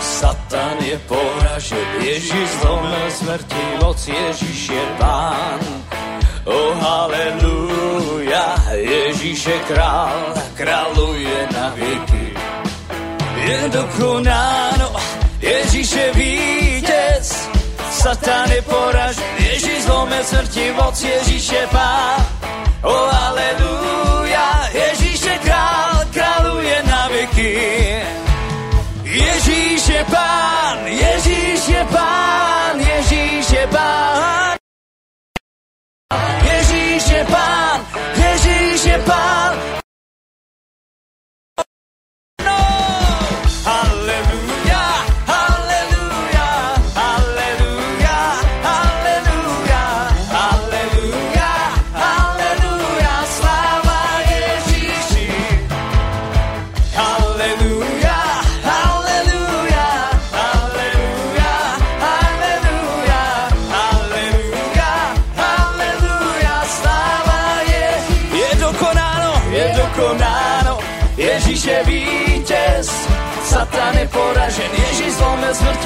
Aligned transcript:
Satan 0.00 0.76
je 0.80 0.98
poražen, 0.98 1.86
Ježíš 2.00 2.50
zlomil 2.60 3.10
smrti, 3.10 3.54
moc 3.82 4.08
Ježíš 4.08 4.68
je 4.68 4.82
pán. 4.98 5.60
Oh, 6.44 6.78
haleluja, 6.80 8.64
Ježíš 8.70 9.46
je 9.46 9.58
král, 9.58 10.34
králuje 10.54 11.48
na 11.52 11.68
věky. 11.68 12.34
Je 13.36 13.68
dokonáno, 13.68 14.92
Ježíš 15.40 15.92
je 15.92 16.12
vítěz, 16.14 17.48
Satan 17.90 18.50
je 18.50 18.62
poražen, 18.62 19.24
Ježíš 19.38 19.84
zlomil 19.84 20.24
smrti, 20.24 20.72
moc 20.72 21.02
Ježíš 21.02 21.52
je 21.52 21.66
pán. 21.66 22.39
Oh, 22.82 23.10
haleluja, 23.12 24.68
Ježíš 24.72 25.20
je 25.22 25.38
král, 25.38 26.00
králuje 26.12 26.82
na 26.82 27.08
věky. 27.08 27.52
Ježíš 29.04 29.88
je 29.88 30.04
pán, 30.04 30.78
Ježíš 30.86 31.68
je 31.68 31.84
pán, 31.84 32.80
Ježíš 32.80 33.50
je 33.50 33.66
pán. 33.66 34.56
Ježíš 36.44 37.08
je 37.08 37.24
pán, 37.24 37.80
Ježíš 38.16 38.84
je 38.84 38.98
pán. 38.98 39.79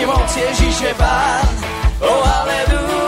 moc 0.07 0.37
Ježíše 0.37 0.95
pán, 0.95 1.49
o 2.01 2.09
oh, 2.09 2.41
aleluja. 2.41 3.04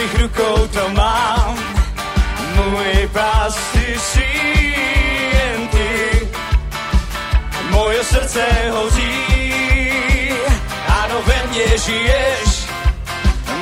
Ze 0.00 0.06
tvých 0.06 0.22
rukou 0.22 0.66
to 0.66 0.88
mám. 0.88 1.58
Můj 2.54 3.08
pastýř 3.12 4.16
jen 4.16 5.68
ty, 5.68 6.28
moje 7.70 8.04
srdce 8.04 8.46
hoří, 8.70 10.30
ano 11.02 11.22
ve 11.26 11.42
mně 11.50 11.78
žiješ, 11.78 12.66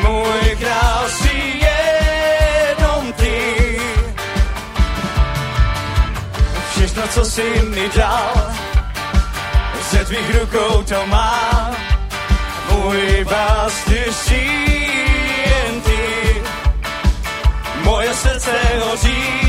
můj 0.03 0.57
král 0.61 1.09
si 1.09 1.53
jenom 1.67 3.13
ty. 3.13 3.81
Všechno, 6.71 7.03
co 7.09 7.25
jsi 7.25 7.63
mi 7.69 7.89
dal, 7.97 8.55
ze 9.91 10.05
tvých 10.05 10.41
rukou 10.41 10.83
to 10.83 11.07
mám, 11.07 11.77
můj 12.71 13.25
jen 13.25 13.85
ty, 13.85 15.08
moje 17.89 18.15
srdce 18.15 18.51
hoří, 18.81 19.48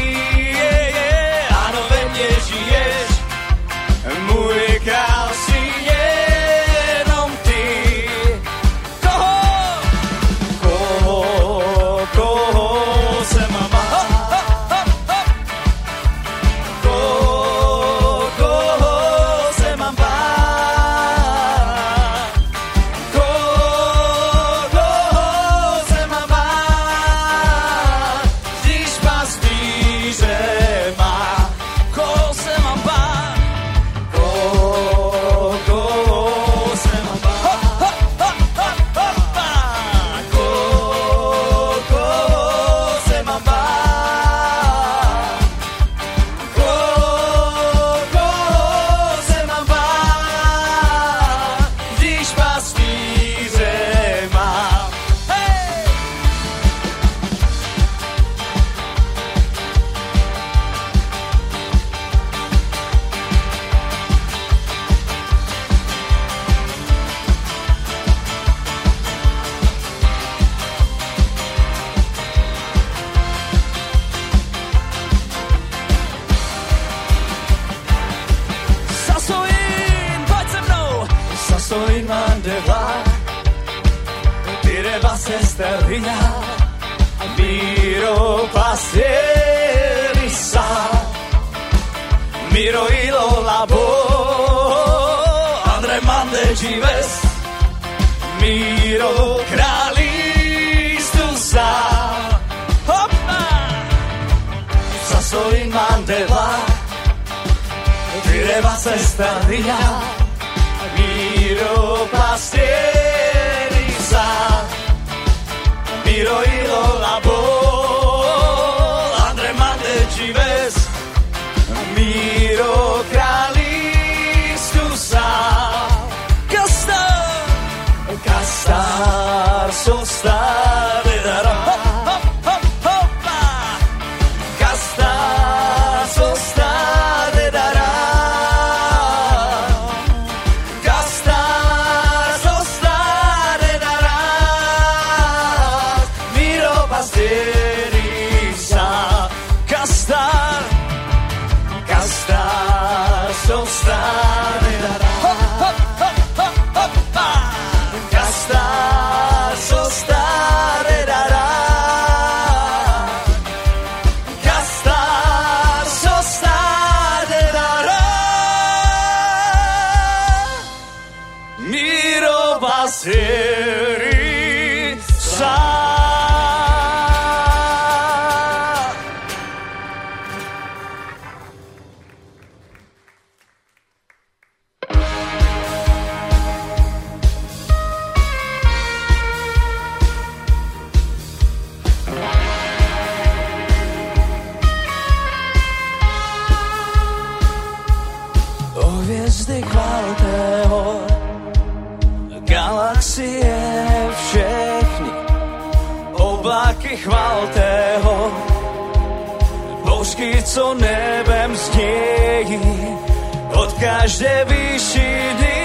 každé 214.10 214.46
výšiny, 214.50 215.62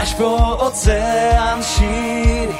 až 0.00 0.14
po 0.14 0.30
oceán 0.62 1.58
šíří, 1.62 2.54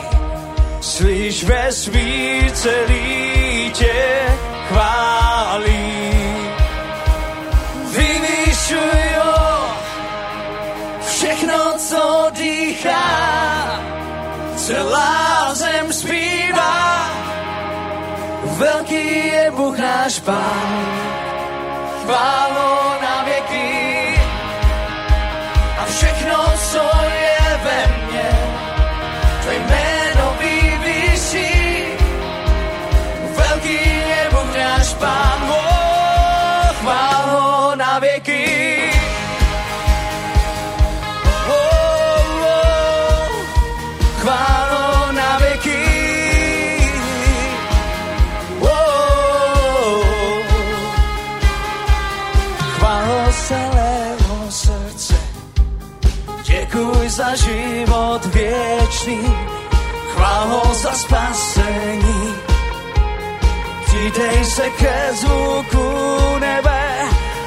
slyš 0.81 1.45
vesmír 1.45 2.51
celý 2.51 3.71
tě 3.79 3.95
chválí 4.69 6.03
vyvyšuju 7.95 9.31
všechno, 11.07 11.79
co 11.79 12.27
dýchá. 12.35 13.07
Celá 14.57 15.55
zem 15.55 15.93
zpívá, 15.93 17.11
velký 18.45 19.27
je 19.27 19.51
Bůh 19.55 19.79
náš 19.79 20.19
Pán, 20.21 20.87
chválo 22.03 22.99
na 23.03 23.23
věky. 23.25 23.78
Život 57.45 58.25
věčný, 58.25 59.37
chválo 60.15 60.63
za 60.75 60.93
spasení. 60.93 62.35
Přidej 63.87 64.45
se 64.45 64.71
ke 64.71 65.13
zvuku 65.13 66.39
nebe 66.39 66.83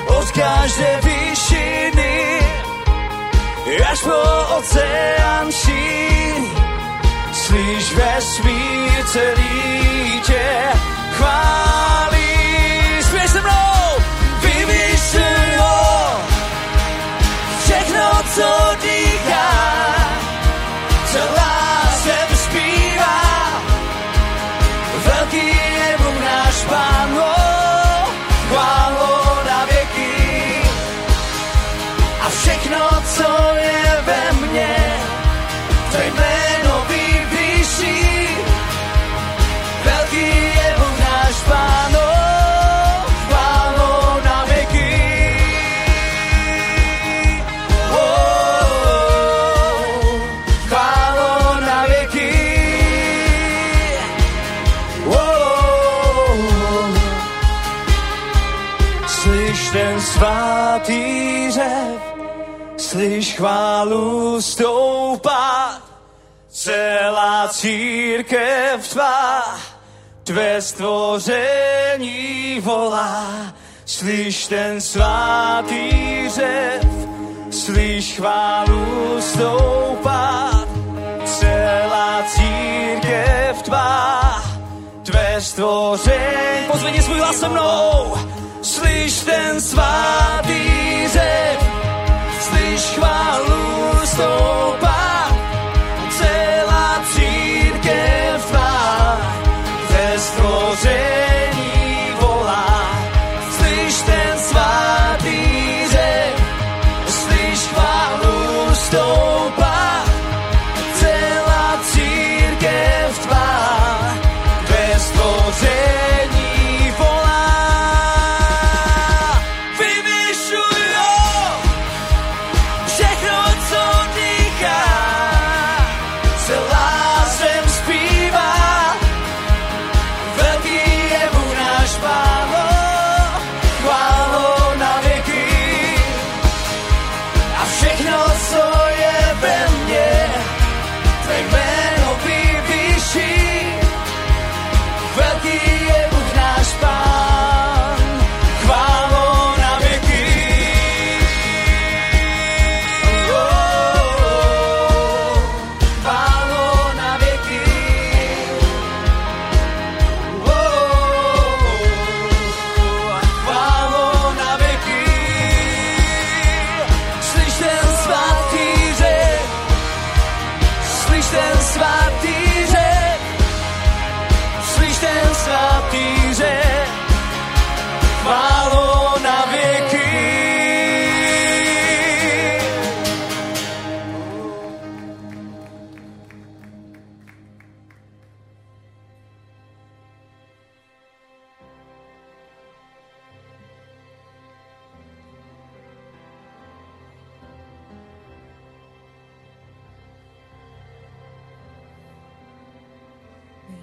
od 0.07 0.31
každé 0.31 0.99
výšiny, 1.03 2.39
až 3.91 4.01
po 4.01 4.21
oceán 4.57 5.51
šíří. 5.51 6.51
Slyš 7.33 7.93
vesmír 7.93 9.05
celý 9.05 10.21
tě 10.25 10.49
chválí. 11.11 12.31
Zpěj 13.01 13.27
se 13.27 13.41
mnou, 13.41 14.03
vyvyšuj 14.41 15.57
ho, 15.59 16.19
všechno, 17.63 18.21
co 18.35 18.75
dýchá, 18.81 19.00
církev 67.61 68.87
tvá, 68.89 69.43
tvé 70.23 70.61
stvoření 70.61 72.59
volá. 72.59 73.53
Slyš 73.85 74.47
ten 74.47 74.81
svatý 74.81 75.89
řev, 76.29 76.85
slyš 77.51 78.15
chválu 78.15 79.21
stoupat, 79.21 80.67
celá 81.25 82.23
církev 82.27 83.61
tvá, 83.61 84.43
tvé 85.03 85.41
stvoření. 85.41 86.67
Pozvedni 86.71 87.01
svůj 87.01 87.19
hlas 87.19 87.35
se 87.39 87.49
mnou, 87.49 88.17
slyš 88.61 89.19
ten 89.19 89.61
svatý 89.61 90.63
řev, 91.07 91.57
slyš 92.39 92.81
chválu 92.81 94.05
stoupat, 94.05 94.90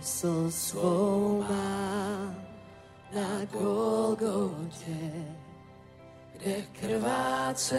co 0.09 0.51
svou 0.51 1.45
má 1.49 2.35
na 3.15 3.45
Golgotě, 3.53 5.13
kde 6.33 6.63
krvácel, 6.81 7.79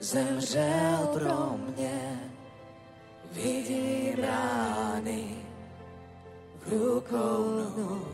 zemřel 0.00 1.10
pro 1.14 1.56
mě. 1.56 2.20
Vidím 3.32 4.14
rány 4.22 5.24
v 6.58 6.72
rukou 6.72 7.50
nohu, 7.50 8.06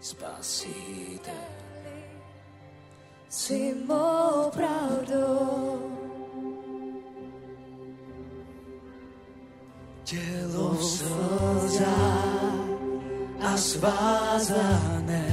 spasíte 0.00 1.32
si 3.28 3.74
mou 3.86 4.50
pravdou. 4.50 5.91
Tělo 10.12 10.76
v 10.76 10.84
slzách 10.84 11.88
a 13.40 13.56
svázané 13.56 15.28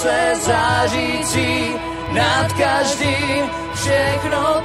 Slunce 0.00 0.32
zářící, 0.34 1.74
nad 2.12 2.52
každým. 2.52 3.50
Všechno 3.74 4.59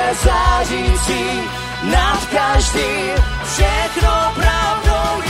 slunce 0.00 0.14
zářící, 0.24 1.40
nad 1.82 2.26
každým 2.32 3.14
všechno 3.44 4.32
pravdou 4.34 5.22
je. 5.22 5.29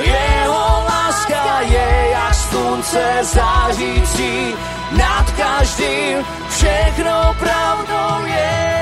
Jeho 0.00 0.84
láska 0.88 1.60
je 1.60 2.08
jak 2.10 2.34
slunce 2.34 3.18
zářící, 3.22 4.54
nad 4.92 5.30
každým 5.30 6.24
všechno 6.50 7.36
pravdou 7.38 8.26
je. 8.26 8.78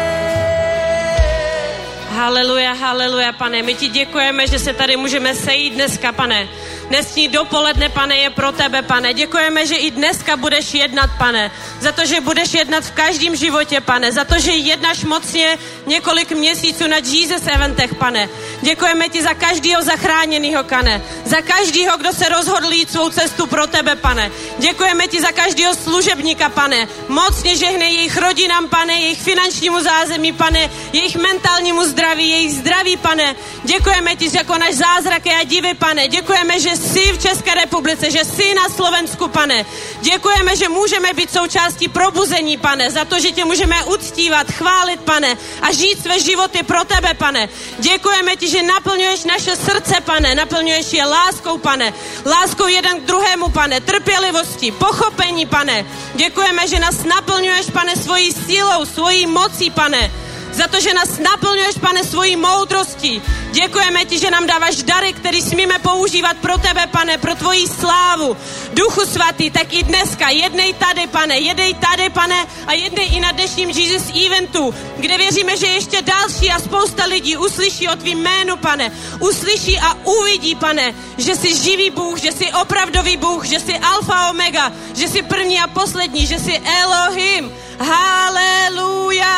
Haleluja, 2.11 2.73
haleluja, 2.73 3.33
pane. 3.33 3.63
My 3.63 3.75
ti 3.75 3.89
děkujeme, 3.89 4.47
že 4.47 4.59
se 4.59 4.73
tady 4.73 4.97
můžeme 4.97 5.35
sejít 5.35 5.75
dneska, 5.75 6.13
pane. 6.13 6.49
Dnesní 6.89 7.29
dopoledne, 7.29 7.89
pane, 7.89 8.17
je 8.17 8.31
pro 8.31 8.53
tebe, 8.53 8.83
pane. 8.83 9.15
Děkujeme, 9.15 9.67
že 9.67 9.75
i 9.75 9.91
dneska 9.91 10.37
budeš 10.37 10.75
jednat, 10.75 11.11
pane. 11.19 11.51
Za 11.81 11.93
to, 11.93 12.07
že 12.07 12.21
budeš 12.21 12.55
jednat 12.55 12.85
v 12.85 12.91
každém 12.91 13.37
životě, 13.37 13.81
pane. 13.81 14.13
Za 14.13 14.25
to, 14.25 14.39
že 14.39 14.53
jednáš 14.53 15.05
mocně 15.05 15.59
několik 15.87 16.33
měsíců 16.33 16.87
na 16.87 16.97
Jesus 16.97 17.43
eventech, 17.47 17.95
pane. 17.95 18.29
Děkujeme 18.63 19.09
ti 19.09 19.23
za 19.23 19.35
každého 19.35 19.83
zachráněného, 19.83 20.65
pane. 20.65 21.03
Za 21.25 21.41
každého, 21.43 21.97
kdo 21.97 22.13
se 22.13 22.29
rozhodl 22.29 22.73
jít 22.73 22.91
svou 22.91 23.11
cestu 23.11 23.47
pro 23.47 23.67
tebe, 23.67 23.97
pane. 23.97 24.31
Děkujeme 24.59 25.07
ti 25.07 25.21
za 25.21 25.33
každého 25.33 25.75
služebníka, 25.75 26.49
pane. 26.49 26.89
Mocně 27.09 27.57
žehnej 27.57 27.95
jejich 27.95 28.17
rodinám, 28.17 28.69
pane, 28.69 28.95
jejich 28.95 29.23
finančnímu 29.23 29.81
zázemí, 29.81 30.33
pane, 30.33 30.71
jejich 30.93 31.17
mentálnímu 31.17 31.85
zdraví, 31.85 32.31
jejich 32.31 32.53
zdraví, 32.53 32.97
pane. 32.97 33.35
Děkujeme 33.65 34.17
ti, 34.17 34.31
že 34.31 34.45
konáš 34.45 34.75
zázraky 34.75 35.31
a 35.31 35.45
divy, 35.45 35.75
pane. 35.75 36.09
Děkujeme, 36.09 36.61
že 36.61 36.76
jsi 36.77 37.13
v 37.13 37.19
České 37.19 37.55
republice, 37.55 38.11
že 38.11 38.25
jsi 38.25 38.55
na 38.55 38.69
Slovensku, 38.69 39.29
pane. 39.29 39.65
Děkujeme, 40.01 40.57
že 40.57 40.69
můžeme 40.69 41.13
být 41.13 41.33
součástí 41.33 41.89
probuzení, 41.89 42.57
pane, 42.57 42.91
za 42.91 43.05
to, 43.05 43.21
že 43.21 43.31
tě 43.31 43.45
můžeme 43.45 43.85
uctívat, 43.85 44.51
chválit, 44.51 45.01
pane, 45.01 45.37
a 45.63 45.73
žít 45.73 46.03
své 46.03 46.21
životy 46.21 46.63
pro 46.63 46.85
tebe, 46.85 47.15
pane. 47.15 47.49
Děkujeme 47.79 48.37
ti, 48.37 48.49
že 48.49 48.63
naplňuješ 48.63 49.25
naše 49.25 49.57
srdce, 49.57 49.95
pane, 50.05 50.35
naplňuješ 50.35 50.93
je 50.93 51.05
láskou, 51.05 51.59
pane, 51.59 51.93
láskou 52.27 52.67
jeden 52.67 53.01
k 53.01 53.05
druhému, 53.05 53.49
pane, 53.49 53.81
trpělivostí, 53.81 54.71
pochopení, 54.71 55.47
pane. 55.47 55.87
Děkujeme, 56.15 56.69
že 56.69 56.79
nás 56.79 57.05
naplňuješ, 57.05 57.67
pane, 57.73 57.97
svojí 57.97 58.33
sílou, 58.33 58.85
svojí 58.85 59.27
mocí, 59.27 59.71
pane 59.71 60.26
za 60.57 60.67
to, 60.69 60.81
že 60.81 60.95
nás 60.95 61.19
naplňuješ, 61.21 61.77
pane, 61.81 62.05
svojí 62.05 62.37
moudrostí. 62.37 63.23
Děkujeme 63.53 64.05
ti, 64.05 64.19
že 64.19 64.31
nám 64.31 64.47
dáváš 64.47 64.83
dary, 64.83 65.13
které 65.13 65.43
smíme 65.43 65.79
používat 65.79 66.37
pro 66.37 66.59
tebe, 66.59 66.87
pane, 66.87 67.19
pro 67.19 67.35
tvoji 67.35 67.69
slávu. 67.69 68.37
Duchu 68.73 69.07
svatý, 69.07 69.51
tak 69.51 69.73
i 69.73 69.83
dneska 69.83 70.31
jednej 70.31 70.75
tady, 70.75 71.07
pane, 71.07 71.39
jednej 71.39 71.75
tady, 71.75 72.11
pane, 72.11 72.47
a 72.67 72.73
jednej 72.73 73.07
i 73.17 73.21
na 73.21 73.33
dnešním 73.33 73.71
Jesus 73.71 74.09
eventu, 74.27 74.75
kde 74.97 75.19
věříme, 75.19 75.57
že 75.57 75.67
ještě 75.67 76.03
další 76.03 76.51
a 76.51 76.59
spousta 76.59 77.05
lidí 77.05 77.37
uslyší 77.37 77.89
o 77.89 77.97
tvým 77.97 78.19
jménu, 78.19 78.57
pane. 78.57 78.93
Uslyší 79.21 79.79
a 79.79 79.95
uvidí, 80.05 80.55
pane, 80.55 80.95
že 81.19 81.37
jsi 81.37 81.57
živý 81.57 81.91
Bůh, 81.91 82.19
že 82.19 82.33
jsi 82.33 82.53
opravdový 82.53 83.17
Bůh, 83.17 83.45
že 83.45 83.61
jsi 83.61 83.79
alfa 83.79 84.31
omega, 84.31 84.73
že 84.95 85.09
jsi 85.09 85.23
první 85.23 85.61
a 85.61 85.67
poslední, 85.67 86.27
že 86.27 86.39
jsi 86.39 86.63
Elohim. 86.83 87.53
Haleluja! 87.79 89.37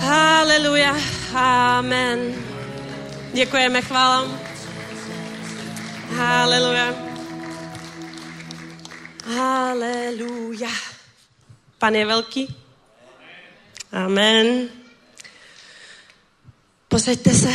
Haleluja. 0.00 0.96
Amen. 1.34 2.34
Děkujeme, 3.32 3.82
chvála. 3.82 4.40
Haleluja. 6.16 6.94
Haleluja. 9.36 10.68
Pan 11.78 11.94
je 11.94 12.06
velký. 12.06 12.56
Amen. 13.92 14.68
Posaďte 16.88 17.30
se. 17.30 17.52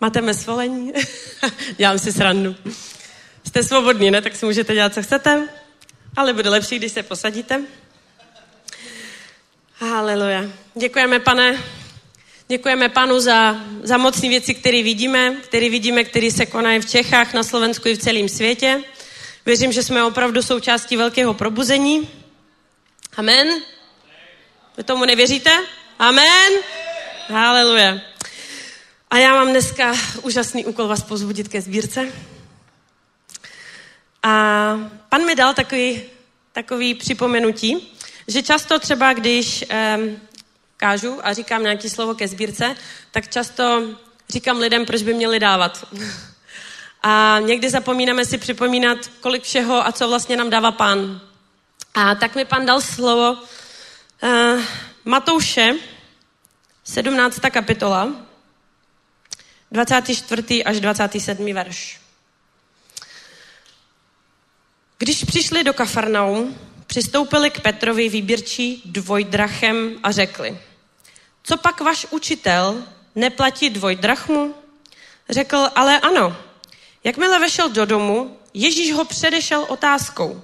Máte 0.00 0.20
mé 0.20 0.34
svolení? 0.34 0.92
Dělám 1.76 1.98
si 1.98 2.12
srandu. 2.12 2.56
Jste 3.46 3.62
svobodní, 3.62 4.10
ne? 4.10 4.22
Tak 4.22 4.36
si 4.36 4.46
můžete 4.46 4.74
dělat, 4.74 4.94
co 4.94 5.02
chcete. 5.02 5.48
Ale 6.16 6.32
bude 6.32 6.50
lepší, 6.50 6.78
když 6.78 6.92
se 6.92 7.02
posadíte. 7.02 7.62
Haleluja. 9.82 10.44
Děkujeme, 10.74 11.20
pane. 11.20 11.64
Děkujeme 12.48 12.88
panu 12.88 13.20
za, 13.20 13.56
za 13.82 13.96
mocné 13.96 14.28
věci, 14.28 14.54
které 14.54 14.82
vidíme, 14.82 15.36
které 15.42 15.70
vidíme, 15.70 16.04
které 16.04 16.30
se 16.30 16.46
konají 16.46 16.80
v 16.80 16.90
Čechách, 16.90 17.34
na 17.34 17.42
Slovensku 17.42 17.88
i 17.88 17.94
v 17.94 17.98
celém 17.98 18.28
světě. 18.28 18.82
Věřím, 19.46 19.72
že 19.72 19.82
jsme 19.82 20.04
opravdu 20.04 20.42
součástí 20.42 20.96
velkého 20.96 21.34
probuzení. 21.34 22.08
Amen. 23.16 23.48
Vy 24.76 24.84
tomu 24.84 25.04
nevěříte? 25.04 25.50
Amen. 25.98 26.52
Haleluja. 27.28 27.98
A 29.10 29.18
já 29.18 29.34
mám 29.34 29.50
dneska 29.50 29.94
úžasný 30.22 30.64
úkol 30.64 30.88
vás 30.88 31.02
pozbudit 31.02 31.48
ke 31.48 31.60
sbírce. 31.60 32.12
A 34.22 34.32
pan 35.08 35.24
mi 35.24 35.34
dal 35.34 35.54
takový, 35.54 36.02
takový 36.52 36.94
připomenutí, 36.94 37.96
že 38.30 38.42
často 38.42 38.78
třeba, 38.78 39.12
když 39.12 39.64
um, 39.98 40.20
kážu 40.76 41.26
a 41.26 41.32
říkám 41.32 41.62
nějaké 41.62 41.90
slovo 41.90 42.14
ke 42.14 42.28
sbírce, 42.28 42.76
tak 43.10 43.28
často 43.28 43.88
říkám 44.28 44.58
lidem, 44.58 44.86
proč 44.86 45.02
by 45.02 45.14
měli 45.14 45.38
dávat. 45.38 45.84
A 47.02 47.38
někdy 47.40 47.70
zapomínáme 47.70 48.24
si 48.24 48.38
připomínat, 48.38 48.98
kolik 49.20 49.42
všeho 49.42 49.86
a 49.86 49.92
co 49.92 50.08
vlastně 50.08 50.36
nám 50.36 50.50
dává 50.50 50.72
pán. 50.72 51.20
A 51.94 52.14
tak 52.14 52.34
mi 52.34 52.44
pan 52.44 52.66
dal 52.66 52.80
slovo 52.80 53.32
uh, 54.22 54.62
Matouše, 55.04 55.72
17. 56.84 57.38
kapitola, 57.50 58.12
24. 59.72 60.64
až 60.64 60.80
27. 60.80 61.54
verš. 61.54 62.00
Když 64.98 65.24
přišli 65.24 65.64
do 65.64 65.72
Kafarnaum, 65.72 66.58
přistoupili 66.90 67.50
k 67.50 67.60
Petrovi 67.60 68.08
výběrčí 68.08 68.82
dvojdrachem 68.84 69.98
a 70.02 70.12
řekli, 70.12 70.58
co 71.42 71.56
pak 71.56 71.80
váš 71.80 72.06
učitel 72.10 72.82
neplatí 73.14 73.70
dvojdrachmu? 73.70 74.54
Řekl, 75.28 75.68
ale 75.74 76.00
ano. 76.00 76.36
Jakmile 77.04 77.38
vešel 77.38 77.70
do 77.70 77.84
domu, 77.84 78.36
Ježíš 78.54 78.92
ho 78.92 79.04
předešel 79.04 79.66
otázkou. 79.68 80.42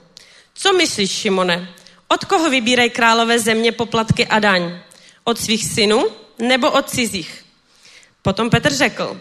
Co 0.54 0.72
myslíš, 0.72 1.10
Šimone? 1.10 1.74
Od 2.08 2.24
koho 2.24 2.50
vybírají 2.50 2.90
králové 2.90 3.38
země 3.38 3.72
poplatky 3.72 4.26
a 4.26 4.38
daň? 4.38 4.78
Od 5.24 5.38
svých 5.38 5.64
synů 5.64 6.06
nebo 6.38 6.70
od 6.70 6.90
cizích? 6.90 7.44
Potom 8.22 8.50
Petr 8.50 8.72
řekl, 8.72 9.20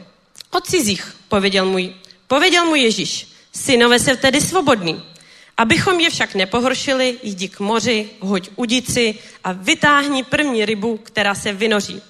od 0.52 0.68
cizích, 0.68 1.16
pověděl 1.28 1.66
můj, 1.66 1.96
pověděl 2.28 2.66
mu 2.66 2.76
Ježíš, 2.76 3.28
synové 3.54 4.00
se 4.00 4.18
tedy 4.18 4.42
svobodní. 4.42 5.15
Abychom 5.58 6.00
je 6.00 6.10
však 6.10 6.36
nepohoršili, 6.36 7.20
jdi 7.24 7.50
k 7.50 7.60
moři, 7.60 8.10
hoď 8.20 8.50
udici 8.56 9.20
a 9.44 9.52
vytáhni 9.52 10.24
první 10.24 10.66
rybu, 10.66 10.98
která 10.98 11.36
se 11.36 11.54
vynoří. 11.54 12.02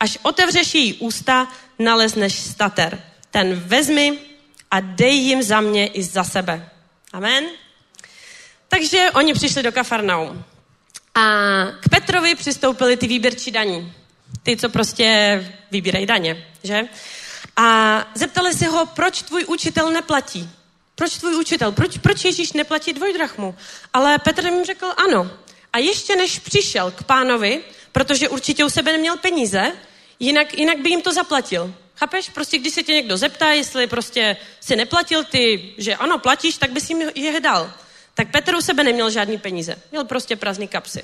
Až 0.00 0.18
otevřeš 0.22 0.74
její 0.74 0.94
ústa, 0.94 1.48
nalezneš 1.78 2.34
stater. 2.34 3.02
Ten 3.30 3.54
vezmi 3.54 4.18
a 4.70 4.80
dej 4.80 5.14
jim 5.14 5.42
za 5.42 5.60
mě 5.60 5.86
i 5.86 6.02
za 6.02 6.24
sebe. 6.24 6.70
Amen. 7.12 7.44
Takže 8.68 9.10
oni 9.14 9.34
přišli 9.34 9.62
do 9.62 9.72
Kafarnaum. 9.72 10.44
A 11.14 11.22
k 11.80 11.88
Petrovi 11.88 12.34
přistoupili 12.34 12.96
ty 12.96 13.06
výběrčí 13.06 13.50
daní. 13.50 13.92
Ty, 14.42 14.56
co 14.56 14.68
prostě 14.68 15.38
vybírají 15.70 16.06
daně, 16.06 16.46
že? 16.62 16.82
A 17.56 17.98
zeptali 18.14 18.54
se 18.54 18.66
ho, 18.66 18.86
proč 18.86 19.22
tvůj 19.22 19.44
učitel 19.44 19.90
neplatí. 19.90 20.50
Proč 20.94 21.16
tvůj 21.18 21.34
učitel? 21.34 21.72
Proč, 21.72 21.98
proč 21.98 22.24
Ježíš 22.24 22.52
neplatí 22.52 22.92
dvojdrachmu? 22.92 23.54
Ale 23.92 24.18
Petr 24.18 24.44
jim 24.44 24.64
řekl 24.64 24.86
ano. 24.96 25.30
A 25.72 25.78
ještě 25.78 26.16
než 26.16 26.38
přišel 26.38 26.90
k 26.90 27.04
pánovi, 27.04 27.60
protože 27.92 28.28
určitě 28.28 28.64
u 28.64 28.70
sebe 28.70 28.92
neměl 28.92 29.16
peníze, 29.16 29.72
jinak, 30.20 30.58
jinak 30.58 30.78
by 30.78 30.90
jim 30.90 31.02
to 31.02 31.12
zaplatil. 31.12 31.74
Chápeš? 31.96 32.30
Prostě 32.30 32.58
když 32.58 32.74
se 32.74 32.82
tě 32.82 32.92
někdo 32.92 33.16
zeptá, 33.16 33.52
jestli 33.52 33.86
prostě 33.86 34.36
si 34.60 34.76
neplatil 34.76 35.24
ty, 35.24 35.74
že 35.78 35.96
ano, 35.96 36.18
platíš, 36.18 36.56
tak 36.56 36.70
bys 36.70 36.90
jim 36.90 37.10
je 37.14 37.40
dal. 37.40 37.72
Tak 38.14 38.30
Petr 38.30 38.54
u 38.54 38.60
sebe 38.60 38.84
neměl 38.84 39.10
žádný 39.10 39.38
peníze. 39.38 39.76
Měl 39.90 40.04
prostě 40.04 40.36
prázdný 40.36 40.68
kapsy. 40.68 41.02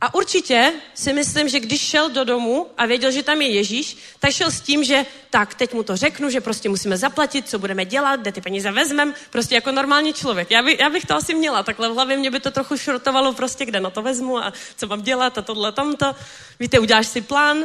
A 0.00 0.14
určitě 0.14 0.72
si 0.94 1.12
myslím, 1.12 1.48
že 1.48 1.60
když 1.60 1.80
šel 1.80 2.10
do 2.10 2.24
domu 2.24 2.66
a 2.78 2.86
věděl, 2.86 3.10
že 3.10 3.22
tam 3.22 3.42
je 3.42 3.48
Ježíš, 3.48 3.96
tak 4.18 4.32
šel 4.32 4.50
s 4.50 4.60
tím, 4.60 4.84
že 4.84 5.06
tak, 5.30 5.54
teď 5.54 5.74
mu 5.74 5.82
to 5.82 5.96
řeknu, 5.96 6.30
že 6.30 6.40
prostě 6.40 6.68
musíme 6.68 6.96
zaplatit, 6.96 7.48
co 7.48 7.58
budeme 7.58 7.84
dělat, 7.84 8.20
kde 8.20 8.32
ty 8.32 8.40
peníze 8.40 8.70
vezmem, 8.70 9.14
prostě 9.30 9.54
jako 9.54 9.72
normální 9.72 10.12
člověk. 10.12 10.50
Já, 10.50 10.62
by, 10.62 10.76
já 10.80 10.90
bych 10.90 11.06
to 11.06 11.14
asi 11.14 11.34
měla, 11.34 11.62
takhle 11.62 11.88
v 11.88 11.94
hlavě 11.94 12.16
mě 12.16 12.30
by 12.30 12.40
to 12.40 12.50
trochu 12.50 12.76
šrotovalo, 12.76 13.32
prostě 13.32 13.64
kde 13.64 13.80
na 13.80 13.90
to 13.90 14.02
vezmu 14.02 14.38
a 14.38 14.52
co 14.76 14.86
mám 14.86 15.02
dělat 15.02 15.38
a 15.38 15.42
tohle, 15.42 15.72
tamto. 15.72 16.14
Víte, 16.60 16.78
uděláš 16.78 17.06
si 17.06 17.20
plán, 17.20 17.64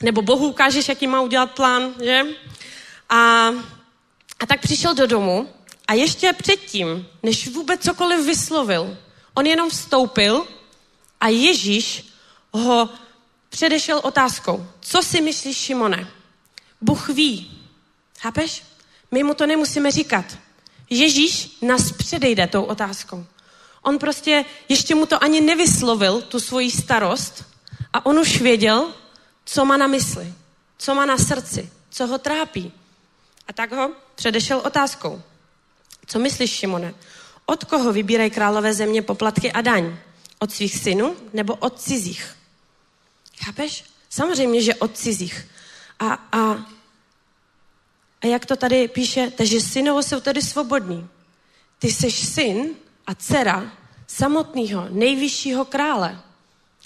nebo 0.00 0.22
Bohu 0.22 0.48
ukážeš, 0.48 0.88
jaký 0.88 1.06
má 1.06 1.20
udělat 1.20 1.50
plán, 1.50 1.94
že? 2.04 2.22
A, 3.08 3.48
a 4.40 4.46
tak 4.46 4.60
přišel 4.60 4.94
do 4.94 5.06
domu 5.06 5.48
a 5.88 5.94
ještě 5.94 6.32
předtím, 6.32 7.06
než 7.22 7.48
vůbec 7.48 7.84
cokoliv 7.84 8.26
vyslovil, 8.26 8.96
on 9.34 9.46
jenom 9.46 9.70
vstoupil 9.70 10.46
a 11.20 11.28
Ježíš 11.28 12.04
ho 12.52 12.90
předešel 13.48 14.00
otázkou. 14.04 14.66
Co 14.80 15.02
si 15.02 15.20
myslíš, 15.20 15.56
Šimone? 15.56 16.10
Bůh 16.80 17.08
ví. 17.08 17.60
Chápeš? 18.18 18.62
My 19.10 19.22
mu 19.22 19.34
to 19.34 19.46
nemusíme 19.46 19.90
říkat. 19.90 20.24
Ježíš 20.90 21.58
nás 21.62 21.92
předejde 21.92 22.46
tou 22.46 22.62
otázkou. 22.62 23.26
On 23.82 23.98
prostě 23.98 24.44
ještě 24.68 24.94
mu 24.94 25.06
to 25.06 25.22
ani 25.24 25.40
nevyslovil, 25.40 26.22
tu 26.22 26.40
svoji 26.40 26.70
starost, 26.70 27.44
a 27.92 28.06
on 28.06 28.18
už 28.18 28.40
věděl, 28.40 28.94
co 29.44 29.64
má 29.64 29.76
na 29.76 29.86
mysli, 29.86 30.34
co 30.78 30.94
má 30.94 31.06
na 31.06 31.18
srdci, 31.18 31.70
co 31.90 32.06
ho 32.06 32.18
trápí. 32.18 32.72
A 33.48 33.52
tak 33.52 33.72
ho 33.72 33.90
předešel 34.14 34.60
otázkou. 34.64 35.22
Co 36.06 36.18
myslíš, 36.18 36.50
Šimone? 36.50 36.94
Od 37.46 37.64
koho 37.64 37.92
vybírají 37.92 38.30
králové 38.30 38.74
země 38.74 39.02
poplatky 39.02 39.52
a 39.52 39.60
daň? 39.60 39.96
Od 40.38 40.52
svých 40.52 40.78
synů 40.78 41.16
nebo 41.32 41.54
od 41.54 41.80
cizích? 41.80 42.36
Chápeš? 43.44 43.84
Samozřejmě, 44.10 44.62
že 44.62 44.74
od 44.74 44.96
cizích. 44.96 45.46
A, 45.98 46.12
a, 46.32 46.66
a 48.22 48.26
jak 48.26 48.46
to 48.46 48.56
tady 48.56 48.88
píše, 48.88 49.32
takže 49.36 49.60
synové 49.60 50.02
jsou 50.02 50.20
tedy 50.20 50.42
svobodní. 50.42 51.08
Ty 51.78 51.92
jsi 51.92 52.10
syn 52.10 52.70
a 53.06 53.14
dcera 53.14 53.72
samotného 54.06 54.86
nejvyššího 54.90 55.64
krále. 55.64 56.20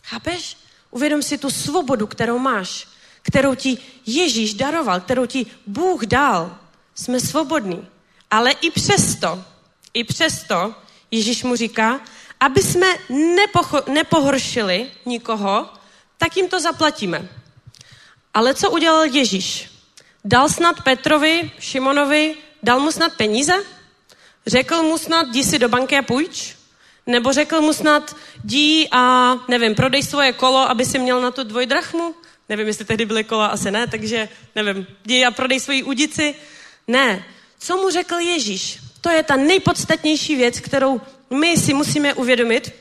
Chápeš? 0.05 0.57
Uvědom 0.91 1.23
si 1.23 1.38
tu 1.38 1.51
svobodu, 1.51 2.07
kterou 2.07 2.38
máš, 2.38 2.88
kterou 3.23 3.55
ti 3.55 3.79
Ježíš 4.07 4.55
daroval, 4.55 5.01
kterou 5.01 5.27
ti 5.27 5.47
Bůh 5.67 6.03
dal. 6.03 6.59
Jsme 6.95 7.21
svobodní. 7.21 7.87
Ale 8.31 8.51
i 8.51 8.71
přesto, 8.71 9.45
i 9.95 10.05
přesto 10.05 10.75
Ježíš 11.11 11.45
mu 11.45 11.57
říká, 11.57 12.01
aby 12.42 12.62
jsme 12.62 12.87
nepocho- 13.11 13.92
nepohoršili 13.92 14.90
nikoho, 15.07 15.68
tak 16.18 16.37
jim 16.37 16.48
to 16.48 16.61
zaplatíme. 16.61 17.28
Ale 18.35 18.55
co 18.55 18.70
udělal 18.70 19.05
Ježíš? 19.05 19.70
Dal 20.24 20.48
snad 20.48 20.83
Petrovi, 20.83 21.50
Šimonovi, 21.59 22.35
dal 22.62 22.81
mu 22.81 22.92
snad 22.92 23.12
peníze? 23.14 23.55
Řekl 24.46 24.83
mu 24.83 24.98
snad, 24.98 25.28
jdi 25.28 25.44
si 25.44 25.59
do 25.59 25.68
banky 25.68 25.98
a 25.98 26.02
půjč? 26.02 26.57
Nebo 27.07 27.33
řekl 27.33 27.61
mu 27.61 27.72
snad, 27.72 28.16
jdi 28.44 28.88
a, 28.90 29.35
nevím, 29.48 29.74
prodej 29.74 30.02
svoje 30.02 30.33
kolo, 30.33 30.70
aby 30.70 30.85
si 30.85 30.98
měl 30.98 31.20
na 31.20 31.31
tu 31.31 31.44
dvojdrachmu? 31.44 32.14
Nevím, 32.48 32.66
jestli 32.66 32.85
tehdy 32.85 33.07
byly 33.07 33.24
kola, 33.24 33.46
asi 33.46 33.70
ne, 33.70 33.87
takže, 33.87 34.28
nevím, 34.55 34.87
jdi 35.05 35.24
a 35.24 35.31
prodej 35.31 35.61
svoji 35.61 35.83
udici? 35.83 36.35
Ne. 36.88 37.24
Co 37.59 37.76
mu 37.76 37.90
řekl 37.90 38.14
Ježíš? 38.14 38.78
To 39.00 39.11
je 39.11 39.22
ta 39.22 39.37
nejpodstatnější 39.37 40.37
věc, 40.37 40.61
kterou 40.61 41.00
my 41.33 41.57
si 41.57 41.75
musíme 41.75 42.14
uvědomit, 42.14 42.73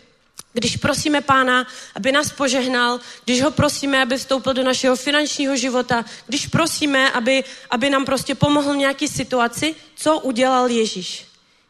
když 0.54 0.78
prosíme 0.78 1.22
pána, 1.22 1.68
aby 1.96 2.12
nás 2.12 2.32
požehnal, 2.32 3.00
když 3.24 3.42
ho 3.42 3.52
prosíme, 3.52 4.02
aby 4.02 4.18
vstoupil 4.18 4.54
do 4.54 4.64
našeho 4.64 4.96
finančního 4.96 5.56
života, 5.56 6.06
když 6.28 6.48
prosíme, 6.48 7.12
aby, 7.12 7.44
aby 7.70 7.90
nám 7.90 8.06
prostě 8.06 8.36
pomohl 8.36 8.74
v 8.74 8.78
nějaké 8.78 9.08
situaci, 9.08 9.76
co 9.96 10.20
udělal 10.20 10.70
Ježíš? 10.70 11.26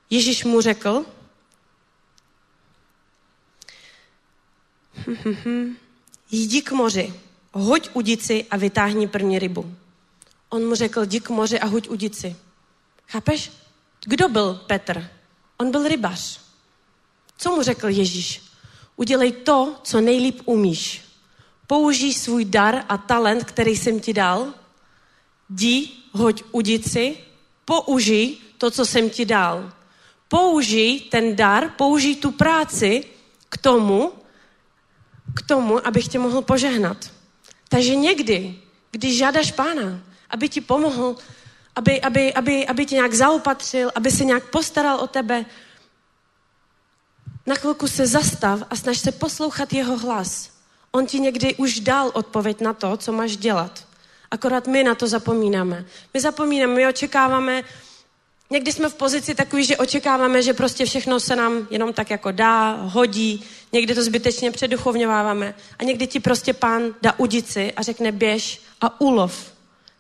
Ježíš 0.10 0.44
mu 0.44 0.62
řekl, 0.62 1.06
jdi 6.32 6.62
k 6.62 6.72
moři, 6.72 7.14
hoď 7.52 7.90
udici 7.94 8.46
a 8.52 8.58
vytáhni 8.58 9.08
první 9.08 9.40
rybu. 9.40 9.76
On 10.50 10.68
mu 10.68 10.76
řekl, 10.76 11.06
jdi 11.06 11.20
k 11.20 11.30
moři 11.30 11.60
a 11.60 11.66
hoď 11.66 11.90
udici. 11.90 12.36
Chápeš? 13.08 13.52
Kdo 14.06 14.30
byl 14.30 14.54
Petr? 14.68 15.10
On 15.58 15.72
byl 15.72 15.88
rybař. 15.88 16.51
Co 17.42 17.56
mu 17.56 17.62
řekl 17.62 17.90
Ježíš? 17.90 18.42
Udělej 18.96 19.32
to, 19.32 19.76
co 19.84 20.02
nejlíp 20.02 20.42
umíš. 20.46 21.02
Použij 21.68 22.14
svůj 22.14 22.46
dar 22.46 22.86
a 22.90 22.98
talent, 22.98 23.44
který 23.44 23.78
jsem 23.78 24.00
ti 24.00 24.14
dal. 24.14 24.54
jdi, 25.50 25.90
hoď 26.12 26.44
udici, 26.52 27.18
použij 27.66 28.38
to, 28.58 28.72
co 28.72 28.86
jsem 28.86 29.10
ti 29.10 29.26
dal. 29.26 29.74
Použij 30.28 31.00
ten 31.00 31.36
dar, 31.36 31.70
použij 31.70 32.16
tu 32.16 32.32
práci 32.32 33.04
k 33.50 33.58
tomu, 33.58 34.14
k 35.34 35.42
tomu, 35.42 35.88
abych 35.88 36.08
tě 36.08 36.20
mohl 36.20 36.42
požehnat. 36.42 37.12
Takže 37.70 37.96
někdy, 37.96 38.56
když 38.92 39.18
žádáš 39.18 39.52
pána, 39.52 40.00
aby 40.30 40.50
ti 40.50 40.62
pomohl, 40.62 41.16
aby, 41.76 42.02
aby, 42.02 42.34
aby, 42.34 42.68
aby 42.68 42.86
tě 42.86 42.96
nějak 42.96 43.14
zaopatřil, 43.14 43.92
aby 43.96 44.12
se 44.12 44.26
nějak 44.26 44.50
postaral 44.50 45.00
o 45.00 45.08
tebe, 45.08 45.46
na 47.46 47.56
chvilku 47.56 47.88
se 47.88 48.08
zastav 48.08 48.64
a 48.70 48.76
snaž 48.76 48.98
se 48.98 49.12
poslouchat 49.12 49.74
jeho 49.74 49.98
hlas. 49.98 50.50
On 50.92 51.06
ti 51.06 51.20
někdy 51.20 51.56
už 51.56 51.80
dal 51.80 52.12
odpověď 52.14 52.62
na 52.62 52.74
to, 52.74 52.98
co 52.98 53.12
máš 53.12 53.38
dělat. 53.38 53.86
Akorát 54.32 54.68
my 54.68 54.84
na 54.84 54.96
to 54.96 55.08
zapomínáme. 55.08 55.86
My 56.14 56.20
zapomínáme, 56.20 56.74
my 56.74 56.88
očekáváme, 56.88 57.64
někdy 58.50 58.72
jsme 58.72 58.90
v 58.90 58.96
pozici 58.96 59.36
takový, 59.36 59.66
že 59.66 59.78
očekáváme, 59.78 60.42
že 60.42 60.54
prostě 60.54 60.86
všechno 60.86 61.20
se 61.20 61.36
nám 61.36 61.68
jenom 61.70 61.94
tak 61.94 62.10
jako 62.10 62.32
dá, 62.32 62.72
hodí, 62.72 63.46
někdy 63.72 63.96
to 63.96 64.04
zbytečně 64.04 64.52
předuchovňováváme 64.52 65.56
a 65.80 65.84
někdy 65.84 66.08
ti 66.08 66.20
prostě 66.20 66.54
pán 66.54 66.84
dá 67.02 67.20
udici 67.20 67.74
a 67.74 67.82
řekne 67.82 68.12
běž 68.12 68.62
a 68.82 69.02
ulov. 69.02 69.52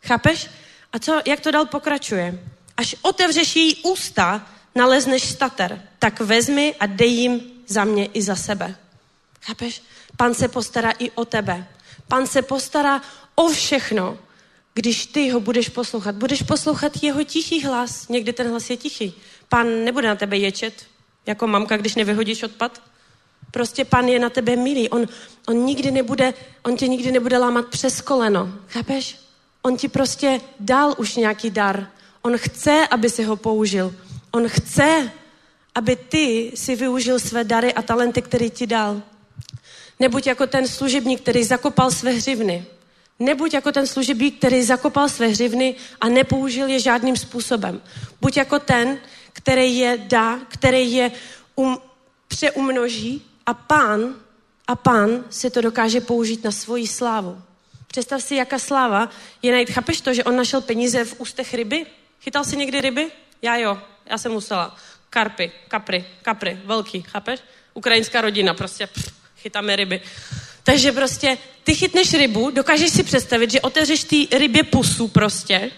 Chápeš? 0.03 0.49
A 0.93 0.99
co, 0.99 1.21
jak 1.25 1.39
to 1.39 1.51
dál 1.51 1.65
pokračuje? 1.65 2.39
Až 2.77 2.95
otevřeš 3.01 3.55
její 3.55 3.75
ústa, 3.75 4.47
nalezneš 4.75 5.23
stater, 5.23 5.81
tak 5.99 6.19
vezmi 6.19 6.75
a 6.79 6.85
dej 6.85 7.11
jim 7.11 7.41
za 7.67 7.83
mě 7.83 8.05
i 8.05 8.21
za 8.21 8.35
sebe. 8.35 8.75
Chápeš? 9.41 9.81
Pan 10.17 10.33
se 10.33 10.47
postará 10.47 10.91
i 10.99 11.11
o 11.11 11.25
tebe. 11.25 11.67
Pan 12.07 12.27
se 12.27 12.41
postará 12.41 13.01
o 13.35 13.49
všechno, 13.49 14.17
když 14.73 15.05
ty 15.05 15.29
ho 15.29 15.39
budeš 15.39 15.69
poslouchat. 15.69 16.15
Budeš 16.15 16.41
poslouchat 16.41 17.03
jeho 17.03 17.23
tichý 17.23 17.63
hlas. 17.63 18.07
Někdy 18.07 18.33
ten 18.33 18.49
hlas 18.49 18.69
je 18.69 18.77
tichý. 18.77 19.13
Pan 19.49 19.83
nebude 19.83 20.07
na 20.07 20.15
tebe 20.15 20.37
ječet, 20.37 20.73
jako 21.25 21.47
mamka, 21.47 21.77
když 21.77 21.95
nevyhodíš 21.95 22.43
odpad. 22.43 22.81
Prostě 23.51 23.85
pan 23.85 24.07
je 24.07 24.19
na 24.19 24.29
tebe 24.29 24.55
milý. 24.55 24.89
On, 24.89 25.07
on, 25.47 25.55
nikdy 25.55 25.91
nebude, 25.91 26.33
on 26.63 26.77
tě 26.77 26.87
nikdy 26.87 27.11
nebude 27.11 27.37
lámat 27.37 27.65
přes 27.65 28.01
koleno. 28.01 28.53
Chápeš? 28.67 29.17
On 29.61 29.77
ti 29.77 29.87
prostě 29.87 30.41
dal 30.59 30.95
už 30.97 31.15
nějaký 31.15 31.49
dar. 31.49 31.87
On 32.21 32.37
chce, 32.37 32.87
aby 32.91 33.09
si 33.09 33.23
ho 33.23 33.35
použil. 33.35 33.95
On 34.31 34.47
chce, 34.49 35.11
aby 35.75 35.95
ty 35.95 36.51
si 36.55 36.75
využil 36.75 37.19
své 37.19 37.43
dary 37.43 37.73
a 37.73 37.81
talenty, 37.81 38.21
který 38.21 38.49
ti 38.49 38.67
dal. 38.67 39.01
Nebuď 39.99 40.27
jako 40.27 40.47
ten 40.47 40.67
služebník, 40.67 41.21
který 41.21 41.43
zakopal 41.43 41.91
své 41.91 42.11
hřivny. 42.11 42.65
Nebuď 43.19 43.53
jako 43.53 43.71
ten 43.71 43.87
služebník, 43.87 44.37
který 44.37 44.63
zakopal 44.63 45.09
své 45.09 45.27
hřivny 45.27 45.75
a 46.01 46.09
nepoužil 46.09 46.67
je 46.67 46.79
žádným 46.79 47.17
způsobem. 47.17 47.81
Buď 48.21 48.37
jako 48.37 48.59
ten, 48.59 48.97
který 49.33 49.77
je 49.77 49.97
dá, 49.97 50.39
který 50.47 50.93
je 50.93 51.11
um, 51.55 51.77
přeumnoží 52.27 53.25
a 53.45 53.53
pán, 53.53 54.15
a 54.67 54.75
pán 54.75 55.25
si 55.29 55.49
to 55.49 55.61
dokáže 55.61 56.01
použít 56.01 56.43
na 56.43 56.51
svoji 56.51 56.87
slávu. 56.87 57.41
Představ 57.87 58.23
si, 58.23 58.35
jaká 58.35 58.59
sláva 58.59 59.09
je 59.41 59.51
najít. 59.51 59.69
Chápeš 59.69 60.01
to, 60.01 60.13
že 60.13 60.23
on 60.23 60.35
našel 60.35 60.61
peníze 60.61 61.05
v 61.05 61.19
ústech 61.19 61.53
ryby? 61.53 61.85
Chytal 62.21 62.43
si 62.43 62.57
někdy 62.57 62.81
ryby? 62.81 63.11
Já 63.41 63.57
jo, 63.57 63.77
já 64.11 64.17
jsem 64.17 64.31
musela. 64.31 64.75
Karpy, 65.09 65.51
kapry, 65.67 66.05
kapry, 66.21 66.59
velký, 66.65 67.01
chápeš? 67.01 67.39
Ukrajinská 67.73 68.21
rodina, 68.21 68.53
prostě 68.53 68.87
pff, 68.87 69.13
chytáme 69.37 69.75
ryby. 69.75 70.01
Takže 70.63 70.91
prostě 70.91 71.37
ty 71.63 71.75
chytneš 71.75 72.13
rybu, 72.13 72.51
dokážeš 72.51 72.91
si 72.91 73.03
představit, 73.03 73.51
že 73.51 73.61
otevřeš 73.61 74.03
ty 74.03 74.27
rybě 74.31 74.63
pusu 74.63 75.07
prostě 75.07 75.71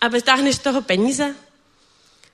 a 0.00 0.08
vytáhneš 0.08 0.56
z 0.56 0.58
toho 0.58 0.82
peníze? 0.82 1.34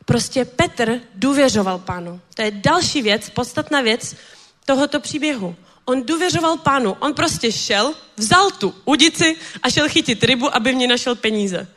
Prostě 0.05 0.45
Petr 0.45 1.01
důvěřoval 1.15 1.79
pánu. 1.79 2.21
To 2.35 2.43
je 2.43 2.51
další 2.51 3.03
věc, 3.03 3.31
podstatná 3.31 3.81
věc 3.81 4.17
tohoto 4.65 5.01
příběhu. 5.01 5.57
On 5.85 6.07
důvěřoval 6.07 6.57
pánu. 6.57 6.97
On 7.01 7.15
prostě 7.15 7.53
šel, 7.53 7.95
vzal 8.17 8.51
tu 8.51 8.75
udici 8.85 9.37
a 9.63 9.71
šel 9.71 9.89
chytit 9.89 10.25
rybu, 10.25 10.57
aby 10.57 10.75
mě 10.75 10.87
našel 10.87 11.15
peníze. 11.15 11.69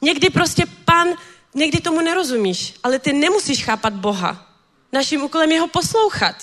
Někdy 0.00 0.30
prostě 0.30 0.64
pán, 0.84 1.08
někdy 1.56 1.80
tomu 1.80 2.00
nerozumíš, 2.00 2.74
ale 2.82 2.98
ty 2.98 3.12
nemusíš 3.12 3.64
chápat 3.64 3.92
Boha. 3.92 4.46
Naším 4.92 5.22
úkolem 5.22 5.52
je 5.52 5.60
ho 5.60 5.68
poslouchat. 5.68 6.36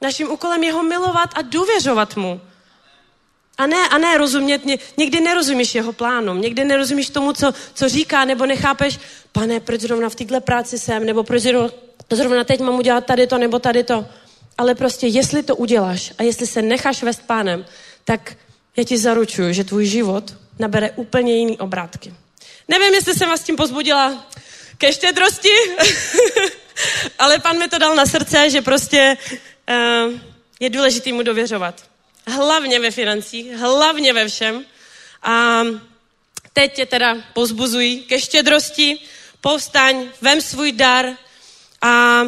Naším 0.00 0.30
úkolem 0.30 0.64
je 0.64 0.72
ho 0.72 0.82
milovat 0.82 1.30
a 1.34 1.42
důvěřovat 1.42 2.16
mu. 2.16 2.40
A 3.58 3.66
ne, 3.66 3.88
a 3.88 3.98
ne 3.98 4.18
rozumět, 4.18 4.62
někdy 4.96 5.20
nerozumíš 5.20 5.74
jeho 5.74 5.92
plánům, 5.92 6.40
někdy 6.40 6.64
nerozumíš 6.64 7.10
tomu, 7.10 7.32
co, 7.32 7.52
co 7.74 7.88
říká, 7.88 8.24
nebo 8.24 8.46
nechápeš, 8.46 8.98
pane, 9.32 9.60
proč 9.60 9.80
zrovna 9.80 10.08
v 10.08 10.14
této 10.14 10.40
práci 10.40 10.78
jsem, 10.78 11.06
nebo 11.06 11.24
proč 11.24 11.42
zrovna, 12.12 12.44
teď 12.44 12.60
mám 12.60 12.78
udělat 12.78 13.06
tady 13.06 13.26
to, 13.26 13.38
nebo 13.38 13.58
tady 13.58 13.84
to. 13.84 14.06
Ale 14.58 14.74
prostě, 14.74 15.06
jestli 15.06 15.42
to 15.42 15.56
uděláš 15.56 16.12
a 16.18 16.22
jestli 16.22 16.46
se 16.46 16.62
necháš 16.62 17.02
vést 17.02 17.22
pánem, 17.26 17.64
tak 18.04 18.36
já 18.76 18.84
ti 18.84 18.98
zaručuju, 18.98 19.52
že 19.52 19.64
tvůj 19.64 19.86
život 19.86 20.34
nabere 20.58 20.90
úplně 20.90 21.36
jiný 21.36 21.58
obrátky. 21.58 22.14
Nevím, 22.68 22.94
jestli 22.94 23.14
jsem 23.14 23.28
vás 23.28 23.42
tím 23.42 23.56
pozbudila 23.56 24.26
ke 24.80 24.92
štědrosti, 24.92 25.52
ale 27.18 27.38
pan 27.38 27.58
mi 27.58 27.68
to 27.68 27.78
dal 27.78 27.94
na 27.94 28.06
srdce, 28.06 28.50
že 28.50 28.62
prostě 28.62 29.16
uh, 29.68 30.12
je 30.60 30.70
důležité 30.70 31.12
mu 31.12 31.22
dověřovat. 31.22 31.84
Hlavně 32.26 32.80
ve 32.80 32.90
financích, 32.90 33.52
hlavně 33.56 34.12
ve 34.12 34.28
všem. 34.28 34.64
A 35.22 35.62
teď 36.52 36.74
tě 36.74 36.86
teda 36.86 37.16
pozbuzují 37.32 38.02
ke 38.02 38.20
štědrosti, 38.20 38.98
povstaň, 39.40 40.08
vem 40.20 40.40
svůj 40.40 40.72
dar 40.72 41.06
a 41.82 42.22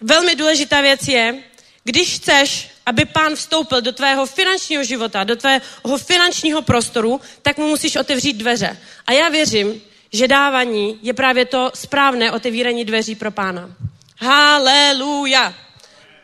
velmi 0.00 0.34
důležitá 0.34 0.80
věc 0.80 1.08
je, 1.08 1.42
když 1.84 2.16
chceš, 2.16 2.70
aby 2.86 3.04
pán 3.04 3.34
vstoupil 3.34 3.80
do 3.80 3.92
tvého 3.92 4.26
finančního 4.26 4.84
života, 4.84 5.24
do 5.24 5.36
tvého 5.36 5.98
finančního 5.98 6.62
prostoru, 6.62 7.20
tak 7.42 7.58
mu 7.58 7.68
musíš 7.68 7.96
otevřít 7.96 8.32
dveře. 8.32 8.78
A 9.06 9.12
já 9.12 9.28
věřím, 9.28 9.82
že 10.14 10.28
dávání 10.28 10.98
je 11.02 11.14
právě 11.14 11.44
to 11.44 11.70
správné 11.74 12.32
otevírání 12.32 12.84
dveří 12.84 13.14
pro 13.14 13.30
pána. 13.30 13.70
Haleluja! 14.18 15.54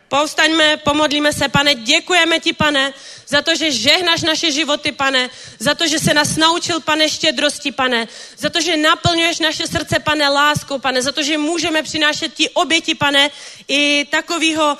Povstaňme, 0.09 0.77
pomodlíme 0.77 1.33
se, 1.33 1.49
pane, 1.49 1.75
děkujeme 1.75 2.41
ti, 2.41 2.53
pane, 2.53 2.93
za 3.29 3.43
to, 3.43 3.55
že 3.55 3.71
žehnáš 3.71 4.23
naše 4.23 4.53
životy, 4.53 4.93
pane, 4.93 5.31
za 5.59 5.75
to, 5.75 5.89
že 5.89 5.99
se 5.99 6.15
nás 6.15 6.37
naučil, 6.37 6.81
pane, 6.81 7.09
štědrosti, 7.09 7.73
pane, 7.73 8.09
za 8.39 8.51
to, 8.51 8.61
že 8.61 8.77
naplňuješ 8.77 9.39
naše 9.39 9.67
srdce, 9.67 9.99
pane, 9.99 10.29
láskou, 10.29 10.79
pane, 10.79 11.03
za 11.03 11.13
to, 11.13 11.23
že 11.23 11.39
můžeme 11.39 11.83
přinášet 11.83 12.35
ti 12.35 12.51
oběti, 12.51 12.95
pane, 12.95 13.31
i 13.69 14.05
takového 14.11 14.79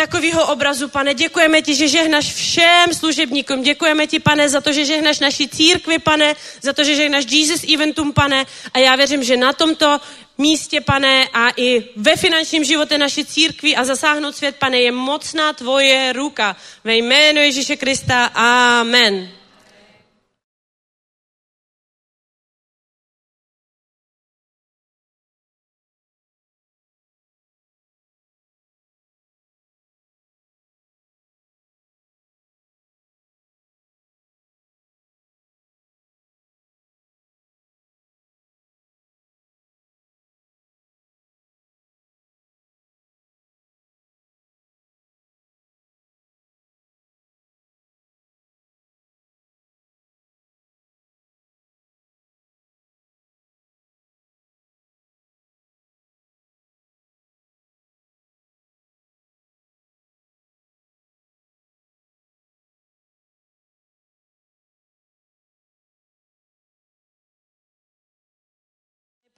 takového 0.00 0.46
obrazu, 0.46 0.88
pane. 0.88 1.14
Děkujeme 1.14 1.62
ti, 1.62 1.74
že 1.74 1.88
žehnaš 1.88 2.32
všem 2.34 2.94
služebníkům. 2.94 3.62
Děkujeme 3.62 4.06
ti, 4.06 4.18
pane, 4.18 4.48
za 4.48 4.60
to, 4.60 4.72
že 4.72 4.84
žehnaš 4.84 5.20
naší 5.20 5.48
církvi, 5.48 5.98
pane, 5.98 6.36
za 6.62 6.72
to, 6.72 6.84
že 6.84 6.94
žehnaš 6.94 7.24
Jesus 7.28 7.64
Eventum, 7.74 8.12
pane. 8.12 8.46
A 8.74 8.78
já 8.78 8.96
věřím, 8.96 9.24
že 9.24 9.36
na 9.36 9.52
tomto 9.52 10.00
místě, 10.38 10.80
pane, 10.80 11.28
a 11.32 11.48
i 11.56 11.84
ve 11.96 12.16
finančním 12.16 12.64
životě 12.64 12.98
naší 12.98 13.24
církvi 13.24 13.76
a 13.76 13.84
zasáhnout 13.84 14.36
svět, 14.36 14.56
pane, 14.56 14.80
je 14.80 14.92
mocná 14.92 15.52
tvoje 15.52 16.12
ruka. 16.12 16.56
Ve 16.84 16.96
jménu 16.96 17.40
Ježíše 17.40 17.76
Krista. 17.76 18.24
Amen. 18.34 19.39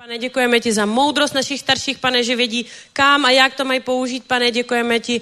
Pane, 0.02 0.18
děkujeme 0.18 0.60
ti 0.60 0.72
za 0.72 0.86
moudrost 0.86 1.34
našich 1.34 1.60
starších, 1.60 1.98
pane, 1.98 2.24
že 2.24 2.36
vědí, 2.36 2.66
kam 2.92 3.24
a 3.24 3.30
jak 3.30 3.54
to 3.54 3.64
mají 3.64 3.80
použít, 3.80 4.24
pane, 4.24 4.50
děkujeme 4.50 5.00
ti 5.00 5.20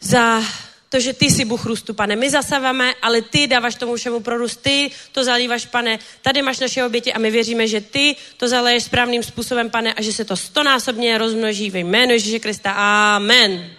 za 0.00 0.42
To, 0.88 1.00
že 1.00 1.12
ty 1.12 1.24
jsi 1.24 1.44
Bůh 1.44 1.64
růstu, 1.64 1.94
pane. 1.94 2.16
My 2.16 2.30
zasáváme, 2.30 2.94
ale 3.02 3.22
ty 3.22 3.46
dáváš 3.46 3.74
tomu 3.74 3.96
všemu 3.96 4.20
prorůst. 4.20 4.62
Ty 4.62 4.90
to 5.12 5.24
zalíváš, 5.24 5.66
pane. 5.66 5.98
Tady 6.22 6.42
máš 6.42 6.58
naše 6.58 6.84
oběti 6.84 7.12
a 7.12 7.18
my 7.18 7.30
věříme, 7.30 7.68
že 7.68 7.80
ty 7.80 8.16
to 8.36 8.48
zaleješ 8.48 8.84
správným 8.84 9.22
způsobem, 9.22 9.70
pane, 9.70 9.94
a 9.94 10.02
že 10.02 10.12
se 10.12 10.24
to 10.24 10.36
stonásobně 10.36 11.18
rozmnoží 11.18 11.70
ve 11.70 11.78
jménu 11.78 12.12
Ježíše 12.12 12.38
Krista. 12.38 12.72
Amen. 12.72 13.70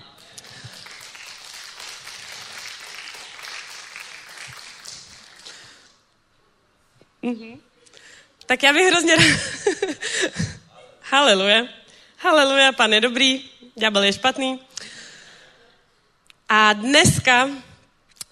Mhm. 7.22 7.60
Tak 8.46 8.64
já 8.64 8.74
bych 8.74 8.88
hrozně... 8.88 9.16
Haleluja. 11.14 11.70
Haleluja, 12.18 12.74
pan 12.74 12.90
je 12.90 13.02
dobrý, 13.06 13.46
ďábel 13.78 14.10
je 14.10 14.18
špatný. 14.18 14.58
A 16.50 16.74
dneska 16.74 17.54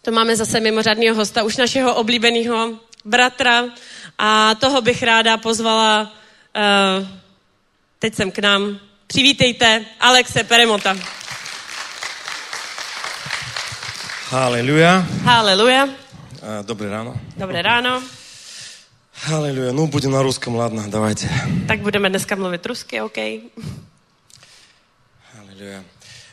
to 0.02 0.10
máme 0.10 0.34
zase 0.34 0.58
mimořádného 0.58 1.13
hosta, 1.13 1.46
už 1.46 1.62
našeho 1.62 1.94
oblíbeného 1.96 2.82
bratra 3.06 3.70
a 4.17 4.58
toho 4.58 4.82
bych 4.82 5.04
ráda 5.04 5.38
pozvala 5.38 6.10
uh, 6.10 7.06
teď 8.00 8.15
sem 8.15 8.32
k 8.32 8.39
nám. 8.39 8.80
Přivítejte 9.08 9.86
Alexe 10.00 10.44
Peremota. 10.44 10.98
Haleluja. 14.34 15.06
Haleluja. 15.21 15.86
Eh, 15.86 16.63
dobré 16.65 16.90
ráno. 16.90 17.13
Dobré 17.38 17.62
ráno. 17.62 18.21
Аллилуйя. 19.28 19.72
Ну, 19.72 19.88
будем 19.88 20.12
на 20.12 20.24
русском, 20.24 20.56
ладно, 20.56 20.86
давайте. 20.88 21.30
Tak 21.67 21.80
budeme 21.82 22.10
dneska 22.10 22.36
mluvit 22.36 22.65
rusky, 22.65 23.02
OK? 23.02 23.17
Аллилуйя. 25.40 25.84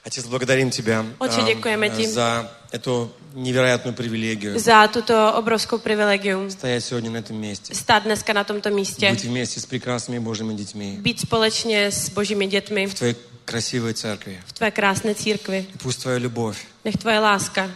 Отец, 0.04 0.24
благодарим 0.24 0.70
Тебя 0.70 1.04
Отче, 1.18 1.42
děkujeme 1.42 1.90
ti. 1.90 2.06
за 2.06 2.50
эту 2.72 3.10
невероятную 3.34 3.94
привилегию 3.94 4.58
Za 4.58 4.88
tuto 4.88 5.34
obrovskou 5.36 5.78
privilegium 5.78 6.50
стоять 6.50 6.84
сегодня 6.84 7.10
на 7.10 7.18
этом 7.18 7.36
месте, 7.36 7.74
stát 7.74 8.04
dneska 8.04 8.32
na 8.32 8.44
tomto 8.44 8.70
místě, 8.70 9.10
быть 9.10 9.24
vместе 9.24 9.60
с 9.60 9.66
прекрасными 9.66 10.18
Божьими 10.18 10.54
детьми 10.54 10.96
být 11.00 11.20
společně 11.20 11.86
s 11.92 12.08
božími 12.08 12.46
dětmi 12.46 12.86
в 12.86 12.94
Твоей 12.94 13.16
красивой 13.44 13.92
церкви. 13.94 14.38
v 14.46 14.52
tvé 14.52 14.70
krásné 14.70 15.14
církvi. 15.14 15.66
И 15.74 15.78
пусть 15.82 16.00
Твоя 16.02 16.18
любовь 16.18 16.56
Nech 16.84 16.96
tvoje 16.96 17.18
láska 17.20 17.70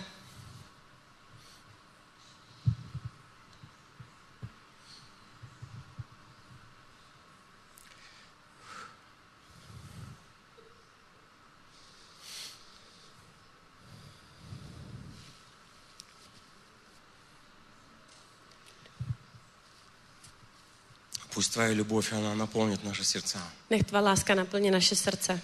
Пусть 21.43 21.55
Твоя 21.55 21.73
любовь, 21.73 22.13
она 22.13 22.37
наполнит 22.37 22.85
наши 22.85 23.03
сердца. 23.03 23.39
Nech 23.69 23.83
tvá 23.83 24.01
láska 24.01 24.35
naplní 24.35 24.71
naše 24.71 24.95
srdce. 24.95 25.41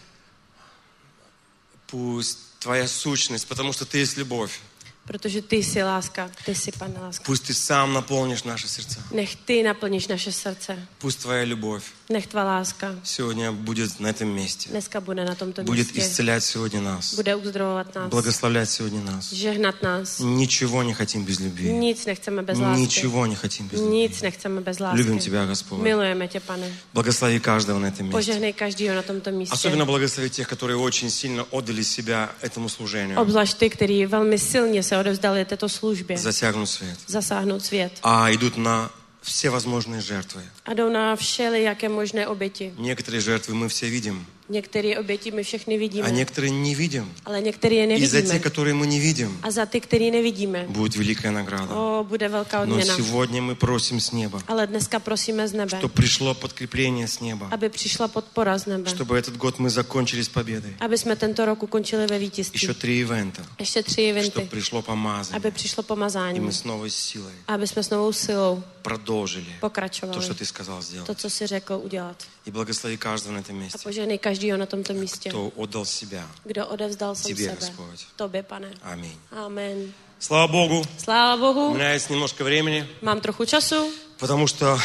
Пусть 1.87 2.39
Твоя 2.61 2.87
сущность, 2.87 3.49
потому 3.49 3.73
что 3.73 3.85
Ты 3.85 3.99
есть 3.99 4.17
любовь. 4.17 4.61
Protože 5.09 5.43
ty 5.43 5.57
jsi 5.57 5.83
láska, 5.83 6.31
ty 6.45 6.55
jsi 6.55 6.73
pane 6.73 6.95
láska. 7.01 7.25
Пусть 7.27 7.45
Ты 7.49 7.55
сам 7.55 7.93
наполнишь 7.93 8.45
наши 8.45 8.69
сердца. 8.69 9.01
Nech 9.13 9.37
ty 9.45 9.63
naplníš 9.63 10.09
naše 10.09 10.33
srdce. 10.33 10.77
Пусть 10.99 11.23
Твоя 11.23 11.45
любовь 11.45 11.83
Nech 12.11 12.27
tvá 12.27 12.45
láska 12.45 12.95
сегодня 13.05 13.53
будет 13.53 14.01
на 14.01 14.09
этом 14.09 14.29
месте. 14.29 14.69
dneska 14.71 15.01
bude 15.01 15.25
na 15.25 15.35
tomto 15.35 15.63
Будет 15.65 15.87
místě. 15.87 16.01
исцелять 16.01 16.45
сегодня 16.45 16.81
нас. 16.81 17.15
Bude 17.15 17.37
uzdravovat 17.37 17.95
nás, 17.95 18.11
Благословлять 18.11 18.71
сегодня 18.71 19.01
нас. 19.01 19.33
žehnat 19.33 19.83
nás. 19.83 20.19
Ничего 20.21 20.83
не 20.83 20.95
хотим 20.95 21.25
без 21.25 21.41
любви. 21.41 21.73
Nic 21.73 22.07
nechceme 22.07 22.43
bez 22.43 22.59
lásky. 22.59 22.81
Ничего 22.81 23.27
не 23.27 23.35
хотим 23.37 23.69
без 23.69 23.81
любви. 23.81 23.97
Nic 23.97 24.23
nechceme 24.23 24.61
bez 24.61 24.79
lásky. 24.81 24.99
Любим 24.99 25.19
Тебя, 25.19 25.47
Господь. 25.47 25.81
Milujeme 25.83 26.29
tě, 26.29 26.41
pane. 26.41 26.67
Благослови 26.95 27.41
каждого 27.41 27.79
на 27.81 27.87
этом 27.89 28.07
месте. 28.07 28.13
Požehnej 28.13 28.53
každýho 28.53 28.95
na 28.95 29.03
tomto 29.03 29.31
místě. 29.31 29.55
Особенно 29.55 29.85
благослови 29.87 30.31
тех, 30.31 30.49
которые 30.49 30.77
очень 30.77 31.11
сильно 31.11 31.45
отдали 31.51 31.83
себя 31.85 32.31
этому 32.43 32.69
служению. 32.69 33.21
Obzvlášť 33.21 33.57
ty, 33.59 33.71
který 33.71 34.07
velmi 34.07 34.39
silně 34.39 34.83
se 34.83 34.98
odevzdali 35.00 35.46
této 35.46 35.70
službě. 35.70 36.18
Засягнут 36.18 36.70
свет. 36.70 37.00
Zasáhnout 37.08 37.66
svět. 37.66 37.92
А 38.04 38.32
идут 38.32 38.58
на 38.58 38.90
все 39.22 39.50
возможные 39.50 40.02
жертвы. 40.02 40.42
A 40.66 40.74
jdou 40.74 40.90
na 40.90 41.16
všelijaké 41.16 41.90
možné 41.90 42.28
oběti. 42.28 42.74
Некоторые 42.78 43.22
жертвы 43.22 43.54
мы 43.54 43.68
все 43.70 43.90
видим, 43.90 44.26
Některé 44.50 45.00
oběti 45.00 45.32
my 45.32 45.44
všechny 45.44 45.76
а 45.76 45.80
vidíme, 45.80 46.12
некоторые 46.12 46.52
не 46.52 46.76
видим. 46.76 47.08
ale 47.26 47.42
některé 47.42 47.76
je 47.76 47.96
И 47.98 48.06
за 48.08 48.22
те, 48.22 48.28
nevidíme. 48.28 48.40
которые 48.40 48.74
мы 48.76 48.86
не 48.86 49.00
видим, 49.00 49.40
A 49.42 49.52
za 49.52 49.66
ty, 49.66 49.80
který 49.82 50.12
nevidíme, 50.12 50.66
будет 50.70 50.96
великая 50.96 51.32
награда. 51.32 51.74
o, 51.76 52.04
bude 52.04 52.28
velká 52.30 52.66
Но 52.66 52.76
odměna. 52.76 52.96
сегодня 52.96 53.42
мы 53.42 53.56
просим 53.56 54.00
с 54.00 54.12
неба, 54.12 54.42
Ale 54.48 54.68
dneska 54.68 55.00
prosíme 55.00 55.48
z 55.48 55.54
nebe, 55.54 55.78
чтобы 55.80 55.90
пришло 55.94 56.34
подкрепление 56.34 57.08
с 57.08 57.20
неба, 57.20 57.48
aby 57.52 57.70
přišla 57.70 58.08
podpora 58.08 58.58
z 58.58 58.66
nebe. 58.66 58.90
чтобы 58.92 59.18
этот 59.18 59.38
gод 59.38 59.60
мы 59.60 59.70
закончили 59.70 60.22
с 60.24 60.30
победой. 60.30 60.76
Aby 60.80 60.98
jsme 60.98 61.16
tento 61.16 61.46
rok 61.46 61.64
ukončili 61.64 62.08
ve 62.08 62.20
vítězství. 62.20 62.58
Еще 62.58 62.74
три 62.74 63.00
ивента, 63.00 63.42
Ještě 63.60 63.84
tři 63.84 64.02
чтобы 64.02 64.10
eventy. 64.10 64.46
пришло 64.50 64.82
помазание. 64.82 65.38
Aby 65.38 65.52
přišlo 65.52 65.84
И 65.84 65.88
pomazání. 65.88 66.40
мы 66.40 66.52
с 66.52 66.64
новой 66.64 66.90
силой 66.90 67.34
Aby 67.48 67.68
jsme 67.68 67.84
s 67.84 67.90
novou 67.90 68.14
silou 68.14 68.64
продолжили 68.82 69.46
то, 69.46 69.70
pokračovali. 69.70 70.22
что 70.24 70.34
ты 70.34 70.46
сказал 70.46 70.82
сделать. 70.82 71.08
To, 71.08 71.16
co 71.16 71.30
si 71.30 71.48
řekl 71.48 71.80
udělat. 71.84 72.24
И 72.46 72.52
благослови 72.52 72.98
каждого 72.98 73.34
на 73.36 73.40
этом 73.42 73.56
A 73.56 73.60
месте, 73.64 73.78
požehnej 73.84 74.18
každýho 74.39 74.57
na 74.57 74.67
tomto 74.67 74.95
místě, 74.95 75.29
кто 75.29 75.49
отдал 75.57 75.85
себя. 75.85 76.31
kdo 76.45 76.67
odevzdal 76.67 77.15
sám 77.15 77.33
Tobě, 77.33 77.49
sebe. 77.49 77.57
Господь. 77.61 78.07
Tobě, 78.17 78.43
pane. 78.43 78.71
Аминь. 78.83 79.19
Amen. 79.33 79.93
Слава 80.21 80.47
Богу, 80.47 80.85
Sláva 80.99 81.35
у 81.35 81.39
Bohu. 81.39 81.75
меня 81.75 81.95
есть 81.95 82.11
немножко 82.11 82.45
времени, 82.45 82.87
Mám 83.03 83.21
trochu 83.21 83.45
času, 83.45 83.91
потому 84.19 84.47
что, 84.47 84.79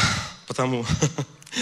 потому, 0.47 0.86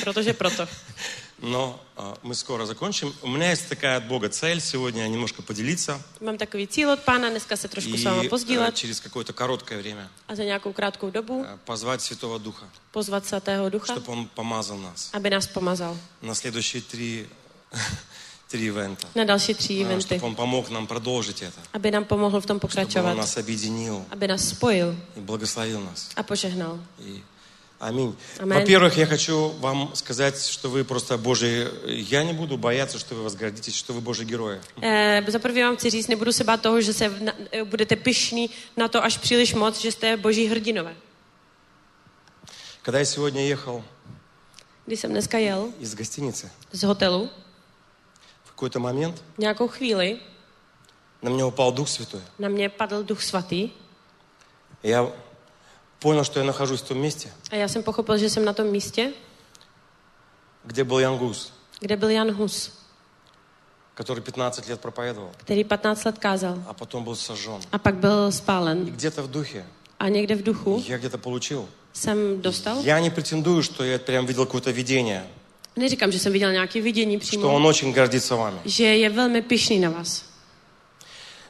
protože 0.04 0.34
proto. 0.34 0.68
но 1.42 1.80
а, 1.96 2.18
мы 2.24 2.36
скоро 2.36 2.66
закончим. 2.66 3.14
У 3.22 3.28
меня 3.28 3.52
есть 3.52 3.68
такая 3.68 3.98
от 3.98 4.08
Бога 4.08 4.30
цель 4.30 4.62
сегодня 4.62 5.08
немножко 5.08 5.42
поделиться 5.42 6.00
Mám 6.20 6.38
takový 6.38 6.68
cíl 6.68 6.92
od 6.92 7.00
pána, 7.00 7.30
dneska 7.30 7.58
se 7.58 7.68
trošku 7.68 7.98
s 7.98 8.04
váma 8.04 8.24
и 8.24 8.28
э, 8.28 8.30
pozdílet 8.30 8.78
через 8.78 9.00
какое-то 9.00 9.34
короткое 9.34 9.78
время 9.82 10.10
za 10.30 10.44
nějakou 10.44 10.74
krátkou 10.74 11.10
dobu 11.10 11.44
э, 11.44 11.58
позвать 11.66 12.02
Святого 12.02 12.40
Духа, 12.40 12.66
pozvat 12.92 13.26
svatého 13.26 13.70
ducha, 13.70 13.94
чтобы 13.96 14.12
Он 14.12 14.28
помазал 14.28 14.78
нас 14.78 15.10
aby 15.14 15.30
nás 15.30 15.48
pomazal 15.48 15.98
на 16.22 16.36
следующие 16.36 16.82
три, 16.82 17.28
три 18.51 18.67
ивента, 18.67 19.09
na 19.15 19.25
další 19.25 19.55
tři 19.55 19.75
А, 19.75 19.89
eventy, 19.89 20.15
чтобы 20.19 20.27
Он 20.27 20.35
помог 20.35 20.71
нам 20.71 20.87
продолжить 20.87 21.43
это, 21.43 21.61
aby 21.73 21.91
nám 21.91 22.05
pomohl 22.05 22.41
v 22.41 22.47
tom 22.47 22.59
чтобы 22.59 22.67
Он 22.67 22.71
pokračovat, 22.71 23.15
нас 23.17 23.37
объединил 23.37 24.05
aby 24.11 24.29
nás 24.29 24.49
spojil 24.49 24.97
и 25.17 25.21
благословил 25.21 25.81
нас. 25.81 26.09
a 26.17 26.23
požehnal. 26.23 26.79
И 27.01 27.23
Аминь. 27.79 28.15
Амен. 28.39 28.59
Во-первых, 28.59 28.97
я 28.97 29.05
хочу 29.07 29.49
вам 29.61 29.95
сказать, 29.95 30.41
что 30.47 30.71
вы 30.71 30.83
просто 30.83 31.19
Божьи... 31.19 31.69
Я 31.87 32.25
не 32.25 32.33
буду 32.33 32.57
бояться, 32.57 32.99
что 32.99 33.15
вы 33.15 33.23
возгордитесь, 33.25 33.77
что 33.77 33.93
вы 33.93 34.01
Божьи 34.01 34.25
герои. 34.25 34.61
Eh, 34.81 35.25
za 35.29 35.39
prvé 35.39 35.63
vám 35.63 35.77
chci 35.77 35.91
říct, 35.91 36.09
nebudu 36.09 36.33
se 36.33 36.45
bát 36.45 36.63
toho, 36.63 36.81
že 36.81 36.93
se 36.93 37.09
na, 37.21 37.33
eh, 37.53 37.65
budete 37.65 37.97
pyšní 37.97 38.51
na 38.77 38.89
to 38.89 39.05
až 39.05 39.19
příliš 39.19 39.55
moc, 39.55 39.81
že 39.81 39.93
jste 39.93 40.17
boží 40.17 40.47
hrdinové. 40.47 40.95
Когда 42.83 42.99
я 42.99 43.05
сегодня 43.05 43.43
ехал 43.43 43.83
Když 44.87 45.01
jsem 45.01 45.11
dneska 45.11 45.39
jel 45.39 45.73
из 45.81 45.95
гостиницы, 45.95 46.51
z 46.73 46.83
hotelu, 46.83 47.29
в 47.29 47.50
какой-то 48.62 48.80
момент 48.80 49.24
nějakou 49.38 49.68
chvíli 49.68 50.20
на 51.22 51.30
меня 51.30 51.46
упал 51.48 51.72
Дух 51.72 51.90
Святой. 51.90 52.22
na 52.40 52.48
mě 52.50 52.70
padl 52.70 53.04
duch 53.04 53.22
svatý 53.24 53.70
Я 54.84 55.08
понял, 56.00 56.24
что 56.24 56.40
я 56.40 56.46
нахожусь 56.46 56.82
в 56.82 56.88
том 56.88 56.98
месте, 57.02 57.30
a 57.52 57.56
já 57.56 57.68
jsem 57.68 57.84
pochopil, 57.84 58.18
že 58.18 58.30
jsem 58.30 58.46
na 58.46 58.54
tom 58.54 58.68
místě, 58.68 59.14
где 60.66 60.84
был 60.84 61.00
Ян 61.00 61.18
Гус, 61.18 61.54
kde 61.80 61.98
byl 61.98 62.10
Jan 62.10 62.32
Hus, 62.32 62.72
который 63.96 64.22
15 64.22 64.68
лет 64.70 64.80
проповедовал, 64.82 65.32
který 65.38 65.64
15 65.64 66.06
let 66.06 66.18
kázal 66.20 66.58
а 66.68 66.74
потом 66.74 67.04
был 67.04 67.16
сожжен. 67.16 67.62
a 67.72 67.78
pak 67.78 67.96
byl 67.96 68.28
И 68.30 68.32
spálen. 68.32 68.86
где-то 68.86 69.24
в 69.24 69.28
духе 69.32 69.66
A 70.00 70.10
někde 70.10 70.36
v 70.36 70.44
duchu 70.44 70.84
я 70.88 70.98
где-то 70.98 71.18
получил. 71.18 71.68
jsem 71.94 72.42
dostal. 72.42 72.78
Я 72.84 73.00
не 73.00 73.10
претендую, 73.10 73.64
что 73.64 73.84
я 73.84 73.98
прям 74.00 74.26
видел 74.26 74.46
какое-то 74.46 74.72
видение, 74.72 75.24
Neříkám, 75.77 76.13
že 76.13 76.19
jsem 76.19 76.33
viděl 76.33 76.53
nějaké 76.53 76.81
vidění 76.81 77.17
что 77.17 77.27
přímo, 77.27 77.55
Он 77.55 77.67
очень 77.67 77.93
гордится 77.93 78.35
вами. 78.37 78.59
že 78.65 78.85
je 78.85 79.11
velmi 79.11 79.43
pyšný 79.43 79.79
na 79.79 79.91
vás. 79.91 80.25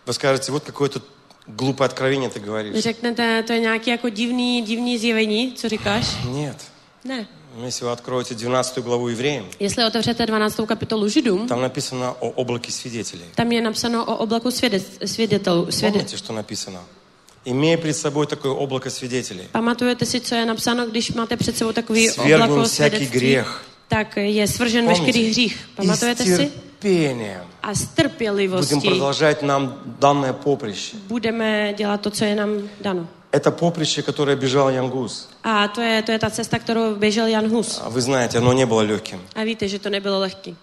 Вы 0.06 0.12
скажете, 0.12 0.52
вот 0.52 0.62
какое-то 0.64 1.00
глупое 1.46 1.86
откровение 1.86 2.30
ты 2.30 2.40
говоришь. 2.40 2.74
Vy 2.74 2.80
řeknete, 2.80 3.42
to 3.42 3.52
je 3.52 3.60
nějaké 3.60 3.90
jako 3.90 4.08
divný, 4.08 4.62
divný 4.62 4.98
zjevení, 4.98 5.52
co 5.52 5.68
říkáš? 5.68 6.16
Нет. 6.32 6.56
Ne. 7.04 7.26
Если 7.64 7.84
вы 7.86 7.92
откроете 7.92 8.34
12 8.34 8.78
главу 8.78 9.08
Евреям, 9.08 9.46
Jestli 9.60 9.84
otevřete 9.84 10.26
12. 10.26 10.60
kapitolu 10.66 11.08
Židům, 11.08 11.48
там 11.48 11.60
написано 11.62 12.16
о 12.20 12.28
облаке 12.30 12.72
свидетелей. 12.72 13.26
tam 13.34 13.52
je 13.52 13.60
napsáno 13.60 14.04
o 14.04 14.16
oblaku 14.16 14.50
svědec, 14.50 14.82
svědetelů. 15.04 15.66
Svěde. 15.70 15.92
Помните, 15.98 16.16
что 16.18 16.32
написано? 16.32 16.84
Имея 17.44 17.78
пред 17.78 17.96
собой 17.96 18.26
такое 18.26 18.50
облако 18.52 18.90
свидетелей, 18.90 19.48
Pamatujete 19.52 20.06
si, 20.06 20.20
co 20.20 20.34
je 20.34 20.46
napsáno, 20.46 20.86
když 20.86 21.12
máte 21.12 21.36
před 21.36 21.56
sebou 21.56 21.72
takový 21.72 22.08
Svергnu 22.08 22.44
oblak 22.54 22.66
всякý 22.68 22.96
svědectví? 22.96 23.18
грех. 23.20 23.64
Tak 23.90 24.16
je 24.16 24.48
svržen 24.48 24.84
Помните? 24.84 25.02
veškerý 25.06 25.30
hřích. 25.30 25.54
И 25.72 25.76
Pamatujete 25.76 26.24
с 26.24 26.36
si? 26.36 26.36
терпением 26.36 27.40
a 27.62 27.74
z 27.74 27.78
будем 27.80 27.94
trpělivostí 27.94 28.80
продолжать 28.80 29.42
нам 29.42 29.74
данное 29.98 30.32
поприще. 30.32 30.96
budeme 31.08 31.74
dělat 31.76 32.00
to, 32.00 32.10
co 32.10 32.24
je 32.24 32.34
nám 32.34 32.50
dano. 32.80 33.06
Это 33.32 33.50
поприще, 33.50 34.02
которое 34.02 34.36
бежал 34.36 34.68
Янгус. 34.70 35.28
A 35.44 35.68
to 35.68 35.80
je, 35.80 36.02
to 36.02 36.12
je 36.12 36.18
ta 36.18 36.30
cesta, 36.30 36.58
kterou 36.58 36.94
běžel 36.94 37.26
Jan 37.26 37.48
Hus. 37.48 37.80
А 37.84 37.88
Вы 37.90 38.00
знаете, 38.00 38.38
оно 38.38 38.52
не 38.52 38.66
было 38.66 38.80
легким. 38.82 39.20
A 39.34 39.44
víte, 39.44 39.68
že 39.68 39.78
to 39.78 39.90
nebylo 39.90 40.18
lehký. 40.20 40.56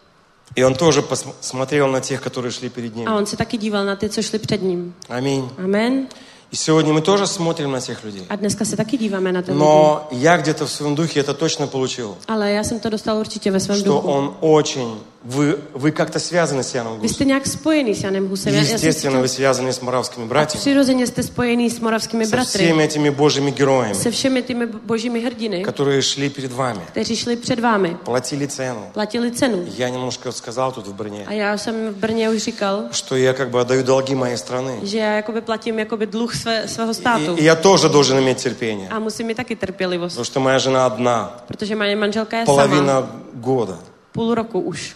И 0.56 0.64
он 0.64 0.76
тоже 0.76 1.02
посм- 1.02 1.34
смотрел 1.42 1.92
на 1.92 2.00
тех, 2.00 2.22
которые 2.22 2.52
шли 2.52 2.70
перед 2.70 2.96
ним. 2.96 3.08
A 3.08 3.16
on 3.16 3.26
se 3.26 3.38
taky 3.38 3.58
díval 3.58 3.86
na 3.86 3.96
ty, 3.96 4.10
co 4.10 4.22
šli 4.22 4.40
před 4.40 4.62
ním. 4.62 4.94
Аминь. 5.10 5.50
Amen. 5.64 6.08
И 6.51 6.57
сегодня 6.57 6.93
мы 6.95 7.03
тоже 7.03 7.27
смотрим 7.27 7.71
на 7.73 7.81
тех 7.81 8.05
людей. 8.05 8.25
A 8.29 8.37
dneska 8.37 8.65
se 8.65 8.77
taky 8.77 8.97
díváme 8.99 9.33
na 9.33 9.43
ten 9.43 9.55
lidi. 9.55 9.59
Но 9.65 10.09
я 10.11 10.37
где-то 10.39 10.67
в 10.67 10.71
своем 10.71 10.95
духе 10.95 11.21
это 11.21 11.35
точно 11.35 11.67
получил. 11.67 12.17
Ale 12.29 12.51
já 12.51 12.65
jsem 12.65 12.81
to 12.81 12.91
dostal 12.91 13.19
určitě 13.19 13.51
ve 13.51 13.61
svém 13.61 13.79
Что 13.79 13.91
duchu. 13.93 14.09
он 14.09 14.35
очень... 14.41 14.99
Вы, 15.25 15.59
вы 15.75 15.91
как-то 15.91 16.19
связаны 16.21 16.63
с 16.63 16.75
Яном 16.75 16.95
Vy 16.95 17.01
Гусом. 17.01 17.15
jste 17.15 17.25
nějak 17.25 17.47
spojený 17.47 17.95
s 17.95 18.03
Janem 18.05 18.29
Husem. 18.29 18.55
Já, 18.55 18.61
já 18.61 18.65
jsem 18.67 18.75
Естественно, 18.77 19.21
вы 19.21 19.29
связаны 19.29 19.69
с 19.73 19.81
моравскими 19.81 20.27
братьями. 20.27 20.61
přirozeně 20.61 21.07
jste 21.07 21.23
spojený 21.23 21.71
s 21.71 21.81
moravskými 21.81 22.25
Со 22.27 22.31
bratry. 22.31 22.65
всеми 22.65 22.85
этими 22.89 23.11
Божьими 23.11 23.51
героями, 23.51 23.95
Se 23.95 24.11
všemi 24.11 24.43
těmi 24.43 24.67
božími 24.67 25.21
hrdiny, 25.21 25.65
которые 25.65 26.03
шли 26.03 26.31
перед 26.31 26.53
вами. 26.53 26.81
kteří 26.87 27.17
šli 27.17 27.37
před 27.37 27.59
vámi. 27.61 27.97
Платили 28.05 28.47
цену. 28.49 28.87
Platili 28.93 29.31
cenu. 29.31 29.65
Я 29.77 29.89
немножко 29.89 30.33
сказал 30.33 30.73
тут 30.73 30.87
в 30.87 30.93
Брне, 30.93 31.25
A 31.27 31.33
já 31.33 31.59
jsem 31.59 31.89
v 31.89 31.97
Brně 31.97 32.31
už 32.31 32.43
říkal, 32.43 32.83
что 32.93 33.17
я 33.17 33.33
как 33.33 33.51
бы 33.51 33.61
отдаю 33.61 33.83
долги 33.83 34.15
моей 34.15 34.37
страны. 34.37 34.79
že 34.83 34.99
já 34.99 35.13
jakoby 35.17 35.41
platím 35.41 35.79
jakoby 35.79 36.07
dluh 36.07 36.35
své, 36.37 36.69
svého 36.69 36.95
státu. 36.95 37.35
И, 37.37 37.41
и 37.41 37.45
я 37.45 37.55
тоже 37.57 37.89
должен 37.89 38.19
иметь 38.19 38.43
терпение. 38.43 38.89
A 38.89 38.99
musím 38.99 39.27
mít 39.27 39.37
taky 39.37 39.57
trpělivost, 39.57 40.15
Потому 40.17 40.25
что 40.25 40.41
моя 40.41 40.59
жена 40.59 40.87
одна. 40.87 41.43
protože 41.49 41.77
moje 41.77 41.97
manželka 41.97 42.37
je 42.39 42.47
sama 42.47 42.57
Половина 42.57 43.09
года. 43.35 43.79
půl 44.13 44.35
roku 44.35 44.61
už. 44.61 44.95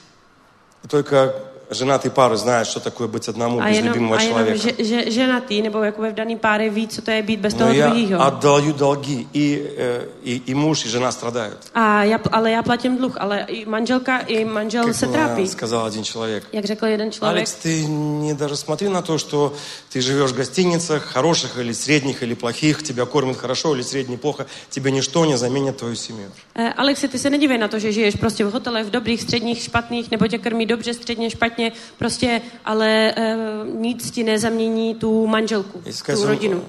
Только 0.89 1.35
женатые 1.72 2.12
пары 2.12 2.38
знают, 2.38 2.68
что 2.68 2.80
такое 2.80 3.08
быть 3.08 3.28
одному 3.28 3.60
A 3.60 3.68
без 3.68 3.76
jenom, 3.78 3.89
любимого 3.93 4.16
a 4.18 4.22
jenom 4.22 4.38
человека. 4.38 4.58
že, 4.80 4.84
že, 4.86 5.12
ženatý 5.12 5.62
nebo 5.62 5.84
jakoby 5.84 6.10
v 6.10 6.14
daný 6.14 6.36
páry 6.38 6.70
ví, 6.70 6.88
co 6.88 7.02
to 7.02 7.12
je 7.12 7.22
být 7.24 7.39
bez 7.39 7.54
Но 7.54 7.60
toho 7.60 7.74
я 7.74 7.88
druhého. 7.88 8.22
отдаю 8.22 8.74
долги, 8.74 9.28
и, 9.34 9.64
э, 9.78 10.06
и, 10.24 10.41
и 10.45 10.54
муж, 10.56 10.86
и 10.86 10.89
жена 10.89 11.12
страдают. 11.12 11.58
A 11.76 12.04
já, 12.04 12.20
ale 12.32 12.52
já 12.52 12.64
platím 12.64 12.98
dluh, 12.98 13.18
ale 13.20 13.39
i 13.48 13.66
manželka, 13.66 14.18
i 14.20 14.45
manžel 14.45 14.86
Как 14.86 14.95
se 14.95 15.06
мне 15.08 15.18
trápí. 15.18 15.48
сказал 15.48 15.86
один 15.86 16.04
человек. 16.04 16.43
Jak 16.54 16.66
řekl 16.66 16.86
jeden 16.86 17.12
člověk, 17.12 17.32
Алекс, 17.36 17.54
ты 17.64 17.86
не 18.24 18.34
даже 18.34 18.56
смотри 18.56 18.88
на 18.89 19.02
то, 19.02 19.18
что 19.18 19.54
ты 19.93 20.02
живешь 20.02 20.32
в 20.32 20.38
гостиницах, 20.38 21.04
хороших 21.04 21.58
или 21.58 21.74
средних, 21.74 22.24
или 22.24 22.34
плохих, 22.36 22.82
тебя 22.84 23.06
кормят 23.06 23.38
хорошо 23.38 23.76
или 23.76 23.82
средне 23.84 24.18
плохо, 24.18 24.45
тебе 24.70 24.91
ничто 24.91 25.26
не 25.26 25.38
заменит 25.38 25.76
твою 25.78 25.95
семью. 25.95 26.32
Eh, 26.56 26.74
Alexi, 26.78 27.08
ty 27.08 27.20
se 27.20 27.30
nedívej 27.30 27.58
na 27.58 27.68
to, 27.68 27.80
že 27.80 27.91
žiješ 27.91 28.16
prostě 28.16 28.45
v 28.45 28.52
hotelech, 28.52 28.86
v 28.86 28.89
dobrých, 28.89 29.22
středních, 29.22 29.62
špatných, 29.64 30.12
nebo 30.12 30.28
tě 30.28 30.38
krmí 30.38 30.66
dobře, 30.66 30.93
středně, 30.93 31.30
špatně, 31.30 31.61
prostě, 31.98 32.41
ale 32.66 33.14
eh, 33.16 33.36
nic 33.76 34.12
ti 34.12 34.24
nezamění 34.24 34.95
tu 34.95 35.28
manželku, 35.28 35.80
И 35.80 35.84
tu 35.91 35.91
сказать, 35.98 36.28
rodinu. 36.28 36.62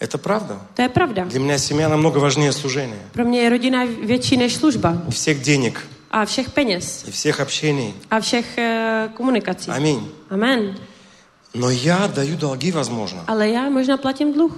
это 0.00 0.18
правда. 0.18 0.60
To 0.74 0.82
je 0.82 0.88
pravda. 0.88 1.24
Для 1.24 1.40
меня 1.40 1.58
семья 1.58 1.88
намного 1.88 2.18
важнее 2.18 2.52
служения. 2.52 3.00
Pro 3.12 3.24
mě 3.24 3.40
je 3.40 3.48
rodina 3.48 3.84
větší 4.02 4.36
než 4.36 4.54
služba 4.56 5.02
И 5.08 5.10
всех 5.10 5.40
денег, 5.42 5.86
a 6.10 6.24
všech 6.24 6.50
peněz 6.50 7.04
и 7.08 7.10
всех 7.10 7.40
общений. 7.40 7.94
a 8.10 8.20
všech 8.20 8.58
eh, 8.58 9.08
komunikací. 9.14 9.70
Аминь. 9.70 10.08
Amen. 10.30 10.74
Но 11.54 11.70
я 11.70 12.06
даю 12.06 12.36
долги, 12.36 12.70
возможно, 12.72 13.24
Ale 13.26 13.48
já 13.48 13.70
možná 13.70 13.96
platím 13.96 14.32
dluh 14.32 14.52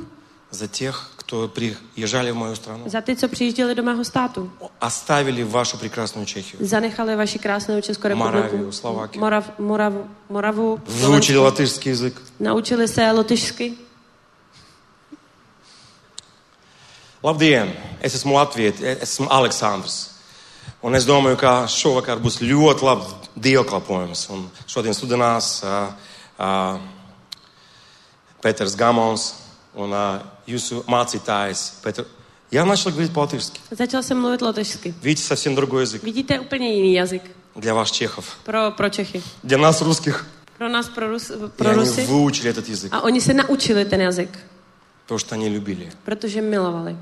за 0.51 0.67
тех, 0.67 1.11
кто 1.23 1.49
приезжали 1.49 2.31
в 2.31 2.37
мою 2.37 2.57
страну, 2.57 2.85
za 2.89 3.01
ty, 3.01 3.17
co 3.17 3.29
přijížděli 3.29 3.75
do 3.75 3.83
mého 3.83 4.05
státu. 4.05 4.51
оставили 4.81 5.43
вашу 5.45 5.79
прекрасную 5.79 6.27
Чехию, 6.27 6.67
Zanechali 6.67 7.17
vaši 7.17 7.39
krásnou 7.39 7.81
Českou 7.81 8.09
republiku. 8.09 8.39
Moraviu, 8.39 8.73
Slovakia. 8.73 9.21
Morav, 9.21 9.45
Morav, 9.59 9.93
Moravu. 10.31 10.81
выучили 10.87 11.37
Slovensku. 11.37 11.43
латышский 11.45 11.93
язык. 11.93 12.23
Naučili 12.41 12.89
se 12.89 13.13
lotyšsky. 13.13 13.75
Labdien! 17.23 17.73
Es 18.01 18.15
esmu 18.15 18.35
Latvijas, 18.35 18.81
esmu 18.81 19.27
Aleksandrs. 19.31 20.11
Un 20.83 20.95
es 20.95 21.05
domāju, 21.05 21.37
ka 21.37 21.67
šovakar 21.67 22.21
būs 22.23 22.39
ļoti 22.39 22.85
labs 22.87 23.15
dievkalpojums. 23.35 24.29
Un 24.31 24.45
šodien 24.71 24.95
studinās 24.95 25.65
uh, 25.67 25.91
uh, 26.39 26.79
Pēters 28.43 28.77
Gamons 28.79 29.35
un 29.75 29.91
uh, 29.91 30.23
jūsu 30.47 30.85
mācītājs 30.87 31.73
Pēter. 31.83 32.05
Я 32.51 32.65
начал 32.65 32.91
говорить 32.91 33.13
по-латышски. 33.13 33.61
Začal 33.71 34.03
jsem 34.03 34.19
mluvit 34.21 34.41
lotyšsky. 34.43 34.95
Видите, 35.03 35.23
совсем 35.23 35.55
другой 35.55 35.83
язык 35.85 36.03
Vidíte 36.03 36.41
úplně 36.41 36.69
jiný 36.75 36.95
jazyk 36.95 37.23
для 37.57 37.75
вас, 37.75 37.91
чехов. 37.91 38.37
pro, 38.45 38.71
pro 38.71 38.89
Čechy. 38.91 39.23
Для 39.45 39.59
нас, 39.59 39.83
русских. 39.83 40.27
Pro 40.59 40.69
nás, 40.69 40.89
pro, 40.89 41.07
Rus, 41.11 41.31
И 41.31 41.49
pro 41.57 41.71
они 41.71 41.79
Rusy. 41.85 42.07
выучили 42.07 42.51
этот 42.51 42.69
язык, 42.69 42.89
A 42.93 43.01
oni 43.01 43.21
se 43.21 43.35
naučili 43.35 43.85
ten 43.85 44.01
jazyk, 44.01 44.29
потому 45.03 45.19
что 45.19 45.35
они 45.35 45.49
любили. 45.49 45.89
protože 46.05 46.41
milovali. 46.43 46.97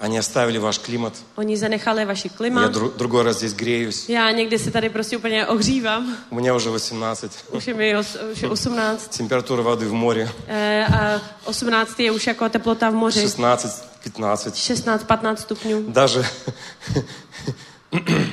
Они 0.00 0.18
оставили 0.18 0.58
ваш 0.58 0.78
климат. 0.78 1.12
Oni 1.36 1.56
zanechali 1.56 2.04
vaši 2.04 2.28
Я 2.28 2.36
klima. 2.36 2.68
дру- 2.68 2.90
другой 2.96 3.22
раз 3.22 3.36
здесь 3.36 3.52
греюсь. 3.54 4.08
Já 4.08 4.30
někdy 4.30 4.58
se 4.58 4.70
tady 4.70 4.88
prostě 4.88 5.16
úplně 5.16 5.46
ohřívám. 5.46 6.16
У 6.30 6.34
меня 6.34 6.54
уже 6.54 6.70
18. 6.70 7.24
Už 7.52 7.66
je 7.66 7.74
mi 7.74 7.96
os, 7.96 8.16
už 8.32 8.42
je 8.42 8.48
18. 8.48 9.16
Температура 9.18 9.62
воды 9.62 9.86
в 9.88 9.92
море 9.92 10.28
E, 10.48 10.86
a 10.86 11.20
18 11.44 12.00
je 12.00 12.10
už 12.10 12.26
jako 12.26 12.48
teplota 12.48 12.90
v 12.90 12.94
moři. 12.94 13.20
16, 13.20 13.84
15. 14.04 14.46
16-15 14.48 15.36
stupňů. 15.36 15.82
Даже 15.88 16.24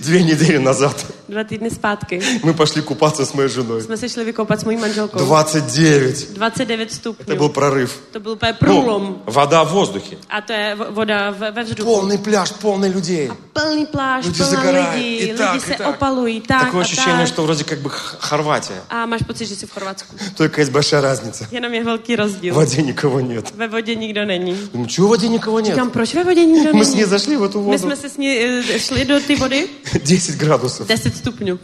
две 0.00 0.22
недели 0.22 0.58
назад 0.58 1.06
Dva 1.28 1.44
týdny 1.44 1.70
zpátky 1.70 2.20
мы 2.42 2.52
пошли 2.54 2.82
купаться 2.82 3.24
с 3.26 3.32
моей 3.34 3.48
женой. 3.48 3.82
jsme 3.82 3.96
se 3.96 4.08
šli 4.08 4.24
vykoupat 4.24 4.60
s 4.60 4.64
mojí 4.64 4.76
manželkou. 4.76 5.18
29. 5.18 6.32
29 6.34 6.88
Это 6.88 6.94
stupňů. 6.94 7.36
был 7.36 7.48
прорыв. 7.48 7.90
To 8.12 8.20
byl 8.20 8.32
úplně 8.32 8.52
průlom. 8.52 9.02
Ну, 9.02 9.22
вода 9.32 9.62
в 9.62 9.72
воздухе. 9.72 10.16
A 10.30 10.52
je 10.52 10.76
vo- 10.78 10.92
voda 10.92 11.30
ve, 11.30 11.50
ve 11.50 11.62
vzduchu. 11.64 11.90
Полный 11.90 12.18
пляж, 12.18 12.52
полный 12.62 12.92
людей. 12.92 13.30
Plný 13.52 13.86
pláž, 13.86 14.26
Люди 14.26 14.44
загорают. 14.44 14.94
lidí, 14.94 15.16
И 15.16 15.34
так, 15.34 15.52
lidi 15.54 15.64
se 15.66 15.74
так. 15.74 15.86
opalují, 15.88 16.40
tak 16.40 16.60
Такое 16.64 16.80
a 16.80 16.84
ощущение, 16.84 17.26
что 17.26 17.42
вроде 17.42 17.64
как 17.64 17.78
бы 17.78 17.88
Х- 17.88 18.16
Хорватия. 18.20 18.78
A 18.90 19.06
máš 19.06 19.22
pocit, 19.22 19.48
že 19.48 19.56
jsi 19.56 19.66
v 19.66 19.70
Chorvatsku. 19.72 20.16
Только 20.36 20.60
есть 20.60 20.72
большая 20.72 21.02
разница. 21.02 21.46
Jenom 21.52 21.74
je 21.74 21.84
velký 21.84 22.16
В 22.16 22.18
rozdíl. 22.18 22.54
воде 22.54 22.82
никого 22.82 23.20
нет. 23.20 23.54
Ve 23.56 23.68
vodě 23.68 23.94
nikdo 23.94 24.24
není. 24.24 24.56
Думаю, 24.72 24.88
чего 24.90 25.06
в 25.06 25.10
воде 25.10 25.28
никого 25.28 25.60
нет? 25.60 25.74
Říkám, 25.74 25.90
proč 25.90 26.14
ve 26.14 26.24
vodě 26.24 26.44
nikdo 26.44 26.70
Мы 26.72 26.84
с 26.84 26.94
ней 26.94 27.04
зашли 27.04 27.36
в 27.36 27.42
эту 27.42 27.58
My 27.58 27.64
воду. 27.64 27.78
jsme 27.78 27.96
se 27.96 28.08
s 28.08 28.16
ní 28.16 28.28
eh, 28.38 28.78
šli 28.78 29.04
do 29.04 29.20
ty 29.20 29.36
vody 29.36 29.68
10 30.04 30.34
градусов. 30.36 30.88
10 30.88 31.13
stupňů. 31.14 31.58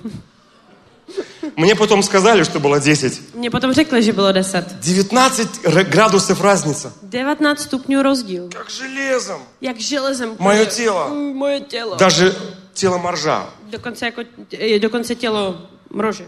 Мне 1.56 1.74
потом 1.74 2.02
сказали, 2.02 2.44
что 2.44 2.60
было 2.60 2.80
10. 2.80 3.34
Mě 3.34 3.50
potom 3.50 3.72
řekli, 3.72 4.02
že 4.02 4.12
bylo 4.12 4.32
10. 4.32 4.64
19 4.80 5.60
р- 5.64 5.86
градусов 5.88 6.40
разница. 6.40 6.92
19 7.02 7.60
stupňů 7.60 8.02
rozdíl. 8.02 8.48
Как 8.48 8.70
железом. 8.70 10.36
Moje 10.38 10.62
úplně. 10.62 10.66
tělo. 10.76 11.08
Mm, 11.08 11.34
Moje 11.36 11.60
tělo. 11.60 11.96
Даже 11.96 12.36
тело 12.80 12.98
моржа. 12.98 13.50
Dokonce, 13.70 14.06
jako, 14.06 14.22
eh, 14.52 14.78
dokonce 14.78 15.14
tělo 15.14 15.62
mrože. 15.90 16.24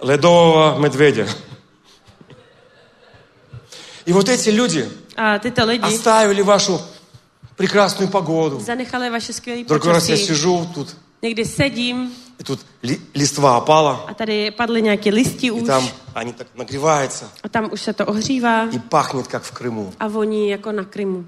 Ледового 0.00 0.78
медведя. 0.78 1.26
И 4.06 4.12
вот 4.12 4.28
эти 4.28 4.50
люди 4.50 4.88
tyto 5.42 5.64
lidi 5.64 5.84
оставили 5.84 6.42
вашу 6.42 6.80
прекрасную 7.56 8.08
погоду. 8.08 8.60
zanechali 8.60 9.10
vaše 9.10 9.32
skvělé 9.32 9.64
Другой 9.64 9.92
раз 9.92 10.08
я 10.08 10.16
сижу 10.16 10.68
тут, 10.74 10.96
Někdy 11.21 11.45
sedím 11.45 12.11
и 12.39 12.43
тут 12.43 12.59
ли- 12.83 13.01
листва 13.15 13.57
опала, 13.57 14.05
a 14.07 14.13
tady 14.13 14.51
padly 14.51 14.81
nějaké 14.81 15.09
listy 15.09 15.47
и 15.47 15.51
už 15.51 15.67
там 15.67 15.89
они 16.15 16.33
так 16.33 16.47
нагреваются, 16.55 17.29
a 17.43 17.49
tam 17.49 17.69
už 17.73 17.81
se 17.81 17.93
to 17.93 18.05
ohřívá 18.05 18.67
и 18.75 18.79
пахнет, 18.79 19.27
как 19.27 19.43
в 19.43 19.51
Крыму. 19.51 19.93
a 19.99 20.07
voní 20.07 20.49
jako 20.49 20.71
na 20.71 20.83
Krymu. 20.83 21.25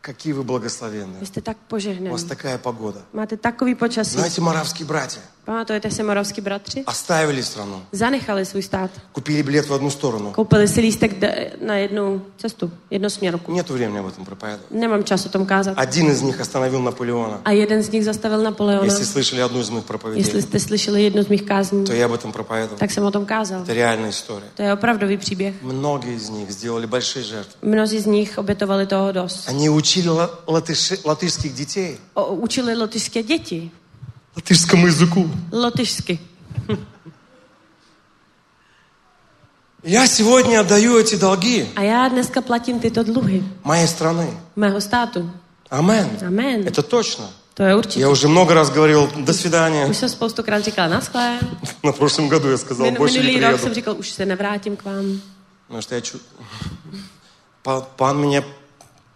Какие 0.00 0.34
вы 0.34 0.42
благословенные. 0.42 1.20
Vy 1.20 1.26
jste 1.26 1.40
tak 1.40 1.56
У 1.56 1.60
požehnaný. 1.68 2.10
вас 2.10 2.24
такая 2.24 2.58
погода. 2.58 3.00
Máte 3.12 3.36
takový 3.36 3.74
počasí. 3.74 4.10
Знаете, 4.16 4.40
моравские 4.40 4.86
братья 4.86 5.22
Pamatujete 5.46 5.90
si 5.90 6.02
moravský 6.02 6.40
bratři? 6.40 6.84
оставили 6.86 7.42
страну, 7.42 7.82
Zanechali 7.92 8.44
svůj 8.46 8.62
stát. 8.62 8.90
купили 9.12 9.42
билет 9.42 9.66
в 9.68 9.72
одну 9.72 9.90
сторону. 9.90 10.32
Koupili 10.32 10.68
si 10.68 10.80
lístek 10.80 11.18
d- 11.18 11.50
na 11.66 11.74
jednu 11.76 12.22
cestu, 12.38 12.70
jednosměrku. 12.90 13.52
Нет 13.52 13.70
времени 13.70 14.00
об 14.00 14.06
этом 14.06 14.24
проповедовать. 14.24 14.70
Nemám 14.70 15.04
čas 15.04 15.26
o 15.26 15.28
tom 15.28 15.46
kázat. 15.46 15.74
Один 15.78 16.10
из 16.10 16.22
них 16.22 16.40
остановил 16.40 16.80
Наполеона. 16.82 17.40
A 17.44 17.50
jeden 17.52 17.82
z 17.82 17.90
nich 17.90 18.04
zastavil 18.04 18.42
Napoleona. 18.42 18.84
Если 18.84 19.04
слышали 19.04 19.40
одну 19.44 19.60
из 19.60 19.70
моих 19.70 19.84
Jestli 19.84 19.88
проповедей, 19.88 20.42
jste 20.42 20.60
slyšeli 20.60 21.02
jednu 21.02 21.22
z 21.24 21.28
mých 21.28 21.42
kázní, 21.42 21.84
то 21.84 21.92
я 21.92 22.06
об 22.06 22.12
этом 22.12 22.32
проповедовал. 22.32 22.78
tak 22.78 22.90
jsem 22.90 23.04
o 23.04 23.10
tom 23.10 23.26
kázal. 23.26 23.62
Это 23.62 23.74
реальная 23.74 24.10
история. 24.10 24.48
To 24.54 24.62
je 24.62 24.72
opravdový 24.72 25.16
příběh. 25.16 25.54
Многие 25.62 26.14
из 26.16 26.28
них 26.28 26.50
сделали 26.50 26.86
большие 26.86 27.24
жертвы. 27.24 27.56
Mnozí 27.62 28.00
z 28.00 28.06
nich 28.06 28.38
obětovali 28.38 28.86
toho 28.86 29.12
dost. 29.12 29.48
Они 29.48 29.70
учили 29.70 30.08
ла- 30.08 30.30
латыши- 30.46 30.98
латышских 31.04 31.52
детей 31.54 31.98
O, 32.14 32.34
učili 32.34 32.76
lotyšské 32.76 33.22
děti. 33.22 33.70
Латышскому 34.37 34.87
языку. 34.87 35.27
Lotyšsky. 35.51 36.19
Я 39.83 40.07
сегодня 40.07 40.59
отдаю 40.61 40.97
эти 40.99 41.15
долги 41.15 41.67
A 41.75 41.81
já 41.83 42.07
dneska 42.07 42.41
platím 42.41 42.79
tyto 42.79 43.03
dluhy 43.03 43.43
моей 43.63 43.87
страны. 43.87 44.27
mého 44.55 44.81
státu. 44.81 45.31
Амен. 45.69 46.09
Amen. 46.27 46.67
Это 46.67 46.81
точно. 46.81 47.29
To 47.53 47.63
je 47.63 47.75
určitě. 47.75 47.99
Я 47.99 48.09
уже 48.09 48.27
много 48.27 48.53
раз 48.53 48.69
говорил 48.69 49.07
«до 49.15 49.33
свидания». 49.33 49.85
Už 49.87 49.97
jsem 49.97 50.09
spoustukrát 50.09 50.63
říkala 50.63 50.87
naschle. 50.87 51.39
На 51.83 51.91
прошлом 51.91 52.29
году 52.29 52.49
я 52.49 52.57
сказал 52.57 52.85
Min, 52.85 52.95
«больше 52.97 53.17
не 53.19 53.23
minulý 53.23 53.39
rok 53.41 53.49
приеду». 53.49 53.63
jsem 53.63 53.73
říkal, 53.73 53.95
už 53.97 54.09
se 54.09 54.25
nevrátím 54.25 54.75
k 54.75 54.83
vám. 54.85 55.21
Потому 55.67 55.81
что 55.81 55.95
я 55.95 56.01
чу... 56.01 56.19
Па- 57.63 57.81
Пан 57.81 58.17
меня 58.19 58.43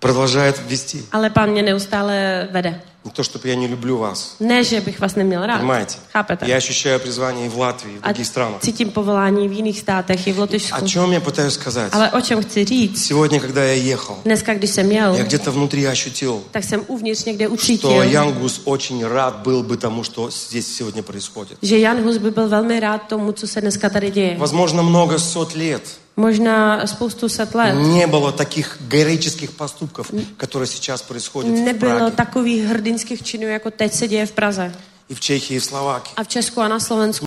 продолжает 0.02 0.60
вести. 0.70 1.04
Ale 1.12 1.30
pán 1.30 1.50
mě 1.52 1.64
neustále 1.64 2.48
vede. 2.52 2.82
Не 3.06 3.12
то, 3.12 3.24
чтобы 3.24 3.48
я 3.48 3.56
не 3.56 3.68
люблю 3.68 3.98
вас. 3.98 4.36
Ne, 4.40 4.64
že 4.64 4.82
bych 4.82 5.00
vás 5.00 5.16
neměl 5.16 5.46
rád. 5.46 5.58
Понимаете? 5.58 5.96
Chápete? 6.14 6.46
Я 6.48 6.58
ощущаю 6.58 7.00
призвание 7.00 7.46
и 7.46 7.50
в 7.50 7.58
Латвии, 7.58 7.94
и 7.96 7.98
в 7.98 8.04
A 8.04 8.08
других 8.12 8.28
странах. 8.28 8.62
cítím 8.62 8.92
povolání 8.92 9.48
v 9.48 9.52
jiných 9.52 9.80
státech, 9.80 10.28
i 10.28 10.34
v 10.34 10.40
Lotyšsku. 10.40 10.78
О 10.86 10.88
чем 10.88 11.12
я 11.12 11.20
пытаюсь 11.20 11.54
сказать? 11.54 11.94
Ale 11.94 12.12
o 12.12 12.22
čem 12.22 12.44
chci 12.44 12.66
říct? 12.66 13.06
Сегодня, 13.08 13.40
когда 13.40 13.64
я 13.64 13.74
ехал, 13.94 14.18
Dneska, 14.26 14.54
když 14.54 14.70
jsem 14.70 14.92
jel, 14.92 15.16
я 15.16 15.24
где-то 15.24 15.52
внутри 15.52 15.88
ощутил, 15.88 16.44
tak 16.52 16.64
jsem 16.64 16.82
uvnitř 16.88 17.26
někde 17.26 17.46
что 17.46 17.54
ucítil, 17.54 17.92
Янгус 18.04 18.62
очень 18.66 19.04
рад 19.06 19.36
был 19.44 19.64
бы 19.64 19.78
тому, 19.78 20.04
что 20.04 20.30
здесь 20.30 20.68
сегодня 20.78 21.04
происходит. 21.04 21.58
že 21.62 21.80
Jan 21.80 22.04
Hus 22.04 22.18
by 22.18 22.32
byl 22.32 22.48
velmi 22.50 22.80
rád 22.80 22.98
tomu, 23.08 23.32
co 23.32 23.48
se 23.48 23.62
dneska 23.62 23.90
tady 23.90 24.12
děje. 24.12 24.36
Возможно, 24.38 24.84
много 24.84 25.20
сот 25.20 25.56
лет 25.56 25.82
Možná 26.17 26.87
spoustu 26.87 27.29
set 27.29 27.55
let 27.55 27.75
не 27.75 28.07
было 28.07 28.33
таких 28.33 28.79
героических 28.89 29.51
поступков, 29.51 30.11
которые 30.37 30.67
сейчас 30.67 31.03
происходят 31.03 31.51
в 31.53 31.65
nebylo 31.65 31.99
Праге, 31.99 32.17
takových 32.17 32.65
hrdinských 32.65 33.23
činů, 33.23 33.49
jako 33.49 33.71
teď 33.71 33.93
se 33.93 34.09
děje 34.09 34.27
v 34.27 34.33
Praze. 34.33 34.73
и 35.09 35.15
в 35.15 35.21
Чехии, 35.21 35.57
и 35.57 35.59
в 35.59 35.65
Словакии. 35.65 36.13
A 36.17 36.25
v 36.25 36.29
Česku 36.29 36.61
a 36.61 36.69
na 36.69 36.81
Slovensku 36.81 37.27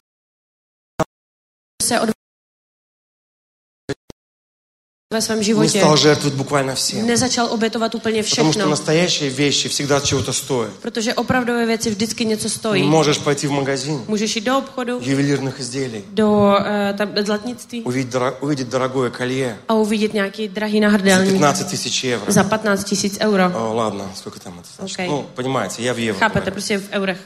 ve 5.14 5.22
svém 5.22 5.38
Не 5.38 5.44
životě 5.44 5.80
стал 5.80 5.98
жертвовать 5.98 6.34
буквально 6.38 6.76
всем. 6.76 7.08
nezačal 7.08 7.48
obětovat 7.52 7.96
úplně 7.96 8.24
Потому 8.24 8.52
что 8.52 8.60
všechno. 8.60 8.70
настоящие 8.70 9.30
вещи 9.30 9.70
всегда 9.70 10.00
чего-то 10.00 10.34
стоят. 10.34 10.72
Protože 10.82 11.14
opravdové 11.14 11.66
věci 11.66 11.90
vždycky 11.90 12.26
něco 12.26 12.50
stojí. 12.50 12.84
Можешь 12.84 13.18
пойти 13.18 13.48
в 13.48 13.52
магазин 13.52 14.04
Můžeš 14.08 14.36
jít 14.36 14.42
do 14.46 14.58
obchodu, 14.58 15.00
ювелирных 15.02 15.60
изделий, 15.60 16.04
do 16.12 16.32
uh, 16.32 16.98
tam, 16.98 17.10
zlatnictví 17.26 17.82
увидеть, 17.84 18.14
дора- 18.14 18.34
увидеть 18.42 18.68
дорогое 18.70 19.10
колье 19.10 19.58
a 19.68 19.74
uvidět 19.74 20.14
nějaký 20.14 20.48
drahý 20.48 20.80
за 20.80 20.86
nahrdelník 20.88 21.32
15 21.42 21.64
тысяч 21.74 22.04
евро. 22.04 22.32
za 22.32 22.44
15 22.44 22.84
tisíc 22.84 23.18
euro. 23.20 23.44
О, 23.56 23.74
ладно, 23.74 24.12
сколько 24.16 24.40
там 24.40 24.60
это 24.60 24.68
значит? 24.78 24.96
Окей. 25.00 25.10
Ну, 25.10 25.26
понимаете, 25.36 25.82
я 25.84 25.94
в 25.94 25.98
евро. 25.98 26.20
Chápete, 26.20 26.40
говорю. 26.40 26.52
prostě 26.52 26.78
v 26.78 26.90
eurech. 26.92 27.18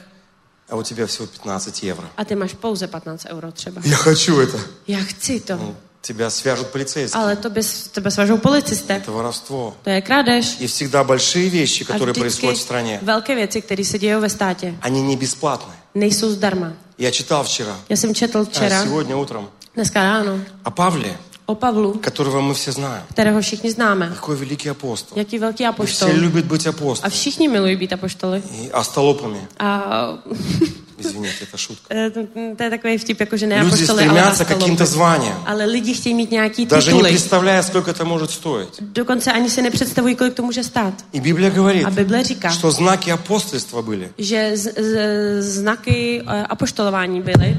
А 0.70 0.76
у 0.76 0.82
тебя 0.82 1.06
всего 1.06 1.26
15 1.26 1.84
евро. 1.84 2.04
A 2.16 2.24
ty 2.24 2.34
máš 2.36 2.54
pouze 2.54 2.86
15 2.86 3.26
euro 3.30 3.52
třeba. 3.52 3.82
Я 3.84 3.96
хочу 3.96 4.40
это. 4.40 4.58
Já 4.88 4.98
chci 5.04 5.40
to. 5.40 5.56
Ну, 5.56 5.76
Тебя 6.01 6.29
свяжут 6.29 6.67
полицейские. 6.67 7.35
To 7.35 7.49
bys, 7.49 7.87
tebe 7.91 8.09
svažou 8.11 8.37
policisté. 8.37 8.93
Это 9.03 9.11
воровство. 9.11 9.73
To 9.83 9.89
je 9.89 10.01
krádež. 10.01 10.55
И 10.59 10.67
всегда 10.67 11.03
большие 11.03 11.49
вещи, 11.49 11.83
A 11.83 11.85
которые 11.93 12.13
происходят 12.13 12.57
в 12.57 12.61
стране, 12.61 12.99
velké 13.01 13.35
věci, 13.35 13.61
které 13.61 13.83
se 13.85 13.99
dějí 13.99 14.13
ve 14.15 14.29
státě, 14.29 14.75
они 14.81 15.01
не 15.03 15.15
бесплатные. 15.17 15.75
nejsou 15.95 16.31
zdarma. 16.31 16.73
Я 16.97 17.11
читал 17.11 17.43
вчера, 17.43 17.75
Já 17.89 17.95
jsem 17.97 18.15
četl 18.15 18.37
а 18.39 18.43
včera, 18.43 18.83
сегодня 18.83 19.15
утром, 19.15 19.49
dneska 19.75 20.03
ráno, 20.03 20.39
о 20.63 20.71
Павле, 20.71 21.17
o 21.45 21.55
Pavlu, 21.55 21.93
которого 22.01 22.41
мы 22.41 22.53
все 22.53 22.71
знаем. 22.71 23.03
kterého 23.11 23.41
všichni 23.41 23.71
známe. 23.71 24.09
Какой 24.15 24.35
великий 24.35 24.69
апостол. 24.71 25.17
Jaký 25.17 25.39
velký 25.39 25.63
И 25.63 25.67
apoštol. 25.67 26.09
все 26.09 26.17
любят 26.19 26.45
быть 26.45 26.67
апостолами. 26.67 27.09
všichni 27.15 27.47
milují 27.47 27.75
být 27.75 27.93
apoštoly. 27.93 28.43
И 28.63 28.71
остолопами. 28.71 29.47
A 29.59 29.93
Извините, 30.99 31.45
это 31.45 31.57
шутка. 31.57 31.87
eh, 31.89 32.09
to, 32.57 32.63
je 32.63 32.69
takový 32.69 32.97
vtip, 32.97 33.19
jako 33.19 33.37
že 33.37 33.47
ne 33.47 33.63
Люди 33.63 33.87
стремятся 33.87 34.45
к 34.45 34.47
каким-то 34.47 34.85
званиям, 34.85 35.43
Ale 35.45 35.65
lidi 35.65 35.93
chtějí 35.93 36.15
mít 36.15 36.31
nějaký 36.31 36.65
даже 36.65 36.93
не 36.93 37.03
представляя, 37.03 37.63
сколько 37.63 37.91
это 37.91 38.05
может 38.05 38.31
стоить. 38.31 38.69
Dokonce 38.81 39.31
ani 39.31 39.49
si 39.49 39.61
nepředstavují, 39.61 40.15
kolik 40.15 40.33
to 40.33 40.43
může 40.43 40.63
stát. 40.63 40.93
И 41.13 41.19
Библия 41.19 41.49
говорит, 41.49 41.85
A 41.85 41.89
Bible 41.89 42.23
říká, 42.23 42.49
что 42.49 42.71
знаки 42.71 43.11
апостольства 43.11 43.81
были. 43.81 44.09
že 44.17 44.53
eh, 44.77 46.43
apoštolování 46.49 47.21
byly. 47.21 47.57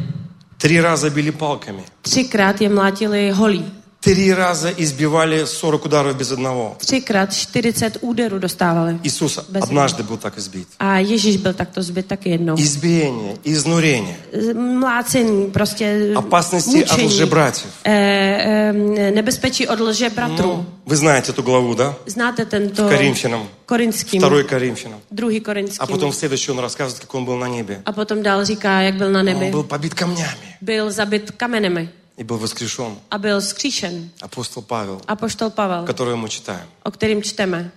Три 0.58 0.80
раза 0.80 1.10
били 1.10 1.32
палками. 1.32 1.82
Třikrát 2.02 2.60
je 2.60 2.68
mlátili 2.68 3.30
holí. 3.30 3.79
Три 4.00 4.32
раза 4.34 4.70
избивали 4.78 5.44
40 5.46 5.84
ударов 5.84 6.16
без 6.16 6.32
одного. 6.32 6.74
Třikrát 6.78 7.34
40 7.34 7.92
úderů 8.00 8.38
dostávali. 8.38 8.98
Иисус 9.02 9.38
Без 9.48 9.62
однажды 9.64 10.02
был 10.02 10.16
так 10.16 10.38
избит. 10.38 10.68
A 10.78 10.98
Ježíš 10.98 11.36
byl 11.36 11.52
takto 11.52 11.82
zbyt 11.82 12.06
taky 12.06 12.30
jednou. 12.30 12.54
Избиение, 12.58 13.36
изнурение, 13.44 14.16
Mlácení, 14.54 15.50
prostě 15.50 16.12
опасности 16.16 16.70
от 16.84 16.90
mučení, 16.90 17.06
лжебратьев. 17.08 17.70
eh, 17.84 18.72
nebezpečí 19.14 19.68
od 19.68 19.80
lže 19.80 20.10
bratrů. 20.10 20.46
Ну, 20.46 20.66
вы 20.86 20.96
знаете 20.96 21.32
эту 21.32 21.42
главу, 21.42 21.74
да? 21.74 21.94
Znáte 22.06 22.44
tento 22.44 22.88
Коринфянам, 22.88 23.48
korinským, 23.66 24.20
второй 24.20 24.44
Коринфянам. 24.44 25.00
druhý 25.10 25.36
А 25.40 25.44
korinským. 25.44 25.86
потом 25.86 26.10
в 26.10 26.14
следующий 26.14 26.50
он 26.52 26.58
рассказывает, 26.58 26.98
как 27.00 27.14
он 27.14 27.24
был 27.24 27.36
на 27.36 27.48
небе. 27.48 27.82
A 27.86 27.92
potom 27.92 28.22
dál 28.22 28.44
říká, 28.44 28.80
jak 28.80 28.94
byl 28.94 29.10
na 29.12 29.20
Он 29.20 29.26
nebi. 29.26 29.50
был 29.50 29.62
побит 29.62 29.94
камнями 29.94 30.56
Byl 30.60 30.90
zabit 30.92 31.30
kamenemi 31.30 31.88
и 32.19 32.23
был 32.23 32.37
воскрешен. 32.37 32.97
a 33.11 33.17
byl 33.17 33.41
skříšen. 33.41 34.09
Апостол 34.21 34.63
Павел, 34.63 35.01
Apoštol 35.07 35.49
Pavel, 35.49 35.85
которого 35.85 36.15
мы 36.17 36.29
читаем, 36.29 36.67
o 36.83 36.91
kterým 36.91 37.21
čteme, 37.23 37.71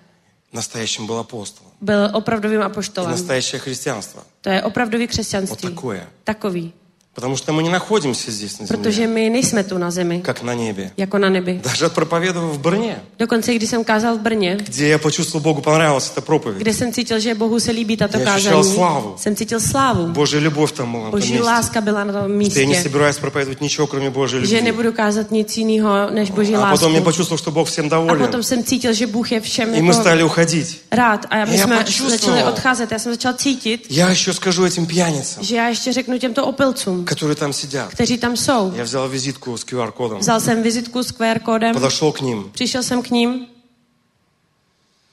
настоящим 0.53 1.07
был 1.07 1.19
апостолом. 1.19 1.73
byl 1.81 2.11
opravdovým 2.13 2.61
И 2.61 2.65
apoštolem. 2.65 3.11
настоящее 3.11 3.59
христианство. 3.61 4.23
To 4.41 4.51
je 4.51 4.63
opravdový 4.63 5.05
Вот 5.05 5.11
křesťanství. 5.11 5.69
такое. 5.69 6.07
Takový. 6.25 6.73
Потому 7.15 7.37
что 7.37 7.53
мы 7.53 7.63
не 7.65 7.69
находимся 7.71 8.31
здесь 8.31 8.61
на 8.61 8.67
Protože 8.67 8.93
земле, 9.03 9.23
my 9.23 9.31
nejsme 9.31 9.65
tu 9.65 9.79
na 9.79 9.91
zemi, 9.91 10.21
как 10.23 10.43
на 10.43 10.55
небе. 10.55 10.91
jako 10.97 11.19
na 11.19 11.29
nebi. 11.29 11.61
Даже 11.65 11.89
проповедовав 11.89 12.55
в 12.55 12.59
Брне, 12.59 13.03
Dokonce, 13.19 13.55
když 13.55 13.71
jsem 13.71 13.85
kázal 13.85 14.17
v 14.17 14.21
Brně, 14.21 14.57
где 14.67 14.89
я 14.89 14.99
почувствовал, 14.99 15.43
Богу 15.43 15.61
понравилась 15.63 16.13
эта 16.17 16.21
проповедь. 16.21 16.59
kde 16.63 16.75
jsem 16.75 16.93
cítil, 16.93 17.19
že 17.21 17.35
Bohu 17.35 17.61
se 17.61 17.71
líbí 17.73 17.97
tato 17.97 18.19
Já 18.19 18.35
ощущал 18.35 18.57
kázání, 18.63 18.75
slávu. 18.75 19.15
jsem 19.17 19.37
cítil 19.37 19.61
slávu. 19.61 20.07
Божья 20.07 20.39
любовь 20.41 20.73
там 20.73 20.93
была 20.93 20.99
на 21.05 21.11
том 21.11 21.21
Boží 21.21 21.33
месте. 21.33 21.47
láska 21.47 21.81
byla 21.81 22.05
na 22.05 22.13
tom 22.13 22.23
Что 22.23 22.59
я 22.61 22.67
не 22.67 22.73
místě. 22.73 22.83
собираюсь 22.83 23.19
проповедовать 23.19 23.61
ничего, 23.61 23.87
кроме 23.87 24.11
Божьей 24.11 24.47
Že 24.47 24.57
любви. 24.57 24.63
nebudu 24.63 24.93
kázat 24.93 25.31
nic 25.31 25.57
jiného, 25.57 26.11
než 26.11 26.31
Boží 26.31 26.55
А 26.55 26.61
lásku. 26.61 26.77
потом 26.79 26.95
я 26.95 27.01
почувствовал, 27.03 27.39
что 27.39 27.51
Бог 27.51 27.67
всем 27.69 27.87
A 27.87 27.89
доволен. 27.89 28.19
potom 28.27 28.43
jsem 28.43 28.65
cítil, 28.65 28.93
že 28.93 29.07
Bůh 29.07 29.33
je 29.33 29.41
všem 29.41 29.69
И 29.75 29.83
мы 29.83 29.87
jako 29.87 30.01
стали 30.01 30.23
uходить. 30.25 30.81
rád. 30.93 31.27
A 31.31 31.45
my 31.45 31.57
Já 31.57 31.65
jsme 31.65 31.77
počustoval. 31.79 32.11
začali 32.11 32.43
odcházet. 32.45 32.93
Já 32.93 32.99
jsem 32.99 33.13
začal 33.13 33.33
cítit, 33.33 33.87
Я 33.91 34.09
еще 34.11 34.33
скажу 34.33 34.65
этим 34.67 34.87
пьяницам, 34.87 35.43
že 35.45 35.57
já 35.57 35.69
ještě 35.69 35.93
řeknu 35.93 36.19
těmto 36.19 36.47
opilcům, 36.47 37.02
которые 37.05 37.35
там 37.37 37.53
сидят. 37.53 37.91
kteří 37.91 38.19
tam 38.19 38.37
jsou. 38.37 38.73
Я 38.77 38.85
взял 38.85 39.09
визитку 39.09 39.57
с 39.57 39.65
QR-кодом, 39.65 40.19
Vzal 40.21 40.41
jsem 40.41 40.63
vizitku 40.63 41.03
s 41.03 41.13
QR 41.13 41.39
kódem, 41.39 41.75
подошел 41.75 42.13
к 42.13 42.21
ним, 42.21 42.51
přišel 42.53 42.83
jsem 42.83 43.03
k 43.03 43.11
ním 43.11 43.47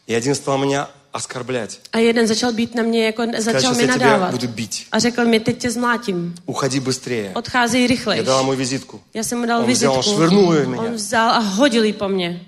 и 0.08 0.16
один 0.16 0.36
стал 0.36 0.58
меня 0.58 0.90
оскорблять. 1.14 1.80
a 1.94 1.98
jeden 2.00 2.28
začal 2.28 2.54
být 2.54 2.76
na 2.76 2.84
mě, 2.84 3.06
jako 3.06 3.22
Сказать, 3.24 3.44
začal 3.44 3.62
сейчас 3.62 3.78
mi 3.78 3.84
я 3.84 3.94
тебя 3.94 4.06
nadávat. 4.10 4.32
буду 4.32 4.48
bить. 4.48 4.86
A 4.92 5.00
řekl 5.00 5.26
mi, 5.26 5.40
teď 5.40 5.58
tě 5.58 5.72
zmlátím. 5.72 6.36
Уходи 6.46 6.80
быстрее. 6.80 7.32
Odcházej 7.34 7.88
rychleji. 7.88 8.18
Я 8.20 8.24
дал 8.24 8.40
ему 8.44 8.52
визитку. 8.56 9.02
Já 9.14 9.24
jsem 9.24 9.40
mu 9.40 9.46
dal 9.46 9.60
On 9.64 9.72
vzal, 9.72 9.96
vizitku. 9.98 10.16
švrnul 10.16 10.54
ji 10.56 10.62
v 10.66 10.68
mě. 10.68 10.78
On 10.80 10.94
vzal 10.94 11.30
a 11.30 11.40
hodil 11.40 11.84
ji 11.84 11.94
po 11.94 12.08
mně. 12.10 12.42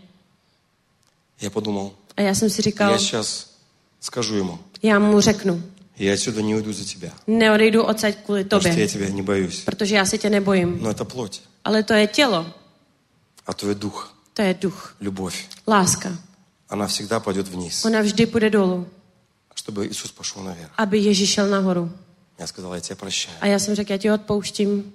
Я 1.42 1.50
подумал, 1.50 1.92
A 2.18 2.22
já 2.22 2.36
jsem 2.36 2.50
si 2.50 2.62
říkal, 2.62 2.92
я 2.92 2.98
сейчас 2.98 3.48
скажу 4.02 4.36
ему, 4.36 4.60
já 4.84 5.00
mu 5.00 5.22
řeknu, 5.22 5.64
я 5.98 6.14
отсюда 6.14 6.42
не 6.42 6.56
уйду 6.56 6.74
за 6.74 6.86
тебя, 6.86 7.12
neodejdu 7.28 7.84
odsaď 7.84 8.16
kvůli 8.26 8.44
потому 8.44 8.62
что 8.62 8.70
tobě, 8.70 8.82
я 8.84 8.88
тебя 8.88 9.10
не 9.10 9.24
боюсь. 9.24 9.62
protože 9.66 9.96
já 9.96 10.06
se 10.06 10.18
tě 10.18 10.30
nebojím. 10.30 10.78
Но 10.82 10.92
это 10.92 11.06
плоть, 11.06 11.42
Ale 11.64 11.84
to 11.84 11.94
je 11.94 12.08
tělo, 12.08 12.46
а 13.48 13.54
твой 13.54 13.76
дух, 13.76 14.14
to 14.34 14.42
je 14.42 14.54
duch, 14.54 14.96
любовь, 15.02 15.36
láska. 15.68 16.18
она 16.70 16.88
всегда 16.88 17.20
пойдет 17.20 17.48
вниз, 17.48 17.86
Ona 17.86 18.02
vždy 18.02 18.26
půjde 18.26 18.50
dolů, 18.50 18.88
чтобы 19.56 19.88
Иисус 19.88 20.12
пошел 20.12 20.44
наверх. 20.44 20.72
aby 20.78 20.98
Ježíš 21.00 21.30
šel 21.30 21.48
nahoru. 21.50 21.92
Я 22.40 22.48
сказал, 22.48 22.74
я 22.74 22.82
тебя 22.82 22.96
прощаю. 22.96 23.38
A 23.42 23.48
já 23.48 23.60
jsem 23.60 23.76
řekl, 23.76 23.92
já 23.92 23.98
ti 23.98 24.12
odpouštím. 24.12 24.94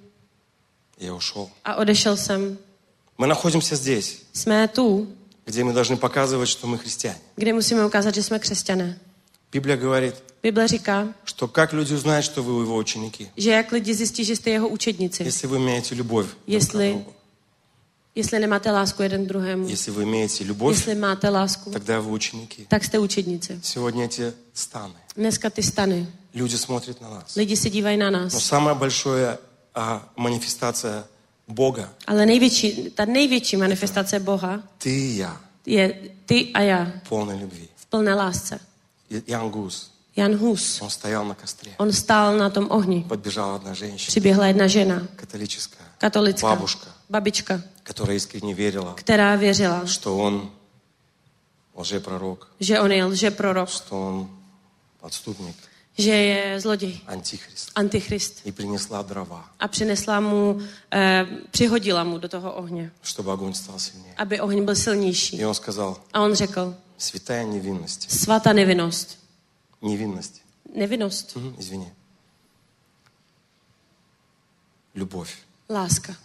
Я 0.99 1.13
ушел. 1.13 1.49
A 1.65 1.75
odešel 1.75 2.17
jsem. 2.17 2.57
Мы 3.17 3.27
находимся 3.27 3.75
здесь, 3.75 4.21
Jsme 4.33 4.67
tu, 4.67 5.07
где 5.45 5.63
мы 5.63 5.73
должны 5.73 5.97
показывать, 5.97 6.47
что 6.49 6.67
мы 6.67 6.77
христиане. 6.77 7.19
kde 7.35 7.53
musíme 7.53 7.85
ukázat, 7.85 8.15
že 8.15 8.23
jsme 8.23 8.39
křesťané. 8.39 8.99
Библия 9.52 9.76
говорит, 9.76 10.14
Bible 10.42 10.68
říká, 10.68 11.08
что 11.24 11.48
как 11.48 11.72
люди 11.72 11.94
узнают, 11.94 12.24
что 12.24 12.42
вы 12.42 12.62
его 12.62 12.76
ученики, 12.76 13.28
že 13.36 13.50
jak 13.50 13.72
lidi 13.72 13.94
zjistí, 13.94 14.24
že 14.24 14.36
jste 14.36 14.50
jeho 14.50 14.68
učedníci, 14.68 15.22
если 15.24 15.46
вы 15.48 15.56
имеете 15.56 15.94
любовь 15.94 16.26
другу. 16.46 17.14
jestli 18.14 18.38
nemáte 18.38 18.70
lásku 18.70 19.02
jeden 19.02 19.24
k 19.24 19.28
druhému, 19.28 19.68
Если 19.68 19.90
вы 19.92 20.02
имеете 20.02 20.44
любовь, 20.44 20.76
jestli 20.76 20.94
máte 20.94 21.28
lásku, 21.30 21.70
тогда 21.70 22.00
вы 22.00 22.10
ученики. 22.10 22.66
tak 22.68 22.84
jste 22.84 22.98
učedníci. 22.98 23.58
Сегодня 23.62 24.04
эти 24.04 24.32
станы. 24.54 24.94
Dneska 25.16 25.50
ty 25.50 25.62
stany, 25.62 26.06
Люди 26.34 26.56
смотрят 26.56 27.00
на 27.00 27.08
нас. 27.10 27.36
lidi 27.36 27.56
se 27.56 27.70
dívají 27.70 27.96
na 27.96 28.10
Но 28.10 28.18
nás. 28.18 28.32
самая 28.44 28.74
большая 28.74 29.38
а, 29.74 30.02
манифестация 30.16 31.04
Бога 31.48 31.88
Ale 32.06 32.26
největší, 32.26 32.90
ta 32.94 33.04
největší 33.04 33.56
manifestace 33.56 34.20
Boha– 34.20 34.62
ты 34.78 34.88
и 34.90 35.16
я 35.16 35.40
je 35.66 35.94
ty 36.26 36.50
a 36.54 36.60
já 36.62 36.92
в 37.04 37.08
полной 37.08 37.38
любви. 37.38 37.68
v 37.76 37.86
plné 37.86 38.14
lásce. 38.14 38.60
И 39.09 39.23
Ян 39.27 39.49
Гус, 39.49 39.91
Jan 40.15 40.37
Hus, 40.39 40.81
он 40.81 40.89
стоял 40.89 41.25
на 41.25 41.35
костре. 41.35 41.71
on 41.77 41.93
stál 41.93 42.37
na 42.37 42.49
tom 42.49 42.67
ohni. 42.71 43.05
Подбежала 43.09 43.55
одна 43.55 43.73
женщина, 43.73 44.07
Přiběhla 44.11 44.47
jedna 44.47 44.67
žena, 44.67 45.07
католическая, 45.15 45.85
katolická, 45.97 46.47
бабушка, 46.49 46.87
babička, 47.09 47.61
которая 47.83 48.15
искренне 48.17 48.53
верила, 48.53 48.93
která 48.93 49.35
věřila, 49.35 49.85
что 49.85 50.17
он 50.17 50.51
лжепророк, 51.75 52.47
že 52.59 52.79
on 52.79 52.91
je 52.91 53.05
lže 53.05 53.31
prorok, 53.31 53.69
что 53.69 54.07
он 54.07 54.29
отступник. 55.01 55.55
že 55.97 56.11
je 56.11 56.59
zloděj, 56.61 56.99
антихрист, 57.07 57.71
antichrist. 57.75 58.41
и 58.45 58.51
принесла 58.51 59.01
дрова, 59.01 59.45
A 59.59 59.67
přinesla 59.67 60.19
mu, 60.19 60.59
eh, 60.93 61.25
přihodila 61.51 62.03
mu 62.03 62.17
do 62.17 62.27
toho 62.29 62.53
ohně, 62.53 62.91
чтобы 63.03 63.31
огонь 63.33 63.53
стал 63.53 63.79
сильнее. 63.79 64.13
aby 64.17 64.41
oheň 64.41 64.65
byl 64.65 64.75
silnější. 64.75 65.37
И 65.37 65.45
он 65.45 65.53
сказал, 65.53 65.97
A 66.13 66.21
on 66.21 66.33
řekl, 66.35 66.75
святая 66.97 67.43
невинность, 67.45 68.09
svatá 68.11 68.53
nevinnost. 68.53 69.17
невинность, 69.81 70.41
Nevinnost. 70.75 71.35
Мгм, 71.35 71.55
извини, 71.59 71.91
любовь. 74.95 75.37
Láska. 75.69 76.15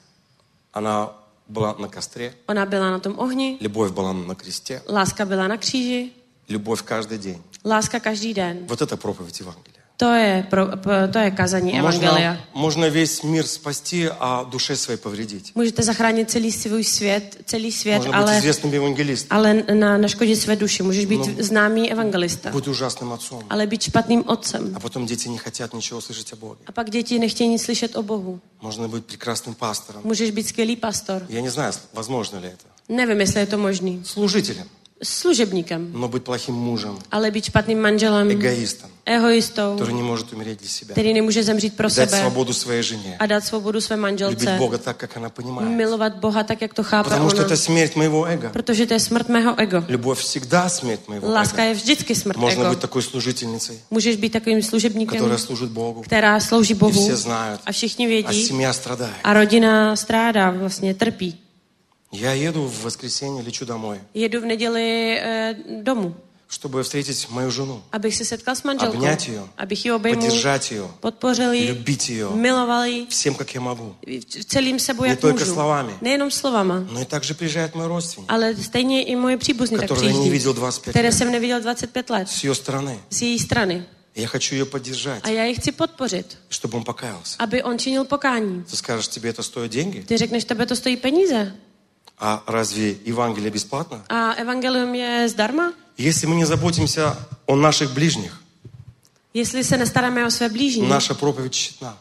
Она 0.73 1.12
была 1.49 1.75
на 1.79 1.89
костре, 1.89 2.35
Ona 2.47 2.66
byla 2.66 2.91
na 2.91 2.99
tom 2.99 3.19
ohni, 3.19 3.59
любовь 3.61 3.93
была 3.93 4.12
на 4.12 4.35
кресте, 4.35 4.83
láska 4.89 5.25
byla 5.25 5.49
na 5.49 5.57
kříži, 5.57 6.12
любовь 6.49 6.83
каждый 6.83 7.19
день. 7.19 7.43
láska 7.64 8.01
každý 8.01 8.35
den. 8.35 8.66
Вот 8.66 8.81
это 8.83 8.97
проповедь 8.97 9.41
Евангелия. 9.41 9.82
To 10.03 10.12
je, 10.14 10.47
pro, 10.51 10.66
p- 10.77 11.09
to 11.12 11.19
je 11.19 11.31
kazání 11.31 11.79
Evangelia. 11.79 12.31
Можно, 12.33 12.47
можно 12.55 12.91
весь 12.91 13.23
мир 13.23 13.47
спасти, 13.47 14.11
а 14.21 14.45
душе 14.45 14.77
своей 14.77 14.99
повредить. 14.99 15.53
Můžete 15.55 15.83
zachránit 15.83 16.31
celý 16.31 16.53
svůj 16.53 16.85
svět, 16.85 17.37
celý 17.45 17.73
svět, 17.73 17.99
Можно 17.99 18.12
быть 18.12 18.29
ale, 18.29 18.39
известным 18.39 18.75
евангелистом, 18.75 19.39
ale 19.39 19.55
na, 19.75 19.99
naškodit 19.99 20.37
své 20.41 20.57
duši. 20.57 20.83
Můžeš 20.83 21.05
být 21.05 21.19
No. 21.19 21.27
známý 21.39 21.93
evangelista, 21.93 22.51
быть 22.51 22.69
ужасным 22.69 23.12
отцом. 23.12 23.43
ale 23.51 23.66
být 23.66 23.83
špatným 23.83 24.23
otcem. 24.27 24.71
А 24.75 24.81
потом 24.81 25.07
дети 25.07 25.29
не 25.29 25.39
хотят 25.39 25.75
ничего 25.75 26.01
слышать 26.01 26.33
о 26.33 26.37
Боге. 26.37 26.61
A 26.66 26.73
pak 26.73 26.91
děti 26.91 27.19
nechtějí 27.19 27.51
nic 27.51 27.62
slyšet 27.62 27.97
o 27.97 28.03
Bohu. 28.03 28.41
Можно 28.62 28.89
быть 28.89 29.05
прекрасным 29.05 29.55
пастором. 29.55 30.03
Můžeš 30.05 30.31
být 30.31 30.47
skvělý 30.49 30.77
pastor. 30.77 31.23
Я 31.29 31.41
не 31.41 31.51
знаю, 31.51 31.73
возможно 31.93 32.39
ли 32.41 32.49
это. 32.49 32.64
Nevím, 32.89 33.21
jestli 33.21 33.41
je 33.41 33.47
to 33.47 33.59
možný. 33.59 34.01
Служителем, 34.05 34.66
Služebníkem, 35.03 35.91
но 35.93 36.09
быть 36.09 36.25
плохим 36.25 36.55
мужем, 36.55 36.99
ale 37.11 37.31
být 37.31 37.45
špatným 37.45 37.79
manželem, 37.81 38.31
эгоистом, 38.31 38.91
egoistou, 39.07 39.77
который 39.79 39.93
не 39.95 40.03
может 40.03 40.33
умереть 40.33 40.59
для 40.59 40.69
себя. 40.69 40.93
který 40.93 41.12
nemůže 41.14 41.43
zemřít 41.43 41.77
pro 41.77 41.89
Дать 41.89 41.95
sebe 42.11 42.21
свободу 42.21 42.53
своей 42.53 42.83
жене. 42.83 43.16
a 43.19 43.27
dát 43.27 43.45
svobodu 43.45 43.81
své 43.81 43.97
Любить 43.97 44.03
manželce, 44.03 44.57
Бога 44.59 44.79
так, 44.79 44.97
как 44.97 45.16
она 45.16 45.31
понимает. 45.31 45.71
milovat 45.77 46.14
Boha 46.16 46.43
tak, 46.43 46.62
jak 46.62 46.75
to 46.75 46.83
chápe 46.83 47.09
Потому 47.11 47.31
что 47.31 47.39
ona. 47.43 47.47
это 47.49 47.57
смерть 47.57 47.97
моего 47.97 48.25
эго. 48.27 48.51
Protože 48.53 48.87
to 48.87 48.95
je 48.95 49.01
smrt 49.01 49.29
mého 49.29 49.55
ego. 49.61 49.85
Любовь 49.89 50.19
всегда 50.21 50.69
смерть 50.69 51.09
моего 51.09 51.29
Láska 51.33 51.62
эго. 51.62 51.69
je 51.69 51.75
vždycky 51.75 52.14
smrt 52.14 52.37
Можно 52.37 52.62
ego. 52.62 52.71
быть 52.75 52.81
такой 52.81 53.03
служительницей, 53.03 53.79
Můžeš 53.91 54.16
být 54.16 54.33
takovým 54.33 54.62
služebníkem, 54.62 55.19
которая 55.19 55.39
служит 55.39 55.71
Богу. 55.71 56.03
která 56.03 56.41
slouží 56.41 56.73
И 56.73 56.77
Bohu 56.77 57.05
все 57.05 57.16
знают. 57.16 57.61
a 57.66 57.73
všichni 57.73 58.07
А 58.07 58.09
vědí 58.09 58.47
семья 58.47 58.73
страдает. 58.73 59.14
a 59.25 59.33
rodina 59.33 59.97
strádá, 59.97 60.51
vlastně 60.51 60.95
trpí. 60.95 61.39
Я 62.14 62.34
еду 62.34 62.64
в 62.68 62.84
воскресенье, 62.84 63.43
лечу 63.43 63.66
домой, 63.66 63.99
Jedu 64.14 64.41
v 64.41 64.45
neděli 64.45 65.18
eh, 65.20 65.55
domů, 65.84 66.16
чтобы 66.49 66.84
встретить 66.84 67.28
мою 67.30 67.51
жену, 67.51 67.82
abych 67.91 68.16
se 68.16 68.26
setkal 68.26 68.55
s 68.55 68.64
manželkou, 68.64 68.97
Obňat 68.97 69.28
ji. 69.28 69.39
abych 69.57 69.86
ji 69.86 69.91
obejmul, 69.91 70.22
поддержать 70.22 70.72
ее, 70.72 70.88
podpořil 70.99 71.51
ji, 71.53 71.68
любить 71.68 72.09
ее 72.09 72.30
miloval 72.36 72.84
ji 72.86 73.05
всем, 73.09 73.36
как 73.36 73.55
я 73.55 73.61
могу. 73.61 73.95
celým 74.47 74.80
sebou, 74.80 75.03
Не 75.03 75.16
только 75.16 75.39
můžu. 75.39 75.53
словами. 75.53 75.93
Nejenom 76.01 76.32
slovama, 76.32 76.80
Но 76.91 77.01
и 77.01 77.05
также 77.05 77.34
приезжает 77.34 77.76
мой 77.76 77.88
родственник, 77.88 78.32
ale 78.32 78.55
stejně 78.55 79.03
i 79.03 79.16
moje 79.16 79.38
příbuzní 79.38 79.78
tak 79.78 79.88
которого 79.88 80.09
я 80.09 80.24
не 80.24 80.30
видел 80.30 80.53
25 80.53 80.91
které 80.93 81.07
лет, 81.09 81.18
jsem 81.18 81.32
neviděl 81.32 81.61
25 81.61 82.09
let 82.09 82.30
с 82.30 82.43
ее 82.43 82.53
стороны. 82.55 82.99
z 83.09 83.22
její 83.22 83.39
strany. 83.39 83.84
Я 84.16 84.28
хочу 84.28 84.53
ее 84.55 84.66
поддержать, 84.66 85.24
A 85.26 85.30
já 85.30 85.43
ji 85.45 85.55
chci 85.55 85.72
podpořit, 85.72 86.38
чтобы 86.51 86.78
он 86.78 86.84
покаялся. 86.84 87.36
aby 87.39 87.64
on 87.64 87.80
činil 87.80 88.05
pokání. 88.05 88.64
Ты 88.72 88.76
скажешь, 88.76 89.07
тебе 89.07 89.30
это 89.32 89.41
стоит 89.43 89.72
деньги? 89.72 90.03
Ty 90.07 90.18
řekneš, 90.18 90.43
tebe 90.43 90.66
to 90.66 90.76
stojí 90.76 90.97
peníze. 90.97 91.55
А 92.26 92.42
разве 92.48 92.96
Евангелие 93.06 93.52
бесплатно? 93.52 94.02
A 94.10 94.34
evangelium 94.42 94.94
je 94.96 95.28
zdarma? 95.30 95.74
Если 95.98 96.26
мы 96.26 96.36
не 96.36 96.46
заботимся 96.46 97.18
о 97.48 97.56
наших 97.56 97.94
ближних, 97.94 98.40
Jestli 99.34 99.64
se 99.64 99.78
nestaráme 99.78 100.26
o 100.26 100.32
své 100.32 100.50
blížní, 100.50 100.88
наша 100.88 101.14
проповедь 101.14 101.52
тщетна. 101.54 101.98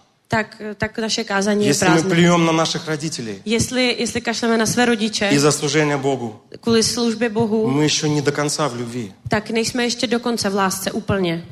tak 0.79 0.99
naše 0.99 1.25
kázání 1.25 1.65
je 1.65 1.71
Если 1.71 1.89
мы 1.89 2.03
плюем 2.03 2.47
на 2.47 2.53
наших 2.53 2.87
родителей 2.89 3.43
Jestli, 3.45 3.97
jestli 3.99 4.21
kašleme 4.21 4.59
na 4.59 4.67
své 4.67 4.87
rodiče 4.87 5.29
из-за 5.31 5.53
служения 5.53 5.97
Богу, 5.97 6.41
kvůli 6.61 6.83
službě 6.83 7.29
Bohu, 7.29 7.67
мы 7.71 7.85
еще 7.85 8.09
не 8.09 8.23
до 8.23 8.33
конца 8.33 8.69
в 8.69 8.77
любви. 8.77 9.13
tak 9.29 9.51
nejsme 9.51 9.85
ještě 9.85 10.07
dokonce 10.07 10.49
v 10.51 10.55
lásce 10.55 10.93
úplně. 10.93 11.45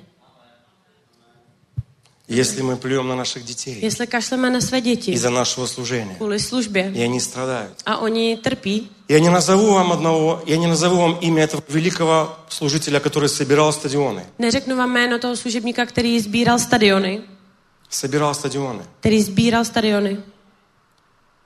Если 2.33 2.63
мы 2.63 2.77
плюем 2.77 3.09
на 3.09 3.17
наших 3.17 3.45
детей 3.45 3.81
Jestli 3.83 4.07
kašleme 4.07 4.51
na 4.51 4.61
své 4.61 4.81
děti 4.81 5.13
из-за 5.13 5.31
нашего 5.31 5.67
служения, 5.67 6.15
kvůli 6.17 6.41
službě 6.41 6.93
и 6.95 7.03
они 7.05 7.21
страдают. 7.21 7.73
a 7.87 7.97
oni 7.99 8.37
trpí, 8.37 8.89
Я 9.09 9.19
не 9.19 9.31
назову 9.31 9.75
вам 9.75 9.93
одного, 9.93 10.43
я 10.47 10.57
не 10.57 10.67
назову 10.69 10.97
вам 10.97 11.19
имя 11.21 11.43
этого 11.43 11.63
великого 11.69 12.37
служителя, 12.49 13.01
который 13.01 13.29
собирал 13.29 13.73
стадионы. 13.73 14.23
neřeknu 14.39 14.77
vám 14.77 14.91
jméno 14.93 15.19
toho 15.19 15.37
služebníka, 15.37 15.87
který 15.87 16.21
sbíral 16.21 16.59
stadiony, 16.59 17.21
Собирал 17.91 18.35
стадионы. 18.35 18.83
který 19.01 19.23
sbíral 19.23 19.65
stadiony, 19.65 20.19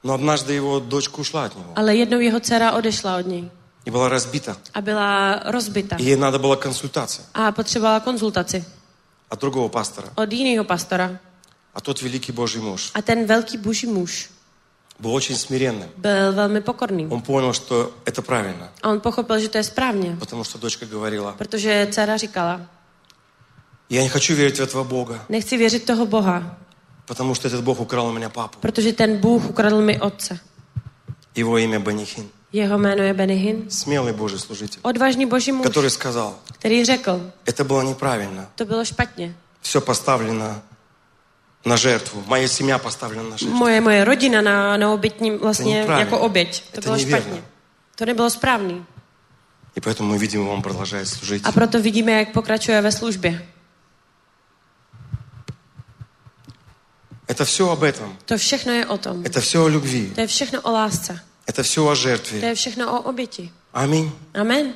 Но 0.03 0.15
однажды 0.15 0.53
его 0.53 0.81
дочка 0.81 1.17
ушла 1.21 1.45
от 1.45 1.57
него. 1.57 1.73
Ale 1.77 1.97
jednou 1.97 2.21
jeho 2.21 2.41
dcera 2.41 2.73
odešla 2.73 3.17
od 3.17 3.27
něj. 3.27 3.45
И 3.87 3.91
была 3.91 4.09
разбита. 4.09 4.57
a 4.75 4.81
byla 4.81 5.41
rozbita. 5.45 5.97
И 5.97 6.05
ей 6.05 6.17
надо 6.17 6.39
была 6.39 6.57
консультация. 6.57 7.25
A 7.35 7.53
potřebovala 7.53 8.01
konzultaci 8.01 8.65
от 9.35 9.41
другого 9.41 9.69
пастора. 9.69 10.09
od 10.17 10.33
jiného 10.33 10.65
pastora. 10.65 11.19
А 11.75 11.81
тот 11.81 12.03
великий 12.03 12.33
Божий 12.35 12.63
муж 12.63 12.91
A 12.95 13.03
ten 13.03 13.27
velký 13.27 13.59
boží 13.59 13.87
muž 13.87 14.31
был 15.01 15.13
очень 15.15 15.37
смиренным. 15.37 15.89
byl 15.97 16.33
velmi 16.33 16.61
pokorný. 16.61 17.07
Он 17.11 17.21
понял, 17.23 17.53
что 17.53 17.91
это 18.05 18.23
правильно. 18.23 18.69
A 18.83 18.89
on 18.91 19.01
pochopil, 19.01 19.39
že 19.41 19.49
to 19.49 19.59
je 19.59 19.65
správně, 19.65 20.17
Потому 20.19 20.45
что 20.45 20.59
дочка 20.59 20.87
говорила, 20.87 21.33
protože 21.39 21.89
dcera 21.91 22.17
říkala, 22.17 22.61
я 23.91 24.03
не 24.03 24.09
хочу 24.09 24.35
верить 24.37 24.59
в 24.59 24.63
этого 24.63 24.85
Бога, 24.85 25.25
nechci 25.29 25.57
věřit 25.57 25.85
toho 25.87 26.07
Boha, 26.07 26.57
потому 27.07 27.35
что 27.35 27.49
этот 27.49 27.63
Бог 27.65 27.81
украл 27.81 28.07
у 28.07 28.13
меня 28.13 28.29
папу. 28.29 28.59
protože 28.61 28.93
ten 28.93 29.17
Bůh 29.17 29.51
ukradl 29.51 29.81
mi 29.83 30.01
otce. 30.01 30.39
Его 31.37 31.59
имя 31.59 31.81
Банихин. 31.81 32.29
Jeho 32.54 32.78
jméno 32.78 33.04
je 33.04 33.14
Benihin. 33.14 33.70
Смелый 33.70 34.14
Божий 34.14 34.40
служитель, 34.40 34.80
Odvážný 34.84 35.26
boží 35.26 35.52
muž, 35.52 35.68
который 35.68 35.90
сказал, 35.90 36.36
který 36.54 36.86
řekl, 36.86 37.32
это 37.46 37.64
было 37.64 37.84
неправильно. 37.84 38.50
to 38.56 38.66
bylo 38.66 38.86
špatně. 38.86 39.36
Все 39.62 39.82
поставлено 39.82 40.62
на 41.66 41.78
жертву. 41.78 42.24
Моя 42.28 42.48
семья 42.48 42.78
поставлена 42.78 43.24
на 43.24 43.38
жертву. 43.38 43.58
Moje, 43.58 43.82
moje 43.82 44.04
rodina 44.06 44.42
na, 44.42 44.78
na 44.78 44.92
obětní 44.94 45.32
To 45.32 45.38
vlastně 45.38 45.74
není 45.74 45.86
právě. 45.86 46.06
jako 46.06 46.20
oběť. 46.20 46.64
To 46.72 46.76
To 46.76 46.82
bylo 46.82 46.96
nevěrno. 46.96 47.22
špatně. 47.26 47.44
To 47.96 48.06
nebylo 48.06 48.30
správný. 48.30 48.86
И 49.78 49.82
поэтому 49.82 50.10
мы 50.14 50.18
видим, 50.18 50.48
он 50.50 50.62
продолжает 50.62 51.08
служить. 51.08 51.42
A 51.46 51.52
proto 51.52 51.82
vidíme, 51.82 52.12
jak 52.12 52.32
pokračuje 52.34 52.82
ve 52.82 52.92
službě. 52.92 53.46
Это 57.28 57.46
все 57.46 57.64
об 57.70 57.84
этом. 57.84 58.18
To 58.26 58.38
všechno 58.38 58.72
je 58.74 58.86
o 58.86 58.98
tom. 58.98 59.24
Это 59.24 59.40
все 59.42 59.60
о 59.60 59.68
любви. 59.68 60.12
To 60.16 60.22
je 60.22 60.28
všechno 60.28 60.62
o 60.62 60.72
lásce. 60.72 61.20
Это 61.47 61.63
все 61.63 61.81
о 61.81 61.89
To 61.89 61.95
жертве. 61.95 62.39
je 62.39 62.55
všechno 62.55 62.93
o 63.01 63.03
oběti. 63.03 63.51
Amen. 63.75 64.75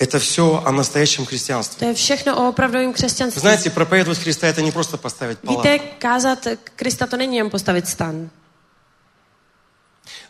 Это 0.00 0.18
все 0.18 0.42
о 0.42 0.70
настоящем 0.72 1.26
христианстве. 1.26 1.78
To 1.78 1.84
je 1.84 1.94
všechno 1.94 2.36
o 2.36 2.48
opravdovém 2.48 2.92
křesťanství. 2.92 3.40
знаете, 3.40 3.70
проповедовать 3.70 4.18
Христа 4.18 4.46
это 4.46 4.62
не 4.62 4.70
просто 4.72 4.96
поставить 4.98 5.38
Víte, 5.42 5.54
палатку. 5.78 5.86
kázat 5.98 6.46
Krista 6.76 7.06
to 7.06 7.16
není 7.16 7.36
jen 7.36 7.50
postavit 7.50 7.88
stan. 7.88 8.30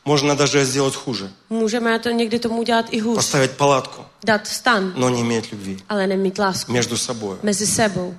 Можно 0.04 0.34
даже 0.36 0.64
сделать 0.64 0.94
хуже. 0.94 1.30
Můžeme 1.50 1.98
to 1.98 2.10
někdy 2.10 2.38
tomu 2.38 2.62
dělat 2.62 2.86
i 2.90 3.00
hůř. 3.00 3.14
Поставить 3.16 3.50
палатку, 3.50 4.04
Dát 4.24 4.46
stan, 4.46 4.92
но 4.96 5.08
не 5.10 5.20
иметь 5.20 5.52
любви 5.52 5.76
ale 5.88 6.06
nemít 6.06 6.38
lásku 6.38 6.72
между 6.72 6.96
собой, 6.96 7.36
mezi 7.42 7.66
sebou, 7.66 8.14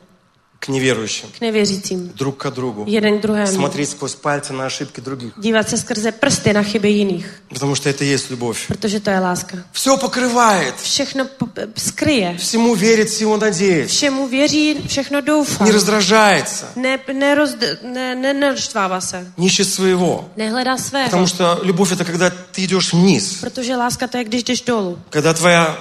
к 0.60 0.68
неверующим, 0.68 1.30
k 1.38 1.41
nevěřícím, 1.41 2.12
друг 2.16 2.36
к 2.38 2.49
другу. 2.49 2.84
jeden 2.88 3.20
druhému. 3.20 3.51
Смотреть 3.53 3.89
сквозь 3.89 4.16
пальцы 4.16 4.53
на 4.53 4.66
ошибки 4.66 5.01
других. 5.01 5.34
Dívat 5.38 5.70
se 5.70 5.78
skrze 5.78 6.12
prsty 6.12 6.53
na 6.53 6.64
chyby 6.64 6.89
jiných, 6.89 7.41
Потому 7.49 7.76
что 7.76 7.89
это 7.89 8.03
и 8.03 8.07
есть 8.14 8.30
любовь. 8.30 8.68
protože 8.68 8.99
to 8.99 9.10
je 9.10 9.20
láska. 9.20 9.57
Все 9.72 9.89
покрывает. 9.97 10.74
Všechno 10.84 11.26
po- 11.38 11.47
skryje, 11.78 12.36
Всему 12.38 12.76
верит, 12.76 13.10
всему 13.10 13.38
надеется. 13.38 13.95
všemu 13.95 14.28
věří, 14.28 14.78
všechno 14.88 15.22
doufá. 15.22 15.66
Не 15.66 15.72
раздражается. 15.72 16.66
Ne, 16.76 16.99
nerozd, 17.14 17.57
ne, 17.84 18.16
ne, 18.16 18.34
neroštvává 18.34 19.01
se, 19.01 19.32
Не 19.38 19.45
ищет 19.47 19.70
своего. 19.74 20.30
nehledá 20.38 20.78
svého. 20.78 21.05
Потому 21.10 21.28
что 21.28 21.60
любовь 21.64 21.91
это 21.91 22.05
когда 22.05 22.30
ты 22.30 22.64
идешь 22.66 22.93
вниз. 22.93 23.38
Protože 23.41 23.76
láska 23.76 24.07
to 24.07 24.18
je, 24.18 24.24
když 24.24 24.43
jdeš 24.43 24.62
dolů. 24.62 24.99
Когда 25.10 25.34
твоя 25.34 25.78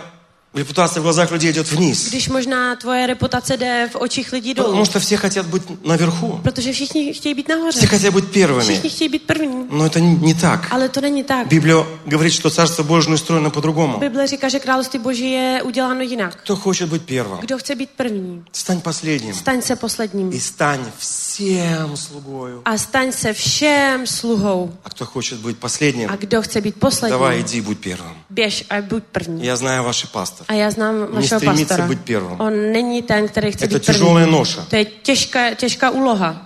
репутация 0.59 1.01
в 1.01 1.05
глазах 1.05 1.31
людей 1.31 1.51
идет 1.51 1.71
вниз. 1.73 2.09
Když 2.09 2.29
možná 2.29 2.77
tvoje 2.77 3.07
reputace 3.07 3.57
jde 3.57 3.89
v 3.93 3.97
očích 3.97 4.33
lidí 4.33 4.55
dolů. 4.55 4.69
Потому 4.69 4.85
что 4.85 5.01
все 5.01 5.17
хотят 5.17 5.47
быть 5.47 5.63
наверху. 5.85 6.41
Protože 6.43 6.73
všichni 6.73 7.15
chtějí 7.15 7.35
být 7.35 7.47
Все 7.49 7.57
nahoře. 7.57 7.87
хотят 7.87 8.15
быть 8.15 8.25
первыми. 8.33 8.61
Všichni 8.63 8.91
chtějí 8.91 9.09
být 9.09 9.23
první. 9.23 9.67
Но 9.71 9.87
это 9.87 10.01
не 10.01 10.35
так. 10.35 10.67
Ale 10.71 10.89
to 10.89 11.01
není 11.01 11.25
tak. 11.25 11.47
Библия 11.47 11.85
говорит, 12.07 12.33
что 12.35 12.51
Царство 12.51 12.83
Божие 12.85 13.15
устроено 13.15 13.51
по-другому. 13.51 13.99
Bible 13.99 14.27
říká, 14.27 14.49
že 14.49 14.59
království 14.59 14.99
boží 14.99 15.31
je 15.31 15.63
uděláno 15.63 16.01
jinak. 16.01 16.37
Кто 16.37 16.57
хочет 16.57 16.89
быть 16.89 17.03
первым? 17.03 17.41
Kdo 17.41 17.59
chce 17.59 17.75
být 17.75 17.91
první? 17.97 18.45
Стань 18.53 18.81
последним. 18.81 19.35
Staň 19.35 19.63
se 19.63 19.77
posledním. 19.77 20.33
И 20.33 20.41
стань 20.41 20.85
всем 21.39 21.97
слугою. 21.97 22.63
se 23.11 23.33
všem 23.33 24.07
sluhou. 24.07 24.71
А 24.85 24.91
кто 24.91 25.05
хочет 25.05 25.39
быть 25.39 25.57
последним, 25.59 26.11
A 26.11 26.17
kdo 26.17 26.43
chce 26.43 26.61
být 26.61 26.75
poslední, 26.77 27.11
давай 27.11 27.41
иди, 27.41 27.61
будь 27.61 27.79
первым. 27.79 28.15
běž 28.31 28.65
a 28.71 28.83
buď 28.83 29.03
první. 29.13 29.45
Я 29.47 29.57
знаю 29.57 29.85
ваши 29.85 30.07
пастор. 30.07 30.47
A 30.49 30.53
já 30.55 30.71
znám 30.71 30.95
vašeho 31.11 31.41
stремится 31.41 31.77
pastora. 31.77 31.87
быть 31.89 32.01
первым. 32.05 32.37
On 32.41 32.73
není 32.73 33.03
ten, 33.03 33.29
který 33.29 33.53
chce 33.53 33.65
Это 33.65 33.69
první. 33.79 33.87
тяжелая 33.87 34.27
ноша. 34.27 34.67
To 34.71 34.77
je 34.77 34.85
těžká, 34.85 35.55
těžká 35.55 35.91
úloha. 35.91 36.45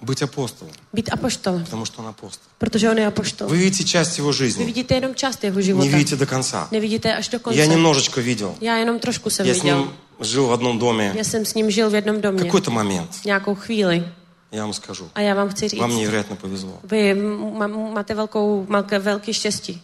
Быть 0.00 0.22
апостолом, 0.22 0.72
Být 0.92 1.10
apoštolem. 1.12 1.64
потому 1.64 1.84
что 1.84 2.02
он 2.02 2.08
апостол. 2.08 2.46
Protože 2.58 2.90
on 2.90 2.98
je 2.98 3.06
apoštol. 3.06 3.48
Вы 3.48 3.56
видите 3.56 3.84
часть 3.84 4.18
его 4.18 4.32
жизни, 4.32 4.64
vidíte 4.64 4.94
jenom 4.94 5.14
část 5.14 5.44
jeho 5.44 5.56
не 5.56 5.62
života. 5.62 5.90
видите 5.90 6.16
до 6.16 6.26
конца. 6.26 6.68
Nevidíte 6.70 7.16
až 7.16 7.28
do 7.28 7.38
konce. 7.40 7.58
Я 7.58 7.66
немножечко 7.66 8.20
видел. 8.20 8.54
Já 8.60 8.76
jenom 8.76 8.98
trošku 8.98 9.30
jsem 9.30 9.46
Я 9.46 9.54
с 9.54 9.62
ним 9.62 9.90
жил 10.20 10.46
в 10.46 10.50
одном 10.52 10.78
доме. 10.78 11.12
Já 11.16 11.24
jsem 11.24 11.44
s 11.44 11.54
ním 11.54 11.70
žil 11.70 11.90
v 11.90 11.94
jednom 11.94 12.20
domě. 12.20 12.44
Какой-то 12.44 12.70
момент, 12.70 13.10
Nějakou 13.24 13.54
chvíli. 13.54 14.04
я 14.51 14.61
вам 14.63 14.73
скажу, 14.73 15.09
A 15.15 15.21
já 15.21 15.33
vám 15.33 15.49
chci 15.49 15.67
říct, 15.67 15.79
вам 15.79 15.95
невероятно 15.95 16.35
повезло. 16.35 16.79
vy 16.83 17.11
m- 17.11 17.93
máte 17.93 18.13
velkou, 18.15 18.65
velké, 18.69 18.99
velké 18.99 19.33
štěstí. 19.33 19.81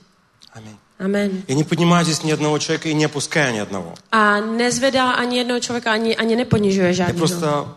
Аминь. 0.54 0.78
Amen. 1.00 1.44
Я 1.48 1.56
не 1.56 1.64
поднимаю 1.64 2.06
здесь 2.06 2.24
ни 2.24 2.34
одного 2.34 2.60
человека 2.60 2.90
и 2.90 2.94
не 2.94 3.06
опускаю 3.06 3.54
ни 3.54 3.62
одного. 3.62 3.94
A 4.12 4.40
nezvedá 4.40 5.12
ani 5.12 5.38
jednoho 5.38 5.60
člověka, 5.60 5.92
ani, 5.94 6.16
ani 6.18 6.36
neponižuje 6.36 6.88
Я 6.88 6.94
žádného. 6.94 7.18
просто 7.18 7.76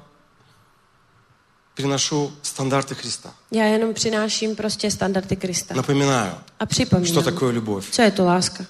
приношу 1.74 2.32
стандарты 2.42 2.94
Христа. 2.94 3.30
Já 3.50 3.64
jenom 3.64 3.94
přináším 3.94 4.56
prostě 4.56 4.90
standardy 4.90 5.36
Krista. 5.36 5.74
Напоминаю, 5.74 6.32
A 6.60 6.64
что 6.64 6.66
připomínám, 6.66 7.24
такое 7.24 7.52
любовь, 7.52 7.90
co 7.90 8.02
je 8.02 8.10
to 8.10 8.24
láska, 8.24 8.64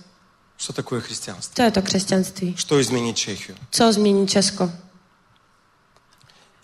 что 0.58 0.72
такое 0.72 1.00
христианство, 1.00 1.54
co 1.56 1.62
je 1.62 1.70
to 1.70 1.82
křesťanství, 1.82 2.54
что 2.56 2.80
изменит 2.80 3.16
Чехию. 3.16 3.56
co 3.70 3.92
změní 3.92 4.28
Česko. 4.28 4.70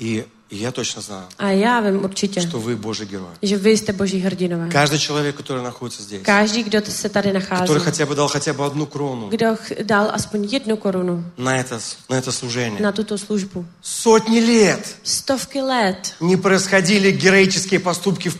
И 0.00 0.24
я 0.59 0.71
точно 0.71 1.01
знаю, 1.01 1.23
A 1.39 1.49
já 1.49 1.79
vím 1.79 2.03
určitě, 2.05 2.41
что 2.41 2.59
вы 2.59 2.75
Божий 2.75 3.05
герой. 3.07 3.29
že 3.41 3.57
vy 3.57 3.71
jste 3.77 3.93
boží 3.93 4.19
hrdinové. 4.19 4.69
Каждый 4.69 4.99
человек, 4.99 5.35
который 5.35 5.63
находится 5.63 6.03
здесь, 6.03 6.21
Každý, 6.23 6.63
kdo 6.63 6.81
se 6.91 7.09
tady 7.09 7.33
nachází, 7.33 7.61
который 7.61 7.79
хотя 7.83 8.05
бы 8.05 8.15
дал 8.15 8.27
хотя 8.27 8.53
бы 8.53 8.65
одну 8.65 8.85
крону 8.85 9.29
kdo 9.29 9.55
ch- 9.55 9.83
dal 9.83 10.09
aspoň 10.13 10.43
jednu 10.53 10.77
korunu 10.77 11.23
на 11.37 11.57
это, 11.59 11.79
на 12.09 12.17
это 12.17 12.31
служение. 12.31 12.81
na 12.81 12.91
tuto 12.91 13.17
službu. 13.17 13.65
Сотни 13.81 14.39
лет 14.39 14.95
Stovky 15.03 15.61
let 15.61 16.13
не 16.21 16.37
происходили 16.37 17.11
героические 17.11 17.79
поступки 17.79 18.29
в, 18.29 18.37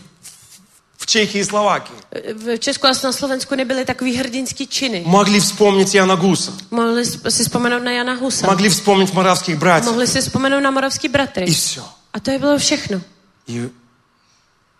в 0.98 1.06
Чехии 1.06 1.40
и 1.40 1.44
Словакии. 1.44 1.94
v 2.34 2.58
Česku 2.58 2.86
a 2.86 2.90
na 3.04 3.12
Slovensku 3.12 3.54
nebyly 3.54 3.84
takový 3.84 4.16
hrdinský 4.16 4.66
činy. 4.66 5.02
Могли 5.06 5.40
вспомнить 5.40 5.94
Яна 5.94 6.14
Гуса, 6.14 6.52
Mohli 6.70 7.04
si 7.06 7.42
vzpomenout 7.44 7.82
na 7.82 7.90
Jana 7.90 8.14
Husa. 8.14 8.46
могли 8.46 8.68
вспомнить 8.68 9.12
моравских 9.14 9.58
братьев. 9.58 10.08
Si 10.08 10.20
vzpomenout 10.20 10.62
na 10.62 10.70
moravský 10.70 11.08
bratry. 11.08 11.44
И 11.44 11.52
все. 11.52 11.82
A 12.13 12.19
to 12.19 12.31
je 12.31 12.39
bylo 12.39 12.57
všechno. 12.57 13.01
И 13.47 13.69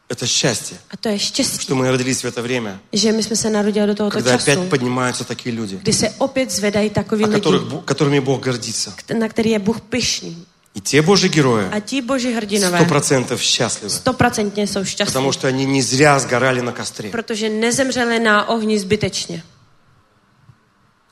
это 0.10 0.28
счастье, 0.28 0.78
A 0.92 0.98
to 0.98 1.10
je 1.10 1.20
štěstí, 1.20 1.58
что 1.60 1.76
мы 1.76 1.90
родились 1.92 2.24
в 2.24 2.28
это 2.28 2.42
время, 2.42 2.80
že 2.94 3.12
my 3.12 3.24
jsme 3.24 3.36
se 3.36 3.50
narodili 3.50 3.88
do 3.88 3.96
tohoto 3.96 4.14
когда 4.18 4.32
času, 4.38 4.52
опять 4.52 4.70
поднимаются 4.70 5.24
такие 5.24 5.56
люди, 5.56 5.76
kdy 5.78 5.94
se 5.94 6.10
opět 6.18 6.52
zvedají 6.52 6.90
takoví 6.90 7.24
о 7.24 7.28
lidi, 7.28 7.42
которых, 7.42 7.64
Бо- 7.64 7.82
которыми 7.82 8.22
Бог 8.22 8.44
гордится. 8.46 8.94
na 9.20 9.28
který 9.28 9.50
je 9.50 9.60
Bůh 9.60 9.82
pyšný. 9.82 10.46
И 10.76 10.82
те 10.82 11.02
Божьи 11.02 11.30
герои 11.30 11.70
A 11.72 11.80
ti 11.80 12.02
boží 12.02 12.32
hrdinové 12.34 12.78
сто 12.78 12.86
процентов 12.88 13.42
счастливы, 13.42 13.90
stoprocentně 13.90 14.68
jsou 14.68 14.86
šťastní, 14.86 15.14
потому 15.14 15.32
что 15.32 15.48
они 15.48 15.66
не 15.66 15.82
зря 15.84 16.20
сгорали 16.20 16.62
на 16.62 16.72
костре. 16.72 17.10
protože 17.10 17.50
nezemřeli 17.50 18.20
na 18.20 18.50
ohni 18.50 18.80
zbytečně. 18.80 19.44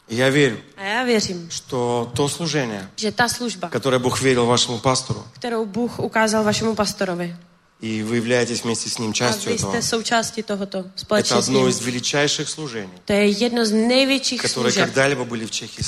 Я 0.08 0.30
верю, 0.30 0.56
A 0.76 0.84
já 0.84 1.04
věřím, 1.04 1.48
что 1.50 2.10
то 2.14 2.28
служение, 2.28 2.88
že 2.96 3.12
ta 3.12 3.28
služba, 3.28 3.68
которое 3.68 3.98
Бог 3.98 4.20
верил 4.20 4.46
вашему 4.46 4.78
пастору, 4.78 5.24
kterou 5.32 5.66
Bůh 5.66 5.98
ukázal 5.98 6.44
vašemu 6.44 6.74
pastorovi, 6.74 7.36
и 7.82 8.02
вы 8.02 8.16
являетесь 8.16 8.62
вместе 8.62 8.88
с 8.88 8.98
ним 8.98 9.12
частью 9.12 9.50
vy 9.50 9.56
этого, 9.56 9.80
součástí 9.80 10.42
tohoto 10.42 10.86
это 11.10 11.38
одно 11.38 11.68
из 11.68 11.80
величайших 11.80 12.48
служений, 12.48 12.96
je 13.08 13.26
jedno 13.26 13.66
z 13.66 13.72
největších 13.72 14.42
которые 14.42 14.72
когда-либо 14.72 15.24
были 15.24 15.46
в 15.46 15.50
Чехии 15.50 15.82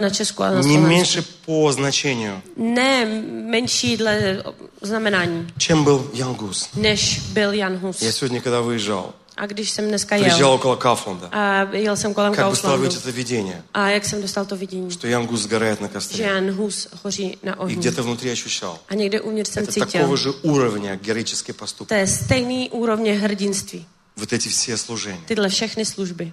na 0.00 0.10
Česku 0.10 0.42
a 0.42 0.50
na 0.50 0.62
Не 0.62 0.78
меньше 0.78 1.22
по 1.46 1.72
значению, 1.72 2.42
Ne 2.56 3.04
menší 3.50 3.96
dle 3.96 4.42
znamenání, 4.82 5.46
чем 5.58 5.84
был 5.84 6.10
Ян 6.14 6.34
Гус. 6.34 6.68
než 6.74 7.18
byl 7.32 7.52
Jan 7.52 7.76
Hus. 7.76 8.02
Я 8.02 8.12
сегодня, 8.12 8.40
когда 8.40 8.60
выезжал, 8.62 9.12
A 9.36 9.46
když 9.46 9.70
jsem 9.70 9.88
dneska 9.88 10.16
приезжал 10.16 10.38
jel 10.38 10.50
около 10.52 10.76
Кафланда, 10.76 11.28
a 11.32 11.62
jel 11.72 11.96
jsem 11.96 12.14
kolem 12.14 12.34
как 12.34 12.46
бы 12.46 12.56
стало 12.56 12.76
Kauflandu 12.76 12.88
быть 12.96 13.04
это 13.04 13.10
видение, 13.12 13.62
a 13.74 13.88
jak 13.88 14.04
jsem 14.04 14.22
dostal 14.22 14.44
to 14.44 14.56
vidění, 14.56 14.90
что 14.90 15.06
Ян 15.06 15.26
Гус 15.26 15.40
сгорает 15.40 15.80
на 15.80 15.86
že 15.88 15.92
костре. 15.94 16.24
Jan 16.24 16.50
Hus 16.50 16.88
hoří 17.04 17.38
na 17.42 17.52
И 17.52 17.56
ohni. 17.58 17.74
где-то 17.76 18.02
внутри 18.02 18.32
ощущал. 18.32 18.78
A 18.88 18.94
někde 18.94 19.20
uvnitř 19.20 19.50
jsem 19.50 19.64
Это 19.64 19.72
cítil, 19.72 19.86
такого 19.86 20.16
же 20.16 20.30
уровня 20.42 20.94
героический 21.02 21.52
to 21.54 21.58
поступок. 21.58 21.90
je 21.98 22.06
stejný 22.06 22.70
úrovně 22.70 23.12
hrdinství. 23.12 23.86
Вот 24.16 24.32
эти 24.32 24.48
все 24.48 24.78
служения. 24.78 25.22
Tyhle 25.26 25.48
všechny 25.48 25.84
služby. 25.84 26.32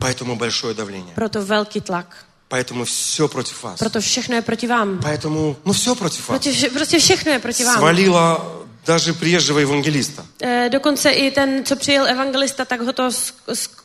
Поэтому 0.00 0.36
большое 0.36 0.74
давление. 0.74 1.14
Proto 1.14 1.44
velký 1.44 1.80
tlak. 1.80 2.16
Поэтому 2.50 2.84
все 2.84 3.28
против 3.28 3.62
вас. 3.62 3.78
Proto 3.78 4.00
všechno 4.00 4.34
je 4.36 4.42
proti 4.42 4.66
vám. 4.66 4.98
Поэтому, 4.98 5.56
ну 5.64 5.72
все 5.72 5.94
против 5.94 6.28
вас. 6.28 6.38
Proti, 6.38 6.50
vše- 6.52 6.70
prostě 6.70 6.98
všechno 6.98 7.32
je 7.32 7.38
proti 7.38 7.64
vám. 7.64 7.76
Свалило 7.76 8.54
даже 8.85 9.13
приезжего 9.13 9.59
евангелиста. 9.59 10.25
E, 10.41 10.69
dokonce 10.69 11.11
i 11.11 11.31
ten, 11.31 11.63
co 11.65 11.75
přijel 11.75 12.07
evangelista, 12.07 12.65
tak 12.65 12.81
ho 12.81 12.93
to 12.93 13.07
sk- 13.09 13.33
sk- 13.47 13.83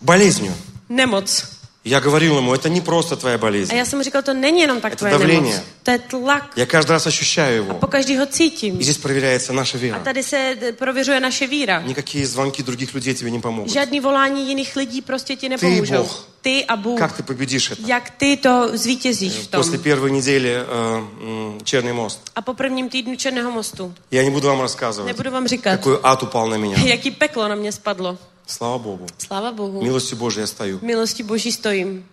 Болезнью. 0.00 0.54
nemoc. 0.88 1.44
Я 1.86 2.00
говорил 2.00 2.38
ему, 2.38 2.54
это 2.54 2.68
не 2.68 2.80
просто 2.80 3.16
твоя 3.16 3.34
A 3.34 3.38
болезнь. 3.38 3.74
já 3.74 3.84
jsem 3.84 3.98
mu 3.98 4.02
říkal, 4.04 4.22
to 4.22 4.34
není 4.34 4.60
jenom 4.60 4.80
tak 4.80 4.92
Je 4.92 4.96
to 4.96 4.98
tvoje 4.98 5.12
davlение. 5.12 5.52
nemoc. 5.54 5.62
To 5.82 5.90
je 5.90 5.98
tlak. 5.98 6.50
Я 6.56 6.64
каждый 6.66 6.90
раз 6.92 7.06
ощущаю 7.06 7.56
его. 7.64 7.74
Po 7.74 7.86
každý 7.86 8.16
ho 8.18 8.26
cítím. 8.26 8.80
И 8.80 8.84
здесь 8.84 8.98
проверяется 8.98 9.52
наша 9.52 9.78
A 9.78 9.80
вера. 9.80 9.98
tady 9.98 10.22
se 10.22 10.56
d- 10.60 10.72
prověřuje 10.72 11.20
naše 11.20 11.46
víra. 11.46 11.80
Никакие 11.86 12.26
звонки 12.26 12.62
других 12.62 12.94
людей 12.94 13.14
тебе 13.14 13.30
не 13.30 13.40
помогут. 13.40 13.72
Žádný 13.72 14.00
volání 14.00 14.48
jiných 14.48 14.76
lidí 14.76 15.02
prostě 15.02 15.36
ti 15.36 15.48
nepomůžou. 15.48 15.96
Bůh. 15.96 16.28
Ty 16.40 16.64
a 16.64 16.76
Bůh. 16.76 16.98
Как 16.98 17.18
ты 17.20 17.22
победишь 17.22 17.70
это? 17.70 17.82
Jak 17.86 18.10
ty 18.10 18.36
to 18.36 18.70
zvítězíš 18.78 19.32
v 19.32 19.46
tom. 19.46 19.58
После 19.60 19.78
первой 19.78 20.12
недели 20.12 20.48
э, 20.54 20.98
м, 21.22 21.58
Черный 21.64 21.92
мост. 21.92 22.20
A 22.36 22.42
po 22.42 22.54
prvním 22.54 22.88
týdnu 22.88 23.16
Černého 23.16 23.50
mostu. 23.50 23.94
Я 24.10 24.22
не 24.22 24.30
буду 24.30 24.48
вам 24.48 24.60
рассказывать, 24.60 25.06
Nebudu 25.06 25.30
vám 25.30 25.48
říkat, 25.48 25.70
какой 25.70 25.98
ад 26.02 26.22
упал 26.22 26.48
на 26.48 26.56
меня. 26.58 26.78
jaký 26.84 27.10
peklo 27.10 27.48
na 27.48 27.54
mě 27.54 27.72
spadlo. 27.72 28.18
Слава 28.46 28.78
Богу. 28.78 29.06
Sláva 29.18 29.52
Bohu. 29.52 29.82
Милостью 29.82 30.16
Божией 30.18 30.42
я 30.42 30.46
стою. 30.46 30.78
V 30.78 30.82
milosti 30.82 31.22
Boží 31.22 31.52
stojím. 31.52 32.04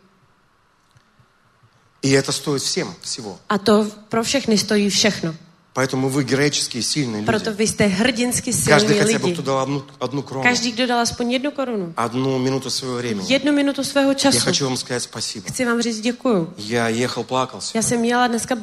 И 2.02 2.12
это 2.12 2.32
стоит 2.32 2.62
всем 2.62 2.94
всего. 3.02 3.40
A 3.50 3.58
to 3.58 3.88
pro 4.10 4.24
všechny 4.24 4.58
stojí 4.58 4.90
všechno. 4.90 5.36
Поэтому 5.74 6.10
вы 6.10 6.24
героические, 6.24 6.84
сильные 6.84 7.24
Proto 7.24 7.50
люди. 7.52 7.58
vy 7.58 7.68
jste 7.68 7.86
hrdinsky 7.86 8.52
Каждый 8.52 8.96
silní 8.96 9.00
хотя 9.00 9.20
бы, 9.20 9.26
lidi. 9.28 9.34
кто 9.34 9.42
дал 9.44 9.60
одну, 9.60 9.84
одну 10.00 10.22
крону, 10.24 10.44
Každý, 10.44 10.72
kdo 10.72 10.88
dal 10.88 11.00
aspoň 11.00 11.32
jednu 11.32 11.52
korunu. 11.52 11.94
одну 11.98 12.40
минуту 12.40 12.70
своего 12.70 12.98
времени. 12.98 13.26
Jednu 13.34 13.52
minutu 13.54 13.84
svého 13.84 14.10
Я 14.12 14.16
času. 14.16 14.40
хочу 14.40 14.66
вам 14.66 14.78
сказать 14.78 15.04
спасибо. 15.04 15.48
Chci 15.50 15.66
vám 15.66 15.82
říct 15.82 16.00
děkuju. 16.02 16.54
Я 16.58 16.90
ехал, 16.90 17.24
плакался. 17.24 17.72
Já 17.78 17.82
jsem 17.82 18.06
jela 18.06 18.28
dneska 18.28 18.56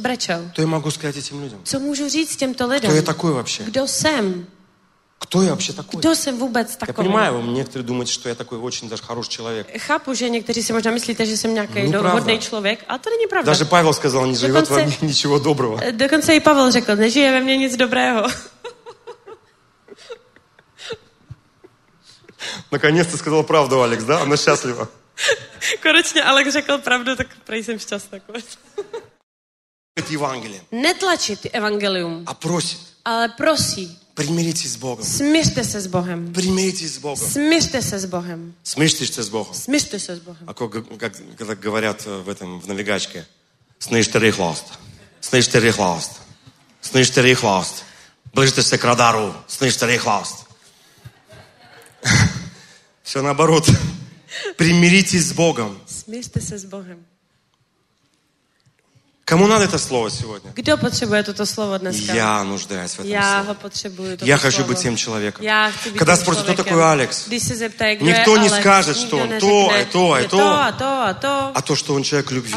brečel. 0.00 0.48
Что 0.52 0.62
я 0.62 0.68
могу 0.68 0.90
сказать 0.90 1.16
этим 1.16 1.40
людям? 1.42 1.60
Co 1.64 1.80
můžu 1.80 2.08
říct 2.08 2.36
těmto 2.36 2.64
Кто 2.64 2.72
lidem? 2.74 2.94
я 2.96 3.02
такой 3.02 3.32
вообще? 3.32 3.64
Kdo 3.64 3.86
jsem? 3.88 4.46
Кто 5.26 5.42
я 5.42 5.50
вообще 5.50 5.72
такой? 5.72 6.00
Kdo 6.00 6.14
jsem 6.16 6.38
vůbec 6.38 6.70
Я 6.70 6.76
takový? 6.76 6.96
понимаю, 6.96 7.34
вы 7.40 7.52
некоторые 7.52 7.82
думаете, 7.84 8.12
что 8.12 8.28
я 8.28 8.34
такой 8.34 8.58
очень 8.58 8.88
даже 8.88 9.02
хороший 9.02 9.30
человек. 9.30 9.66
Chápu, 9.78 10.14
že 10.14 10.28
někteří 10.28 10.62
si 10.62 10.72
možná 10.72 10.90
myslíte, 10.90 11.26
že 11.26 11.36
jsem 11.36 11.54
nějaký 11.54 11.74
Nepravda. 11.82 12.08
dohodný 12.08 12.38
člověk, 12.38 12.84
a 12.88 12.98
to 12.98 13.10
není 13.10 13.26
pravda. 13.30 13.52
Даже 13.52 13.64
Павел 13.64 13.92
сказал, 13.94 14.26
не 14.26 14.34
живет 14.34 14.68
во 14.68 14.76
конце- 14.76 14.86
мне 14.86 14.96
ничего 15.08 15.38
доброго. 15.38 15.80
Dokonce 15.92 16.34
i 16.34 16.40
Pavel 16.40 16.70
řekl, 16.70 16.96
nežije 16.96 17.32
ve 17.32 17.40
mně 17.40 17.56
nic 17.56 17.76
dobrého. 17.76 18.26
Наконец-то 22.70 23.16
сказал 23.16 23.42
правду, 23.44 23.82
Алекс, 23.82 24.04
да? 24.04 24.22
Она 24.22 24.36
счастлива. 24.36 24.88
Konečně 25.82 26.22
Alex 26.22 26.52
řekl 26.52 26.78
pravdu, 26.78 27.16
tak 27.16 27.26
prej 27.44 27.64
jsem 27.64 27.78
šťastná. 27.78 28.18
Это 30.00 30.14
Евангелие. 30.14 30.60
Netlačit 30.72 31.46
evangelium, 31.52 32.22
А 32.26 32.34
просит, 32.34 32.80
ale 33.04 33.28
prosí, 33.28 33.98
Примиритесь 34.17 34.73
с 34.73 34.77
Богом. 34.77 35.05
se 35.05 35.79
s 35.79 35.87
Bohem. 35.87 36.33
Примиритесь 36.33 36.95
с 36.95 36.97
Богом. 36.97 37.23
Se 37.23 37.61
s 37.79 38.05
Bohem. 38.07 38.51
Смиритесь 38.63 39.13
с 39.13 39.29
Богом. 39.29 39.53
Se 39.53 39.77
s 39.77 40.19
Bohem. 40.19 40.43
А 40.47 40.53
как, 40.55 40.71
как- 40.97 41.37
когда 41.37 41.55
говорят 41.55 42.01
э, 42.07 42.21
в 42.23 42.27
этом, 42.27 42.59
в 42.59 42.67
навигачке, 42.67 43.27
снижте 43.77 44.31
хласт, 44.31 44.65
снижте 45.21 45.71
хласт, 45.71 46.13
снижте 46.81 47.35
хласт, 47.35 47.83
ближтеся 48.33 48.77
к 48.79 48.83
радару, 48.83 49.35
снижте 49.47 49.97
хласт. 49.99 50.45
Все 53.03 53.21
наоборот. 53.21 53.69
Примиритесь 54.57 55.27
с 55.27 55.33
Богом. 55.33 55.79
Se 55.87 56.55
s 56.55 56.65
Bohem. 56.65 57.03
Кому 59.29 59.47
надо 59.47 59.65
это 59.65 59.77
слово 59.77 60.09
сегодня? 60.09 60.51
Kdo 60.55 60.77
potřebuje 60.77 61.23
toto 61.23 61.45
slovo 61.45 61.77
dneska? 61.77 62.13
Я 62.13 62.43
нуждаюсь 62.43 62.93
в 62.95 62.99
этом 62.99 63.11
ho 63.11 63.43
слове. 63.43 63.53
potřebuju. 63.61 64.11
Toto 64.11 64.25
Я 64.25 64.37
хочу 64.37 64.57
slovo. 64.57 64.67
быть 64.67 64.81
тем 64.81 64.97
человеком. 64.97 65.45
Být 65.85 65.97
Когда 65.97 66.15
спросят, 66.15 66.43
кто 66.43 66.53
такой 66.53 66.83
Алекс? 66.83 67.27
Никто 68.01 68.37
не 68.37 68.49
скажет, 68.49 68.97
что 68.97 69.17
он 69.17 69.29
то, 69.39 69.69
а 69.69 69.85
то, 69.91 70.13
а 70.13 70.19
je 70.19 70.27
то. 70.29 70.39
a 70.39 70.71
to 70.71 70.85
a 70.85 71.13
to, 71.13 71.51
А 71.53 71.61
то, 71.61 71.75
что 71.75 71.93
он 71.93 72.03
человек 72.03 72.31
любви. 72.31 72.53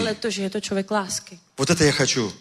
Вот 1.58 1.70
это 1.70 1.84
я 1.84 1.92
хочу. 1.92 2.32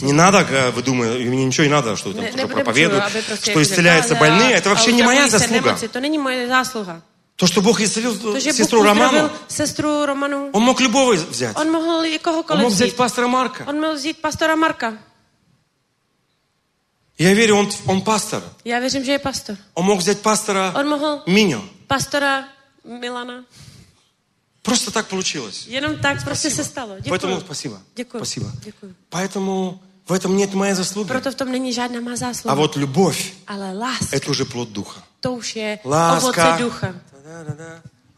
Не 0.00 0.12
надо, 0.12 0.38
э, 0.38 0.72
вы 0.72 0.82
думаете, 0.82 1.24
мне 1.24 1.44
ничего 1.44 1.64
не 1.64 1.70
надо, 1.72 1.96
что 1.96 2.12
там 2.12 2.24
ne- 2.24 2.28
что 2.28 2.36
nepotřebuju, 2.36 2.64
проповедую, 2.64 3.02
aby 3.02 3.22
prostě 3.22 3.50
что 3.50 3.62
исцеляются 3.62 4.14
больные. 4.14 4.56
Это 4.56 4.68
вообще 4.68 4.90
a 4.90 4.92
не 4.92 5.02
моя 5.02 5.28
заслуга. 5.28 5.76
То, 7.40 7.46
что 7.46 7.62
Бог 7.62 7.80
исцелил 7.80 8.14
Bůh 8.14 8.38
сестру 8.38 8.82
Роману, 8.82 9.30
sestru 9.48 10.04
Romanu, 10.04 10.50
он 10.52 10.62
мог 10.62 10.78
любого 10.80 11.14
взять. 11.14 11.56
on 11.56 11.70
mohl 11.70 12.04
Он 12.50 12.60
мог 12.60 12.70
взять 12.70 12.96
пастора 12.96 13.28
Марка. 13.28 13.64
On 13.66 13.80
mohl 13.80 13.94
vzít 13.94 14.18
pastora 14.20 14.56
Marka. 14.56 14.98
Я 17.18 17.34
верю, 17.34 17.56
он, 17.56 17.68
он 17.86 18.02
пастор. 18.02 18.42
Já 18.64 18.78
věřím, 18.78 19.04
že 19.04 19.12
je 19.12 19.18
pastor. 19.18 19.56
Он 19.74 19.86
мог 19.86 19.98
взять 19.98 20.20
пастора 20.20 20.74
On 20.76 20.88
mohl 20.88 21.22
Миню. 21.26 21.64
pastora 21.86 22.44
Milana. 22.84 23.44
Просто 24.62 24.90
так 24.90 25.08
получилось. 25.08 25.66
Jenom 25.66 25.96
tak 25.96 26.24
prostě 26.24 26.50
se 26.50 26.64
stalo. 26.64 26.96
Děkuji. 27.00 27.10
Поэтому 27.10 27.40
спасибо. 27.40 27.80
Děkuji. 27.96 28.18
Спасибо. 28.18 28.52
Děkuji. 28.64 28.94
Поэтому 29.10 29.78
в 30.08 30.12
этом 30.12 30.36
нет 30.36 30.54
моей 30.54 30.74
заслуги. 30.74 31.08
Proto 31.08 31.30
v 31.30 31.34
tom 31.34 31.52
není 31.52 31.72
žádná 31.72 32.00
má 32.00 32.16
zásluha. 32.16 32.52
А 32.52 32.54
вот 32.54 32.76
любовь 32.76 33.32
Ale 33.46 33.72
láska,– 33.72 34.06
это 34.16 34.30
уже 34.30 34.44
плод 34.44 34.68
духа. 34.72 35.02
to 35.20 35.32
už 35.32 35.56
je 35.56 35.78
ovoce 35.84 36.56
ducha. 36.58 36.94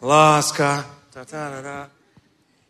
Ласка. 0.01 0.85
Та-та-да-да. 1.13 1.89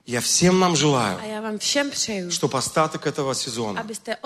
Я 0.04 0.20
всем 0.20 0.58
нам 0.58 0.74
желаю, 0.76 1.18
A 1.22 1.24
já 1.24 1.40
vám 1.40 1.58
všem 1.58 1.90
přeju, 1.90 2.28
чтобы 2.30 2.58
остаток 2.58 3.06
этого 3.06 3.34
сезона 3.34 3.80
abyste 3.80 4.16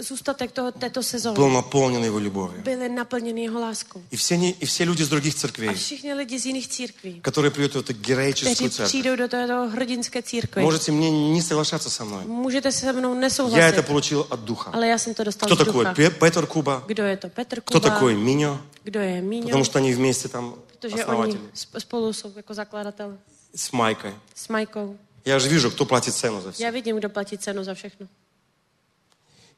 zůstatek 0.00 0.52
toho, 0.52 0.72
této 0.72 1.00
был 1.32 1.48
наполнен 1.50 2.04
его 2.04 2.18
любовью. 2.18 2.62
byli 2.62 2.88
naplněni 2.88 3.42
jeho 3.44 3.60
láskou. 3.60 4.02
И 4.10 4.16
все, 4.16 4.36
не- 4.36 4.50
и 4.50 4.66
все 4.66 4.84
люди 4.84 5.02
из 5.02 5.08
других 5.08 5.34
церквей, 5.34 5.74
všichni 5.74 6.14
lidi 6.14 6.38
z 6.38 6.46
jiných 6.46 6.68
církví, 6.68 7.20
которые 7.22 7.50
придут 7.50 7.74
в 7.74 7.78
эту 7.78 7.92
героическую 7.92 8.70
церковь, 8.70 9.30
této 9.30 9.68
hrdinské 9.70 10.22
církve, 10.22 10.62
можете 10.62 10.90
мне 10.92 11.10
не 11.10 11.40
соглашаться 11.42 11.88
со 11.90 12.04
мной. 12.04 12.24
můžete 12.26 12.72
se 12.72 12.92
mnou 12.92 13.14
Я 13.56 13.68
это 13.70 13.82
получил 13.82 14.26
от 14.30 14.40
духа. 14.40 14.70
ale 14.74 14.86
já 14.88 14.98
jsem 14.98 15.14
to 15.14 15.24
dostal 15.24 15.46
Кто 15.46 15.64
такой. 15.64 15.86
Пе- 15.94 16.10
Петр 16.10 16.46
Куба? 16.46 16.82
Kdo 16.86 17.02
je 17.04 17.16
to 17.16 17.28
Petr 17.28 17.60
Кто 17.60 17.80
такой 17.80 18.14
Миньо? 18.16 18.58
Je 18.84 19.22
Míňo? 19.22 19.46
Потому 19.46 19.64
что 19.64 19.78
они 19.78 19.94
вместе 19.94 20.28
там 20.28 20.54
Protože 20.90 21.04
oni 21.04 21.38
spolu 21.78 22.12
jsou 22.12 22.32
jako 22.36 22.54
zakladatel 22.54 23.18
С 23.56 23.72
Майкой. 23.72 24.14
s 24.34 24.48
Majkou. 24.48 24.96
Я 25.24 25.38
же 25.38 25.48
вижу, 25.48 25.70
кто 25.70 25.84
платит 25.84 26.14
цену 26.14 26.40
за 26.40 26.50
все. 26.52 26.64
Já 26.64 26.70
vidím, 26.70 26.96
kdo 26.96 27.08
platí 27.08 27.38
cenu 27.38 27.64
za 27.64 27.74
všechno. 27.74 28.08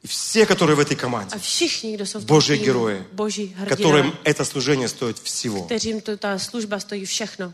И 0.03 0.07
все, 0.07 0.45
которые 0.47 0.77
в 0.77 0.81
этой 0.81 0.97
команде, 0.97 1.39
jsou 1.39 2.21
v 2.21 2.25
tom 2.25 2.37
Boží 2.37 2.53
týmu, 2.59 2.65
герои, 2.65 3.05
boží 3.13 3.57
которым 3.69 4.13
это 4.25 4.45
служение 4.45 4.89
стоит 4.89 5.19
всего. 5.19 5.65
kterým 5.65 6.01
to, 6.01 6.17
ta 6.17 6.39
služba 6.39 6.79
stojí 6.81 7.07
všechno. 7.07 7.53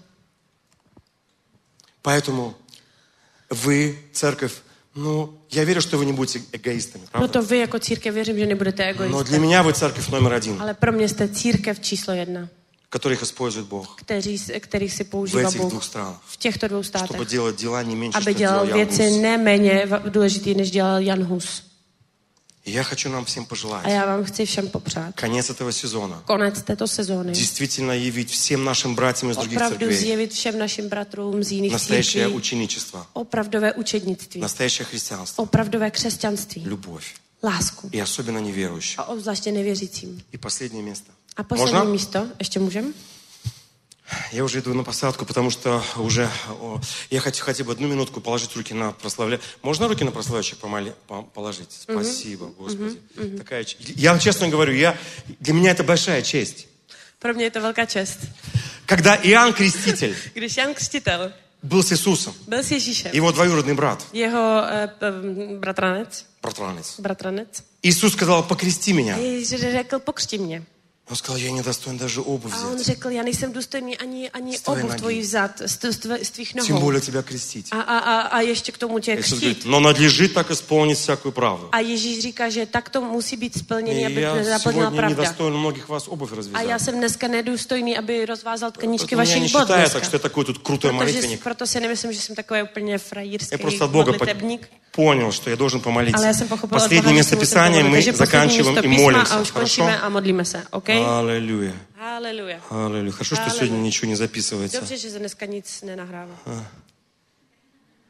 Поэтому 2.02 2.54
вы, 3.50 3.98
церковь, 4.12 4.62
ну, 4.94 5.38
я 5.50 5.64
верю, 5.64 5.80
что 5.80 5.96
вы 5.98 6.06
не 6.06 6.12
будете 6.12 6.42
эгоистами, 6.52 7.06
правда? 7.06 7.28
Proto 7.28 7.42
vy 7.46 7.58
jako 7.58 7.78
církev 7.78 8.14
věřím, 8.14 8.38
že 8.38 8.46
nebudete 8.46 8.82
Но 8.84 8.90
egoisté. 8.90 9.24
для 9.30 9.38
меня 9.38 9.62
вы 9.62 9.72
церковь 9.72 10.08
номер 10.08 10.32
один, 10.32 10.60
Ale 10.62 10.74
pro 10.74 10.92
mě 10.92 11.08
jste 11.08 11.28
církev 11.28 11.80
číslo 11.80 12.14
jedna, 12.14 12.48
которых 12.89 13.23
использует 13.23 13.65
Бог 13.67 13.95
kteří, 13.95 14.37
kterých 14.59 14.93
si 14.93 15.03
в 15.03 15.09
používá 15.09 15.49
этих 15.49 15.61
Bůh 15.61 15.69
двух 15.69 15.83
странах, 15.83 16.21
v 16.25 16.37
těchto 16.37 16.67
dvou 16.67 16.81
чтобы 16.81 17.07
státech, 17.07 17.27
делать 17.27 17.55
дела 17.61 17.83
не 17.83 17.95
меньше, 17.95 18.17
aby 18.17 18.31
что 18.31 18.39
делал 18.39 18.65
dělal 18.65 18.67
Ян 18.79 18.87
věci 18.87 19.09
Гус. 19.09 19.21
neméně 19.21 19.85
v- 19.85 20.09
důležitý, 20.09 20.53
než 20.55 20.71
dělal 20.71 21.01
Jan 21.01 21.23
Hus. 21.23 21.63
И 22.67 22.71
я 22.71 22.83
хочу 22.83 23.09
нам 23.09 23.25
всем 23.25 23.43
A 23.43 23.45
пожелать 23.45 23.87
já 23.87 24.05
vám 24.05 24.23
chci 24.23 24.45
všem 24.45 24.67
popřát. 24.69 25.15
конец 25.15 25.49
этого 25.49 25.71
сезона 25.71 26.21
Konec 26.25 26.61
této 26.61 26.87
sezóny. 26.87 27.31
действительно 27.31 27.93
явить 27.93 28.31
всем 28.31 28.63
нашим 28.63 28.95
братьям 28.95 29.31
из 29.31 29.37
других 29.37 29.57
Opravdu 29.57 29.77
церквей 29.77 29.97
zjevit 29.97 30.33
všem 30.33 30.59
našim 30.59 30.89
bratrům 30.89 31.43
z 31.43 31.51
jiných 31.51 31.71
настоящее 31.71 32.25
církví 32.25 32.37
ученичество, 32.37 33.05
opravdové 33.13 33.73
učednictví, 33.73 34.41
настоящее 34.41 34.85
христианство, 34.85 35.43
opravdové 35.43 35.91
křesťanství, 35.91 36.63
любовь. 36.65 37.05
lásku 37.43 37.89
И 37.93 38.01
особенно 38.01 38.39
неверующим. 38.41 38.95
a 38.99 39.03
obzvláště 39.07 39.51
nevěřícím. 39.51 40.21
И 40.33 40.37
последнее 40.37 40.83
место. 40.83 41.11
A 41.36 41.42
poslední 41.42 41.72
Можно? 41.74 41.90
místo, 41.92 42.26
ještě 42.38 42.60
můžem? 42.60 42.94
Я 44.32 44.44
уже 44.44 44.58
иду 44.58 44.74
на 44.74 44.82
посадку, 44.82 45.24
потому 45.24 45.50
что 45.50 45.82
уже 45.96 46.28
о, 46.48 46.80
я 47.10 47.20
хотел 47.20 47.44
хотя 47.44 47.62
бы 47.64 47.70
одну 47.72 47.86
минутку 47.88 48.20
положить 48.20 48.56
руки 48.56 48.74
на 48.74 48.90
прославля. 48.92 49.38
Можно 49.62 49.86
руки 49.88 50.04
на 50.04 50.10
прославляющих 50.10 50.58
помоли, 50.58 50.92
по- 51.06 51.22
положить? 51.22 51.72
Спасибо, 51.72 52.46
Господи. 52.58 52.98
Такая, 53.38 53.64
ч- 53.64 53.76
я 53.96 54.10
вам 54.10 54.20
честно 54.20 54.48
говорю, 54.48 54.72
я, 54.74 54.96
для 55.40 55.52
меня 55.54 55.70
это 55.70 55.84
большая 55.84 56.22
честь. 56.22 56.66
Mě 57.34 57.44
je 57.44 57.50
to 57.50 57.60
velká 57.60 57.86
čest. 57.86 58.18
Когда 58.86 59.14
Иоанн 59.22 59.52
Креститель 59.52 60.16
Jan 60.34 60.74
Křtitel 60.74 61.32
был 61.62 61.82
с 61.82 61.92
Иисусом, 61.92 62.34
byl 62.48 62.58
s 62.62 62.70
Ježíšem, 62.70 63.12
его 63.14 63.30
двоюродный 63.32 63.74
брат, 63.74 64.06
eh, 64.12 64.88
p- 64.98 65.12
bratranec, 65.60 66.24
братранец, 66.42 66.98
bratranec, 67.00 67.62
Иисус 67.82 68.12
сказал, 68.12 68.42
покрести 68.42 68.92
меня. 68.92 69.16
Ježíš 69.16 69.60
řekl, 69.60 69.98
pokřti 69.98 70.38
mě. 70.38 70.62
Он 71.09 71.15
сказал, 71.15 71.37
я 71.37 71.51
не 71.51 71.61
достоин 71.61 71.97
даже 71.97 72.19
обувь 72.21 72.51
A 72.53 72.67
on 72.67 72.75
взять, 72.75 72.85
řekl, 72.85 73.09
já 73.09 73.23
nejsem 73.23 73.53
důstojný 73.53 73.97
ani, 73.97 74.29
ani 74.29 74.57
Z 74.57 74.61
tvoje 74.61 74.79
obuv 74.79 74.89
nohy. 74.89 74.99
tvojí 74.99 75.19
vzat, 75.21 75.51
z, 75.65 75.71
z, 75.71 75.99
tve- 75.99 76.19
z 76.23 76.29
tvých 76.29 76.53
тем 76.53 76.65
nohou. 76.69 76.81
более 76.81 77.01
тебя 77.01 77.21
крестить. 77.21 77.67
A, 77.71 77.81
a, 77.81 77.97
a, 77.97 78.21
a 78.21 78.41
ještě 78.41 78.71
k 78.71 78.77
tomu 78.77 78.99
tě 78.99 79.13
Иисус 79.13 79.29
говорит, 79.39 79.57
křtít. 79.57 79.71
но 79.71 79.79
надлежит 79.79 80.33
так 80.33 80.51
исполнить 80.51 80.97
всякую 80.97 81.31
правду. 81.31 81.69
A 81.71 81.79
Ježíš 81.79 82.19
říká, 82.21 82.49
že 82.49 82.65
tak 82.65 82.89
to 82.89 83.01
musí 83.01 83.37
být 83.37 83.55
И 83.55 83.59
splněný, 83.59 84.05
aby 84.05 84.21
я 84.21 84.29
naplnila 84.35 84.59
сегодня 84.59 84.91
pravda. 84.91 85.09
недостоин 85.09 85.53
многих 85.53 85.89
вас 85.89 86.07
обувь 86.07 86.33
A 86.33 86.35
развязать. 86.35 86.69
já 86.69 86.79
jsem 86.79 86.95
dneska 86.97 87.27
nedůstojný, 87.27 87.97
aby 87.97 88.25
rozvázal 88.25 88.71
tkaničky 88.71 89.15
Поэтому 89.15 89.19
я 89.19 89.25
не 89.35 89.39
vašich 89.41 89.51
bod 89.53 89.61
считаю 89.61 89.67
так, 89.83 89.91
dneska. 89.91 90.07
что 90.07 90.15
я 90.15 90.19
такой 90.19 90.45
тут 90.45 90.57
крутой 90.57 90.91
Protože, 90.91 91.05
молитвенник. 91.05 91.43
proto 91.43 91.67
si 91.67 91.79
nemyslím, 91.79 92.13
že 92.13 92.19
jsem 92.21 92.35
takový 92.35 92.63
úplně 92.63 92.97
frajířský 92.97 93.49
Я 93.51 93.57
просто 93.57 93.85
от 93.85 93.91
Бога 93.91 94.05
по- 94.05 94.11
modlitebník. 94.11 94.67
понял, 94.91 95.31
что 95.31 95.49
я 95.49 95.55
должен 95.55 95.81
помолиться. 95.81 96.17
Ale 96.17 96.27
já 96.27 96.33
jsem 96.33 96.47
pochopila 96.47 96.77
od 96.77 96.83
Последнее 96.83 97.01
Boha, 97.03 97.13
že 97.13 97.17
место 97.17 97.29
si 97.29 97.35
musím 97.35 97.39
Писания 97.47 97.81
pomodlit. 97.83 97.91
мы 97.91 97.95
Takže 97.97 98.11
poslední 98.11 98.31
заканчиваем 98.31 98.75
místo 98.75 98.85
и 98.85 98.89
písma 98.89 99.03
молимся. 99.03 99.33
A 99.35 99.39
už 99.41 99.51
Хорошо? 99.51 99.59
končíme 99.81 99.99
a 100.01 100.09
modlíme 100.09 100.45
Se? 101.04 101.10
Аллилуйя. 101.10 101.72
Haleluja. 101.98 102.60
Аллилуйя. 102.70 103.12
Хорошо, 103.12 103.34
что 103.36 103.44
Аллилуйя. 103.44 103.58
сегодня 103.58 103.76
ничего 103.82 104.08
не 104.08 104.16
записывается. 104.16 104.80
Dobře, 104.80 104.96
že 104.96 105.10
se 105.10 105.18
dneska 105.18 105.46
nic 105.46 105.82
nenahrává. 105.82 106.34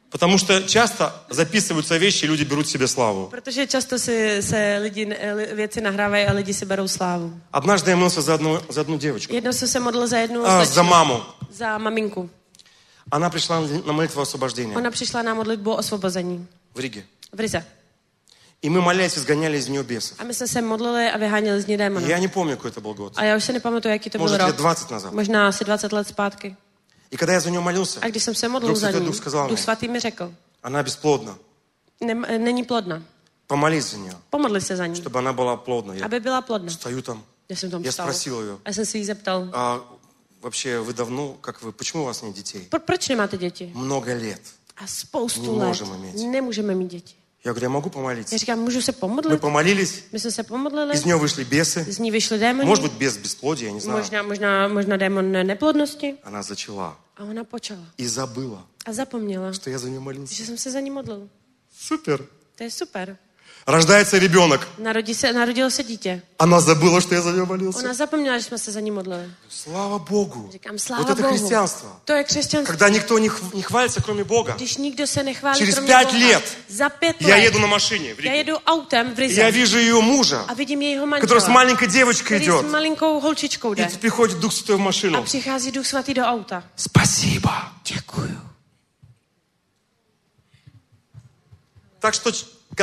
Потому 0.09 0.37
что 0.37 0.61
часто 0.67 1.13
записываются 1.29 1.97
вещи, 1.97 2.25
и 2.25 2.27
люди 2.27 2.43
берут 2.43 2.67
себе 2.67 2.87
славу. 2.87 3.27
Protože 3.31 3.67
často 3.67 3.99
si, 3.99 4.41
se 4.43 4.77
lidi, 4.81 5.05
li- 5.05 5.55
věci 5.55 5.81
nahrávají 5.81 6.25
a 6.25 6.33
lidi 6.33 6.53
si 6.53 6.65
berou 6.65 6.87
slávu. 6.87 7.39
Однажды 7.53 7.89
я 7.91 7.95
молился 7.95 8.21
за 8.21 8.33
одну, 8.35 8.59
за 8.69 8.81
одну 8.81 8.97
девочку, 8.97 9.33
Jednou 9.33 9.53
jsem 9.53 9.67
se 9.67 9.79
modlil 9.79 10.07
za 10.07 10.17
jednu 10.17 10.45
а, 10.47 10.65
за 10.65 10.83
маму. 10.83 11.21
za 11.51 11.77
maminku. 11.77 12.29
Она 13.11 13.29
пришла 13.29 13.59
на 13.85 13.93
молитву 13.93 14.21
освобождения 14.21 14.91
přišla 14.91 15.21
na 15.21 15.33
modlitbu 15.33 15.71
o 15.71 15.75
osvobození 15.75 16.47
в 16.75 16.79
Риге. 16.79 17.03
v 17.33 17.39
Rize. 17.39 17.65
И 18.61 18.69
мы, 18.69 18.81
молясь, 18.81 19.17
изгоняли 19.17 19.57
из 19.57 19.67
нее 19.67 19.83
бесов. 19.83 20.19
My 20.23 20.33
jsme 20.33 20.47
se 20.47 20.61
modlili 20.61 21.09
a 21.11 21.17
vyháněli 21.17 21.61
z 21.61 21.67
ní 21.67 21.77
démona. 21.77 22.07
Я 22.07 22.19
не 22.19 22.27
помню, 22.27 22.55
какой 22.57 22.71
это 22.71 22.81
был 22.81 22.93
год. 22.93 23.13
A 23.15 23.23
já 23.23 23.35
už 23.37 23.43
se 23.43 23.53
nepamatuju, 23.53 23.91
jaký 23.93 24.09
to 24.09 24.17
Может, 24.17 24.37
rok. 24.39 24.47
лет 24.47 24.55
20 24.57 24.91
назад. 24.91 25.13
Možná 25.13 25.47
asi 25.47 25.65
20 25.65 25.91
let 25.93 26.07
zpátky. 26.07 26.55
И 27.11 27.17
когда 27.17 27.33
я 27.33 27.39
за 27.39 27.49
нее 27.49 27.59
молился, 27.61 27.99
A 28.01 28.07
když 28.07 28.23
jsem 28.23 28.35
se 28.35 28.47
modlil 28.49 28.69
Duch 28.73 28.79
za 28.81 28.87
Svatý 28.87 28.99
ní, 28.99 29.05
Duch 29.05 29.15
сказал 29.15 29.43
Duch 29.47 29.51
мне, 29.51 29.63
Svatý 29.63 29.87
mi 29.87 29.99
řekl, 29.99 30.33
она 30.63 30.83
бесплодна. 30.83 31.37
nem, 32.01 32.25
není 32.37 32.63
plodná. 32.63 33.03
Помолись 33.47 33.91
за 33.91 33.97
нее, 33.97 34.15
se 34.59 34.75
za 34.75 34.87
ní, 34.87 34.95
чтобы 34.95 35.19
она 35.19 35.33
была 35.33 35.57
плодной. 35.57 35.97
Я 35.99 36.05
aby 36.05 36.19
byla 36.19 36.41
plodná. 36.41 36.71
стою 36.71 37.01
там. 37.01 37.23
Jsem 37.49 37.71
tam 37.71 37.83
Я 37.83 37.91
спросил 37.91 38.41
ее, 38.41 38.57
já 38.67 38.73
jsem 38.73 38.85
si 38.85 38.97
jí 38.97 39.05
zeptal, 39.05 39.49
а 39.53 39.79
вообще 40.41 40.79
вы 40.79 40.93
давно, 40.93 41.35
как 41.41 41.61
вы, 41.61 41.71
почему 41.71 42.03
у 42.03 42.05
вас 42.05 42.21
нет 42.21 42.35
детей? 42.35 42.67
"Pro- 42.69 42.79
proč 42.79 43.09
nemáte 43.09 43.37
děti? 43.37 43.71
Много 43.75 44.13
лет. 44.13 44.41
A 44.77 44.87
spoustu 44.87 45.51
let 45.57 45.59
Nemůžeme 45.59 45.97
mít. 45.97 46.31
nemůžeme 46.31 46.75
mít 46.75 46.87
děti. 46.91 47.15
Я 47.43 47.51
говорю, 47.51 47.63
я 47.65 47.69
могу 47.69 47.89
помолиться? 47.89 48.37
říkám, 48.37 48.59
můžu 48.59 48.81
se 48.81 48.91
Мы 48.91 48.95
pomodlit? 48.99 49.41
помолились, 49.41 50.03
My 50.11 50.19
jsme 50.19 50.31
se 50.31 50.43
pomodlili, 50.43 50.93
из 50.93 51.05
нее 51.05 51.15
вышли 51.17 51.43
бесы. 51.43 51.83
z 51.91 51.99
ní 51.99 52.11
vyšly 52.11 52.37
démoni, 52.39 52.67
Может 52.69 52.83
быть, 52.83 52.93
без 52.93 53.17
бесплодия, 53.17 53.67
я 53.69 53.73
не 53.73 53.81
знаю. 53.81 53.97
možná, 53.99 54.21
možná, 54.23 54.67
možná 54.67 54.97
démon 54.97 55.31
neplodnosti. 55.31 56.15
Она 56.23 56.43
зачала 56.43 56.97
A 57.17 57.23
ona 57.23 57.43
počala. 57.43 57.85
и 57.97 58.05
забыла, 58.07 58.63
A 58.85 58.93
zapomněla, 58.93 59.53
что 59.53 59.69
я 59.69 59.79
за 59.79 59.89
нее 59.89 59.99
молился. 59.99 60.35
že 60.35 60.45
jsem 60.45 60.57
se 60.57 60.71
za 60.71 60.79
ní 60.79 60.91
modlil. 60.91 61.29
Супер. 61.79 62.19
To 62.55 62.63
je 62.63 62.71
super. 62.71 63.17
Рождается 63.67 64.17
ребенок. 64.17 64.67
Narodilo 64.77 65.69
se 65.69 65.83
dítě. 65.83 66.21
Она 66.39 66.59
забыла, 66.59 66.99
что 67.01 67.15
я 67.15 67.21
за 67.21 67.31
нее 67.31 67.45
молился. 67.45 67.93
Zapomněla, 67.93 68.37
že 68.37 68.43
jsme 68.43 68.57
se 68.57 68.71
za 68.71 68.79
ní 68.79 68.91
modlili. 68.91 69.31
Слава 69.49 69.99
Богу. 69.99 70.49
Říkám, 70.51 70.79
sláva 70.79 71.03
Вот 71.03 71.09
это 71.17 71.21
Bohu. 71.21 71.29
христианство. 71.37 71.89
To 72.05 72.13
je 72.13 72.23
křesťanství. 72.23 72.65
Когда 72.67 72.89
никто 72.89 73.17
не, 73.19 73.29
не 73.53 73.61
хвалится, 73.61 74.01
кроме 74.01 74.23
Бога. 74.23 74.53
Když 74.55 74.77
nikdo 74.77 75.07
se 75.07 75.23
nechválí 75.23 75.59
Через 75.59 75.79
пять 75.79 76.13
лет 76.13 76.57
za 76.69 76.89
pět 76.89 77.15
Я 77.21 77.35
еду 77.37 77.59
на 77.59 77.67
машине 77.67 78.13
в 78.15 78.19
jedu 78.19 78.57
autem 78.65 79.13
v 79.15 79.19
И 79.19 79.27
Rize 79.27 79.41
я 79.41 79.49
вижу 79.51 79.77
ее 79.77 80.01
мужа, 80.01 80.45
a 80.47 80.53
vidím 80.53 80.81
jejího 80.81 81.05
который 81.19 81.41
с 81.41 81.47
маленькой 81.47 81.87
девочкой 81.87 82.37
идет. 82.39 82.65
s 82.67 82.71
malinkou 82.71 83.19
holčičkou 83.19 83.73
И 83.73 83.81
jde 83.81 83.97
приходит 83.99 84.39
Дух 84.39 84.53
Святой 84.53 84.75
в 84.75 84.79
машину. 84.79 85.23
přichází 85.23 85.71
Duch 85.71 85.85
Svatý 85.87 86.13
do 86.13 86.23
auta. 86.23 86.63
Спасибо. 86.75 87.51
Děkuju. 87.85 88.41
Так 91.99 92.13
что, 92.13 92.31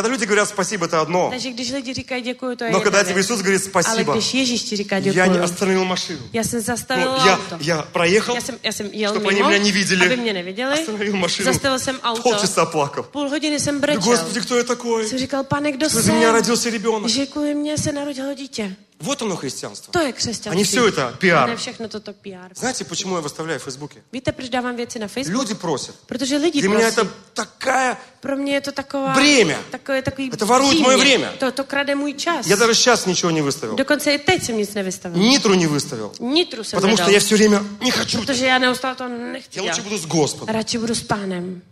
когда 0.03 0.09
люди 0.15 0.25
говорят 0.25 0.49
спасибо, 0.49 0.87
это 0.87 1.01
одно. 1.01 1.31
Takže 1.31 1.51
když 1.51 1.71
lidi 1.73 1.95
říkají 1.95 2.23
děkuju, 2.23 2.57
to 2.57 2.65
je 2.65 2.71
Но 2.71 2.81
когда 2.81 3.05
тебе. 3.05 3.21
Иисус 3.21 3.41
говорит 3.41 3.61
Ale 3.63 3.71
спасибо, 3.71 4.13
když 4.13 4.35
Ježíš 4.35 4.63
ti 4.63 4.77
říká 4.77 4.97
я 4.99 5.27
не 5.27 5.43
остановил 5.43 5.85
машину. 5.85 6.19
já 6.33 6.45
jsem 6.45 6.61
zastavil 6.61 7.15
Ну, 7.19 7.27
я, 7.27 7.35
auto. 7.35 7.57
я 7.61 7.83
проехал, 7.83 8.35
Já 8.35 8.41
jsem, 8.41 8.59
já 8.63 8.73
jsem 8.73 8.87
jel 8.93 9.13
чтобы 9.15 9.29
они 9.29 9.43
меня 9.43 9.59
не 9.59 9.73
видели. 9.73 10.07
aby 10.07 10.17
mě 10.17 10.33
neviděli. 10.33 10.73
Остановил 10.81 11.17
машину. 11.17 11.53
Zastavil 11.53 11.79
jsem 11.79 12.01
auto. 12.03 12.23
Полчаса 12.23 12.65
плакал. 12.67 13.03
Půl 13.05 13.29
hodiny 13.29 13.61
jsem 13.61 13.81
brečel. 13.81 14.03
Господи, 14.03 14.41
кто 14.41 14.57
я 14.57 14.65
такой? 14.65 15.09
Jsem 15.09 15.19
říkal, 15.19 15.45
pane, 15.45 15.73
kdo 15.73 15.89
Что 15.89 16.03
за 16.03 16.13
меня 16.13 16.27
jsem? 16.29 16.35
родился 16.35 16.71
ребенок? 16.71 17.09
Že 17.09 17.27
kvůli 17.27 17.55
mně 17.55 17.79
se 17.79 17.93
narodilo 17.93 18.35
dítě. 18.35 18.77
Вот 19.01 19.23
оно 19.23 19.37
христианство. 19.37 20.01
Je 20.01 20.13
křesťanství. 20.13 20.51
Они 20.51 20.65
все 20.65 20.89
это 20.89 21.17
пиар. 21.19 21.57
všechno 21.57 21.89
toto. 21.89 22.15
Знаете, 22.55 22.85
почему 22.85 23.17
я 23.17 23.21
выставляю 23.21 23.61
в 23.61 23.63
Фейсбуке? 23.63 24.03
Víte, 24.13 24.33
proč 24.33 24.49
dávám 24.49 24.77
věci 24.77 24.99
na 24.99 25.09
Facebook? 25.09 25.41
Люди 25.41 25.55
prосят. 25.55 25.95
Protože 26.07 26.37
lidi 26.37 26.61
Для 26.61 26.71
меня 26.71 26.91
prosí. 26.91 27.01
это 27.01 27.11
такая... 27.35 27.97
Mě 28.37 28.55
je 28.55 28.61
to 28.61 28.73
taková... 28.73 29.15
Bремя. 29.15 29.59
Takové, 29.71 30.03
takový 30.03 30.31
To 30.31 30.47
varuje 30.47 30.69
břímě. 30.69 30.83
moje 30.83 30.97
время. 30.97 31.33
To, 31.39 31.53
to 31.53 31.65
krade 31.65 31.95
můj 31.95 32.15
čas. 32.15 32.47
Я 32.47 32.57
даже 32.57 32.75
сейчас 32.75 33.07
ничего 33.07 33.31
не 33.31 33.43
выставил. 33.43 33.77
Dokonce 33.77 34.15
i 34.15 34.19
teď 34.19 34.43
jsem 34.43 34.57
nic 34.57 34.75
nevystavil. 34.75 35.23
Нитру 35.23 35.55
не 35.55 35.67
выставил. 35.67 36.13
Nitru 36.21 36.65
jsem 36.65 36.77
Потому 36.77 36.97
что 36.97 37.11
я 37.11 37.21
все 37.21 37.37
время 37.37 37.65
не 37.81 37.91
хочу. 37.91 38.19
Protože 38.19 38.47
já 38.47 38.59
neustále 38.59 38.95
to 38.95 39.09
nechci 39.09 39.59
Я 39.59 39.63
лучше 39.63 39.83
буду 39.83 39.99
с 39.99 40.07
Господом. 40.07 40.55
Radši 40.55 40.79
budu 40.79 40.95
s 40.95 41.03
pánem. 41.03 41.63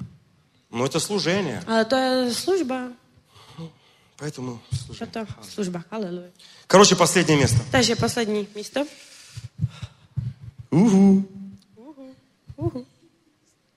Но 0.70 0.87
это 0.87 1.01
служение. 1.01 1.62
To 1.89 1.97
je 1.97 2.35
služba. 2.35 2.89
Поэтому 4.17 4.61
служение. 4.87 5.12
to? 5.12 5.27
Služba. 5.55 5.85
Haleluja. 5.91 6.31
Короче, 6.67 6.97
последнее 6.97 7.39
место. 7.39 7.59
Takže 7.71 7.97
poslední 7.97 8.49
místo. 8.55 8.87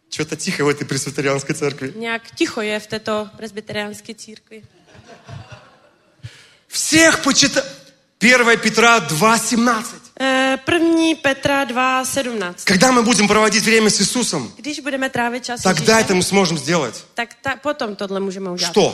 Что-то 0.09 0.35
тихо 0.35 0.65
в 0.65 0.69
этой 0.69 0.85
пресвитерианской 0.85 1.55
церкви. 1.55 1.93
Nějak 1.95 2.21
ticho 2.35 2.61
je 2.61 2.79
v 2.79 2.87
této 2.87 3.29
presbyteriánské 3.37 4.13
církvi. 4.15 4.63
Всех 6.67 7.23
почитай. 7.23 7.63
1 8.19 8.57
Петра 8.57 8.99
2.17. 8.99 9.83
Eh, 10.19 10.57
První 10.65 11.15
Petra 11.15 11.65
2.17. 11.65 12.53
Когда 12.65 12.91
мы 12.91 13.03
будем 13.03 13.27
проводить 13.27 13.63
время 13.63 13.89
с 13.89 14.01
Иисусом, 14.01 14.51
тогда 15.63 15.99
это 16.01 16.13
мы 16.13 16.23
сможем 16.23 16.57
сделать. 16.57 17.05
tak 17.13 17.33
ta, 17.41 17.55
potom 17.55 17.95
tohle 17.95 18.19
můžeme 18.19 18.49
udělat. 18.49 18.71
Что? 18.71 18.93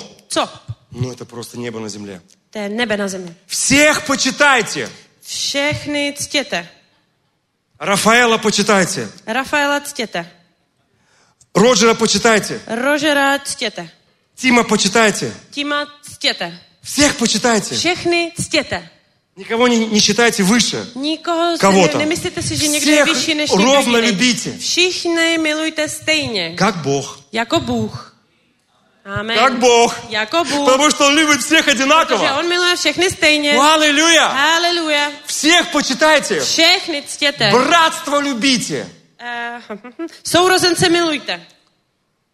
Ну, 0.95 1.11
это 1.11 1.25
просто 1.25 1.59
небо 1.59 1.79
на 1.79 1.89
земле. 1.89 2.21
To 2.51 2.59
je 2.59 2.69
nebe 2.69 2.97
na 2.97 3.07
zemi. 3.07 3.35
Всех 3.47 4.05
почитайте. 4.05 4.89
Všechny 5.21 6.13
ctěte. 6.17 6.67
Рафаэла 7.79 8.37
почитайте. 8.37 9.09
Rafaela 9.25 9.79
ctěte. 9.79 10.31
Роджера 11.55 11.93
почитайте. 11.93 12.61
Rožera 12.67 13.39
ctěte. 13.39 13.89
Тима 14.35 14.63
почитайте. 14.63 15.33
Tíma 15.51 15.85
ctěte. 16.01 16.59
Всех 16.81 17.15
почитайте. 17.15 17.75
Všechny 17.75 18.31
ctěte. 18.41 18.89
Никого 19.35 19.67
не, 19.67 19.77
не 19.87 19.99
считайте 19.99 20.43
выше. 20.43 20.85
Si 20.93 21.17
Кого-то. 21.59 21.99
si, 22.41 22.57
že 22.57 22.67
někdo 22.67 22.91
je 22.91 23.05
Всех 23.05 23.27
někdo 23.27 23.55
ровно 23.57 23.99
любите. 23.99 24.57
Všichni 24.57 25.37
milujte 25.37 25.89
stejně. 25.89 26.55
Как 26.55 26.75
Бог. 26.75 27.19
Jako 27.31 27.59
Bůh. 27.59 28.14
Amen. 29.05 29.37
Как 29.37 29.59
Бог. 29.59 29.95
Bůh. 30.43 30.65
Потому 30.65 30.89
что 30.91 31.05
Он 31.05 31.15
любит 31.15 31.41
всех 31.41 31.67
одинаково. 31.67 32.39
on 32.39 32.47
miluje 32.47 32.75
všechny 32.75 33.09
stejně. 33.09 33.53
Аллилуйя. 33.53 34.27
Haleluja. 34.27 35.11
Всех 35.25 35.71
почитайте. 35.71 36.39
Všechny 36.39 37.03
ctěte. 37.07 37.51
Братство 37.51 38.21
любите. 38.21 38.89
Eh, 39.19 39.61
Sourozence 40.23 40.89
milujte. 40.89 41.41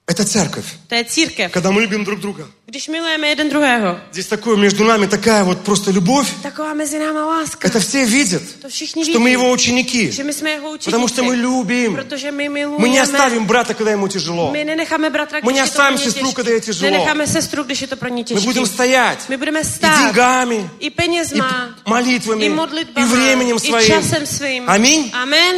Это 0.08 0.26
церковь. 0.26 0.66
Je 0.92 1.04
církev. 1.06 1.52
Когда 1.52 1.72
мы 1.72 1.82
любим 1.82 2.04
друг 2.04 2.20
друга. 2.20 2.48
Když 2.66 2.88
milujeme 2.88 3.28
jeden 3.28 3.50
druhého. 3.50 3.98
Здесь 4.12 4.28
такое 4.28 4.58
между 4.58 4.84
нами, 4.84 5.06
такая 5.08 5.44
вот 5.44 5.62
просто 5.64 5.92
любовь. 5.92 6.28
Taková 6.44 6.74
mezi 6.74 7.00
náma 7.00 7.26
láska. 7.26 7.68
Это 7.68 7.80
все 7.80 8.06
видят, 8.06 8.42
To 8.62 8.68
všichni 8.70 9.06
что 9.06 9.20
мы 9.20 9.30
vidí. 9.30 9.34
его 9.34 9.52
ученики. 9.52 10.12
Že 10.12 10.24
my 10.24 10.34
jsme 10.34 10.50
jeho 10.50 10.70
učeníci. 10.70 10.86
Потому 10.92 11.08
что 11.08 11.24
мы 11.24 11.36
любим. 11.36 11.96
Protože 11.96 12.32
my 12.32 12.50
Мы 12.50 12.54
milujeme. 12.54 12.90
не 12.90 13.00
оставим 13.02 13.46
брата, 13.46 13.74
когда 13.74 13.92
ему 13.92 14.08
тяжело. 14.08 14.52
Když 14.52 14.66
je 14.66 14.76
to 14.76 15.42
pro 15.42 15.52
neostavím 15.52 15.98
ně 15.98 16.04
sestru, 16.04 16.22
těžký. 16.24 16.36
когда 16.36 16.52
je 16.52 16.62
těželo. 16.62 16.92
Nenecháme 16.92 17.28
sestru, 17.28 17.64
když 17.64 17.82
je 17.82 17.88
to 17.88 17.96
pro 17.96 18.10
Мы 18.10 18.42
будем 18.42 18.66
стоять 18.66 19.30
My 19.30 19.38
budeme 19.38 19.60
и 19.62 19.66
stát. 19.66 19.98
деньгами, 19.98 20.70
и 20.80 20.90
penězma. 20.90 21.70
молитвами, 21.88 22.46
I 22.46 22.50
modlitbama. 22.50 23.08
и 23.08 23.10
временем 23.10 23.60
своим. 23.60 23.88
časem 23.88 24.26
svým. 24.26 24.64
Аминь. 24.68 25.12
Amen. 25.14 25.56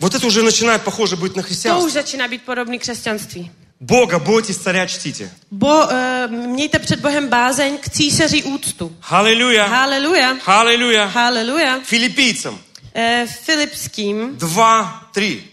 Вот 0.00 0.14
это 0.14 0.26
уже 0.26 0.42
начинает 0.42 0.82
похоже 0.82 1.16
быть 1.16 1.36
на 1.36 1.42
To 1.42 1.46
už 1.46 1.46
христианство. 1.46 1.88
začíná 1.90 2.28
být 2.28 2.42
podobný 2.42 2.78
křesťanství. 2.78 3.50
Бога 3.81 4.19
бойтесь, 4.19 4.57
царя 4.57 4.87
чтите. 4.87 5.29
Bo, 5.51 5.67
uh, 5.83 5.91
mějte 6.31 6.79
před 6.79 6.99
Bohem 6.99 7.27
bázeň 7.27 7.77
k 7.77 7.89
císaři 7.89 8.43
úctu. 8.43 8.95
Аллилуйя. 9.09 9.65
Haleluja. 9.67 10.37
Аллилуйя. 10.45 11.05
Haleluja. 11.05 11.79
Филиппийцам 11.83 12.59
Uh, 12.95 13.27
Filipským. 13.45 14.35
2, 14.37 15.09
3. 15.13 15.43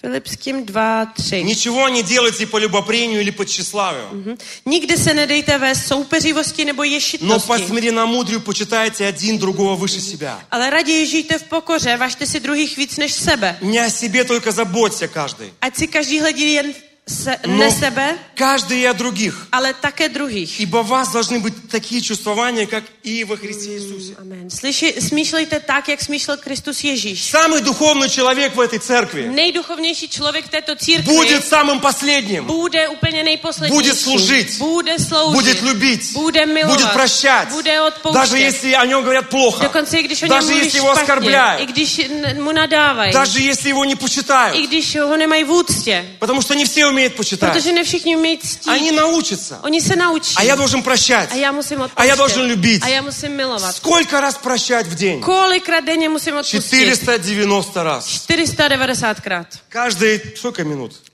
Filipským 0.00 0.64
2, 0.66 1.06
3. 1.06 1.44
Ничего 1.44 1.88
не 1.88 2.02
делайте 2.02 2.46
по 2.46 2.58
любопрению 2.58 3.20
или 3.20 3.30
по 3.30 3.44
тщеславию. 3.44 4.08
Mhm. 4.12 4.36
Nikdy 4.66 4.96
se 4.98 5.14
nedejte 5.14 5.58
ve 5.58 5.74
soupeřivosti 5.74 6.64
nebo 6.64 6.82
Но 6.82 6.90
ješitnosti. 6.90 7.46
по 7.46 7.58
смиренномудрию 7.58 8.40
почитайте 8.40 9.06
один 9.06 9.38
другого 9.38 9.76
выше 9.76 10.00
себя. 10.00 10.40
Ale 10.50 10.70
raději 10.70 11.06
žijte 11.06 11.38
v 11.38 11.42
pokoře, 11.42 11.96
važte 11.96 12.26
si 12.26 12.40
druhých 12.40 12.76
víc 12.76 12.96
než 12.96 13.12
sebe. 13.12 13.58
Не 13.62 13.86
о 13.86 13.90
себе 13.90 14.24
только 14.24 14.52
заботься 14.52 15.06
каждый. 15.08 15.52
Ať 15.60 15.76
si 15.76 15.86
každý 15.86 16.20
hledí 16.20 16.52
jen 16.52 16.72
se, 17.07 17.35
Но 17.47 17.57
ne 17.57 17.71
sebe, 17.71 18.15
каждый 18.35 18.81
и 18.81 18.85
о 18.87 18.93
других. 18.93 19.47
ale 19.51 19.73
také 19.73 20.07
druhých. 20.09 20.59
Ибо 20.59 20.77
у 20.77 20.83
вас 20.83 21.09
должны 21.11 21.39
быть 21.39 21.53
такие 21.69 22.01
чувствования, 22.01 22.65
как 22.67 22.83
и 23.03 23.23
во 23.23 23.35
Христе 23.37 23.73
Иисусе. 23.75 24.13
Amen. 24.21 24.49
Slyši, 24.49 24.95
smýšlejte 25.01 25.59
tak, 25.59 25.89
jak 25.89 26.01
smýšlel 26.01 26.37
Kristus 26.37 26.83
Ježíš. 26.83 27.31
Самый 27.33 27.61
духовный 27.61 28.07
человек 28.09 28.55
в 28.55 28.59
этой 28.59 28.79
церкви 28.79 29.27
Nejduchovnější 29.27 30.07
člověk 30.09 30.47
této 30.47 30.75
církvi 30.75 31.13
будет 31.15 31.43
самым 31.45 31.79
последним. 31.79 32.45
bude 32.45 32.87
úplně 32.87 33.23
nejposlednější. 33.23 33.75
Будет 33.83 33.99
служить. 33.99 34.57
Bude 34.57 34.99
sloužit. 34.99 35.33
Будет 35.41 35.61
любить. 35.61 36.13
Bude 36.13 36.45
milovat. 36.45 36.79
Будет 36.79 36.91
прощать. 36.93 37.49
Bude 37.49 37.81
odpouštět. 37.81 38.13
Даже 38.21 38.39
если 38.39 38.73
о 38.75 38.85
нем 38.85 39.01
говорят 39.03 39.29
плохо. 39.29 39.63
Dokonce 39.63 39.97
i 39.97 40.03
když 40.03 40.21
o 40.23 40.25
něm 40.25 40.29
Даже 40.39 40.53
если 40.53 40.77
его 40.79 40.87
i 40.89 40.91
оскорбляют. 41.01 41.69
když 41.69 41.99
n- 41.99 42.43
mu 42.43 42.51
nadávají, 42.51 43.13
Даже 43.13 43.39
если 43.41 43.69
его 43.69 43.83
не 43.85 43.93
i 43.93 43.95
почитают. 43.95 44.57
když 44.67 44.95
ho 44.95 45.17
nemají 45.17 45.43
v 45.43 45.51
úctě, 45.51 46.05
Потому 46.19 46.41
что 46.41 46.53
не 46.53 46.65
все 46.65 46.90
умеют 46.91 47.15
почитать. 47.15 47.53
protože 47.53 47.71
ne 47.71 47.83
všichni 47.83 48.15
umějí 48.17 48.37
ctít. 48.37 48.67
Они 48.67 48.91
научатся. 48.91 49.59
Oni 49.63 49.81
se 49.81 49.95
naučí. 49.95 50.33
А 50.37 50.43
я 50.43 50.55
должен 50.55 50.83
прощать. 50.83 51.31
A 51.31 51.35
já 51.35 51.51
musím 51.51 51.81
odpouštět. 51.81 52.01
A 52.01 52.03
já 52.03 52.15
должен 52.15 52.45
любить. 52.45 52.83
A 52.83 52.87
já 52.87 53.01
musím 53.01 53.31
milovat. 53.31 53.75
Сколько 53.75 54.21
раз 54.21 54.37
прощать 54.37 54.87
в 54.87 54.95
день? 54.95 55.21
Kolikrát 55.21 55.81
denně 55.85 56.09
musím 56.09 56.35
odpustit? 56.35 56.61
490 56.61 57.83
раз. 57.83 58.07
490 58.07 59.21
krát. 59.21 59.47
Каждые 59.69 60.21
сколько 60.35 60.63
минут? 60.63 61.11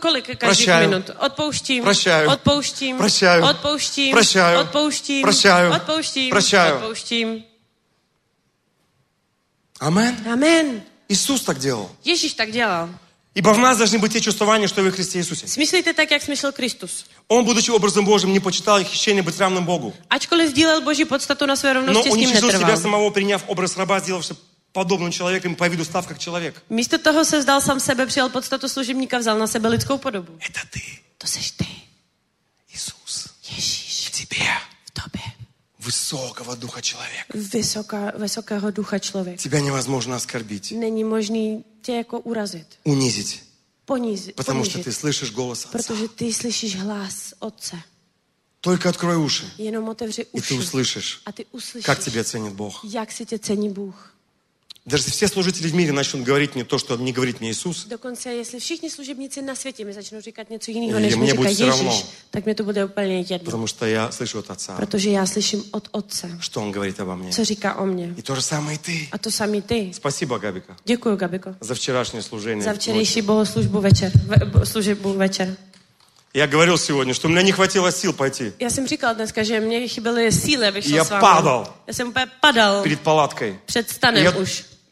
Kolik 0.00 0.38
každých 0.38 0.68
minut? 0.80 1.10
Odpouštím. 1.18 1.82
Prощаю. 1.82 2.30
Odpouštím. 2.30 2.96
Prощаю. 2.96 3.44
Odpouštím. 3.44 4.12
Prощаю. 4.12 4.60
Odpouštím. 4.60 5.22
Prощаю. 5.22 5.72
Odpouštím. 5.72 6.30
Prощаю. 6.30 6.74
Odpouštím. 6.74 7.44
Амен. 9.80 10.16
Amen. 10.32 10.82
Иисус 11.08 11.42
так 11.42 11.58
делал. 11.58 11.90
Ježíš 12.04 12.34
tak 12.34 12.50
dělal. 12.50 12.88
Ибо 13.34 13.54
в 13.54 13.58
нас 13.58 13.78
должны 13.78 13.98
быть 13.98 14.12
те 14.12 14.20
чувствования, 14.20 14.68
что 14.68 14.82
и 14.82 14.84
во 14.84 14.90
Христе 14.90 15.18
Иисусе. 15.18 15.46
Smyslíte 15.48 15.94
tak, 15.94 16.10
jak 16.10 16.22
smyslel 16.22 16.52
Kristus. 16.52 17.04
Он, 17.28 17.44
будучи 17.44 17.70
образом 17.70 18.04
Божьим, 18.04 18.32
не 18.32 18.40
почитал 18.40 18.82
хищение 18.84 19.22
быть 19.22 19.38
равным 19.38 19.64
Богу. 19.64 19.94
Ačkoliv 20.10 20.50
sdílel 20.50 20.80
Boží 20.82 21.04
podstatu 21.04 21.46
na 21.46 21.56
své 21.56 21.74
Но 21.74 21.80
rovnosti, 21.80 22.10
s 22.10 22.14
ním 22.14 22.28
уничижил 22.28 22.50
себя 22.50 22.58
netrval. 22.58 22.82
самого, 22.82 23.10
приняв 23.10 23.44
образ 23.46 23.76
раба, 23.76 24.00
сделавшись 24.00 24.36
подобным 24.74 25.10
человеком, 25.10 25.54
по 25.54 25.68
виду 25.68 25.84
став 25.84 26.06
как 26.06 26.18
человек. 26.18 26.62
Místo 26.68 26.98
toho 26.98 27.24
se 27.24 27.38
vzdal 27.38 27.60
sám 27.60 27.80
sebe, 27.80 28.06
přijal 28.06 28.28
podstatu 28.28 28.68
služebníka, 28.68 29.18
vzal 29.18 29.38
na 29.38 29.46
sebe 29.46 29.68
lidskou 29.68 29.98
podobu. 29.98 30.32
Это 30.40 30.60
ты, 30.70 30.80
To 31.18 31.26
seš 31.26 31.50
ty, 31.50 31.66
Иисус, 32.74 33.28
Ježíš, 33.50 34.08
в 34.08 34.10
тебе 34.10 34.44
v 34.84 34.90
tobě. 34.90 35.22
Высокого 35.84 36.56
духа 36.56 36.80
человека. 36.82 37.24
Vysoká, 37.34 38.12
vysokého 38.18 38.70
ducha 38.70 38.98
člověk. 38.98 39.40
Тебя 39.42 39.60
невозможно 39.60 40.16
оскорбить, 40.16 40.72
Není 40.72 41.04
možný 41.04 41.64
tě 41.82 41.92
jako 41.92 42.20
urazit, 42.20 42.66
унизить, 42.84 43.42
ponízit, 43.84 44.34
потому 44.36 44.64
что 44.64 44.72
ponížit, 44.78 44.86
ты 44.86 44.92
слышишь 44.92 45.32
голос 45.32 45.64
Отца. 45.64 45.78
protože 45.78 46.08
ty 46.08 46.32
slyšíš 46.32 46.76
hlas 46.76 47.34
Otce. 47.38 47.76
Только 48.60 48.88
открой 48.88 49.16
уши, 49.16 49.44
Jenom 49.58 49.88
otevři 49.88 50.22
и 50.22 50.40
ты 50.40 50.54
uši 50.54 50.54
услышишь, 50.58 51.20
a 51.26 51.32
ty 51.32 51.46
uslyšíš, 51.52 51.86
как 51.86 51.98
тебя 51.98 52.24
ценит 52.24 52.52
Бог. 52.52 52.84
si 53.10 53.26
tě 53.26 53.38
cení 53.38 53.68
Bůh. 53.70 54.14
Даже 54.84 55.02
если 55.04 55.12
все 55.12 55.28
служители 55.28 55.68
в 55.68 55.74
мире 55.74 55.92
начнут 55.92 56.24
говорить 56.26 56.56
мне 56.56 56.64
то, 56.64 56.76
что 56.76 56.96
не 56.96 57.12
говорит 57.12 57.40
мне 57.40 57.50
Иисус, 57.50 57.86
Dokonce, 57.86 58.34
jestli 58.34 58.60
všichni 58.60 58.90
služebníci 58.90 59.42
na 59.42 59.54
světě 59.54 59.84
mi 59.84 59.92
začnou 59.92 60.20
říkat 60.20 60.50
něco 60.50 60.70
jiného, 60.70 61.00
než 61.00 61.14
říká 61.14 61.34
bude 61.34 61.50
все 61.50 61.66
равно. 61.66 62.02
tak 62.30 62.46
mi 62.46 62.54
to 62.54 62.64
bude 62.64 62.84
úplně 62.84 63.16
jedno. 63.20 63.38
потому 63.44 63.66
что 63.66 63.86
я 63.86 64.10
слышу 64.10 64.38
от 64.38 64.50
Отца, 64.50 64.76
Protože 64.76 65.10
já 65.10 65.26
slyším 65.26 65.64
od 65.70 65.88
Otce, 65.92 66.36
что 66.40 66.60
Он 66.62 66.72
говорит 66.72 67.00
обо 67.00 67.16
мне. 67.16 67.30
co 67.32 67.44
říká 67.44 67.74
o 67.74 67.86
mně. 67.86 68.14
И 68.18 68.22
то 68.22 68.34
же 68.34 68.42
самое 68.42 68.74
и 68.76 68.78
ты. 68.78 69.08
A 69.12 69.18
to 69.18 69.30
samý 69.30 69.62
ty. 69.62 69.90
Спасибо, 69.94 70.38
Габика, 70.38 70.76
Děkuji, 70.84 71.16
Gabiko. 71.16 71.54
за 71.60 71.74
вчерашнее 71.74 72.22
служение. 72.22 72.74
Bohoslužbu 73.22 73.80
večer. 73.80 74.12
Ve, 74.26 74.36
bo- 74.46 74.66
službu 74.66 75.12
večer. 75.14 75.56
Я 76.34 76.46
говорил 76.46 76.78
сегодня, 76.78 77.14
что 77.14 77.28
у 77.28 77.30
меня 77.30 77.42
не 77.42 77.52
хватило 77.52 77.92
сил 77.92 78.12
пойти 78.12 78.52
Já 78.58 78.70
jsem 78.70 78.86
říkal 78.86 79.14
dneska, 79.14 79.42
že 79.42 79.60
mě 79.60 79.88
chyběly 79.88 80.32
síly, 80.32 80.66
abych 80.66 80.84
šel 80.84 81.04
padal. 81.04 81.74
Já 81.86 81.94
jsem 81.94 82.08
úplně 82.08 82.26
padal 82.40 82.82
перед 82.82 83.00
палаткой. 83.00 83.58
před 83.66 83.90
stanem 83.90 84.24
Я. 84.24 84.32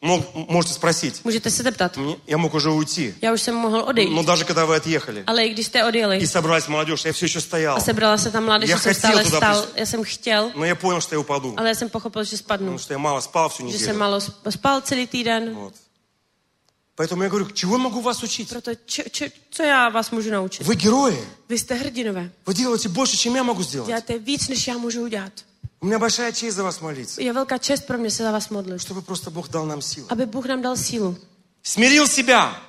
мог, 0.02 0.24
можете 0.48 0.74
спросить, 0.74 1.20
Můžete 1.24 1.50
se 1.50 1.62
zeptat. 1.62 1.96
мне- 1.96 2.16
я 2.26 2.36
мог 2.36 2.54
уже 2.54 2.70
уйти. 2.70 3.14
Já 3.22 3.32
už 3.32 3.42
jsem 3.42 3.54
mohl 3.54 3.80
odejít. 3.86 4.10
Но 4.14 4.22
даже 4.22 4.44
когда 4.44 4.64
вы 4.66 4.76
отъехали 4.76 5.24
Ale 5.26 5.44
i 5.46 5.50
když 5.50 5.66
jste 5.66 5.84
odjeli 5.84 6.16
и 6.18 6.26
собралась 6.26 6.68
молодежь, 6.68 7.04
я 7.04 7.12
все 7.12 7.26
еще 7.26 7.40
стоял. 7.40 7.76
a 7.76 7.80
sebrala 7.80 8.18
se 8.18 8.30
tam 8.30 8.44
mládež, 8.44 8.70
Já 8.70 8.76
já 8.76 8.80
jsem 8.82 8.94
chtěl 8.94 9.10
stále 9.10 9.24
tuda 9.24 9.36
stál, 9.36 9.62
přijít. 9.62 9.78
já 9.78 9.86
jsem 9.86 10.04
chtěl, 10.04 10.50
Но 10.56 10.64
я 10.64 10.74
понял, 10.74 11.00
что 11.00 11.14
я 11.14 11.18
упаду. 11.20 11.54
ale 11.56 11.68
já 11.68 11.74
jsem 11.74 11.88
pochopil, 11.90 12.24
že 12.24 12.36
spadnu. 12.36 12.66
Потому 12.66 12.78
что 12.78 12.92
я 12.94 12.98
мало 12.98 13.20
спал 13.20 13.48
всю 13.48 13.70
Že 13.70 13.78
jsem 13.78 13.86
неделю. 13.86 13.98
málo 13.98 14.16
sp- 14.20 14.50
spal 14.50 14.80
celý 14.80 15.06
týden. 15.06 15.54
Вот. 15.54 15.74
Поэтому 16.98 17.22
я 17.22 17.28
говорю, 17.28 17.50
чего 17.50 17.74
я 17.76 17.78
могу 17.82 18.00
вас 18.00 18.22
учить? 18.22 18.48
Proto 18.48 18.70
č, 18.86 19.04
č, 19.10 19.30
co 19.50 19.62
já 19.62 19.88
vás 19.88 20.10
můžu 20.10 20.30
naučit? 20.30 20.66
Вы 20.66 20.74
герои. 20.76 21.18
Vy 21.48 21.58
jste 21.58 21.74
hrdinové. 21.74 22.30
Вы 22.46 22.54
делаете 22.54 22.88
больше, 22.88 23.16
чем 23.16 23.36
я 23.36 23.42
могу 23.42 23.62
сделать. 23.62 23.86
Děláte 23.88 24.18
víc, 24.18 24.48
než 24.48 24.66
já 24.66 24.78
můžu 24.78 25.02
udělat. 25.02 25.32
У 25.83 25.87
меня 25.87 25.97
большая 25.97 26.31
честь 26.31 26.55
за 26.55 26.63
вас 26.63 26.79
молиться. 26.81 27.33
Velká 27.33 27.57
čest 27.57 27.87
pro 27.87 27.97
mě 27.97 28.11
se 28.11 28.23
za 28.23 28.31
vás 28.31 28.49
modlit. 28.49 28.81
Чтобы 28.81 29.01
просто 29.01 29.31
Бог 29.31 29.49
дал 29.49 29.65
нам 29.65 29.81
силу. 29.81 30.07
Aby 30.09 30.25
Bůh 30.25 30.45
nám 30.45 30.61
dal 30.61 30.77
sílu. 30.77 31.17
Смирил 31.63 32.07
себя. 32.07 32.61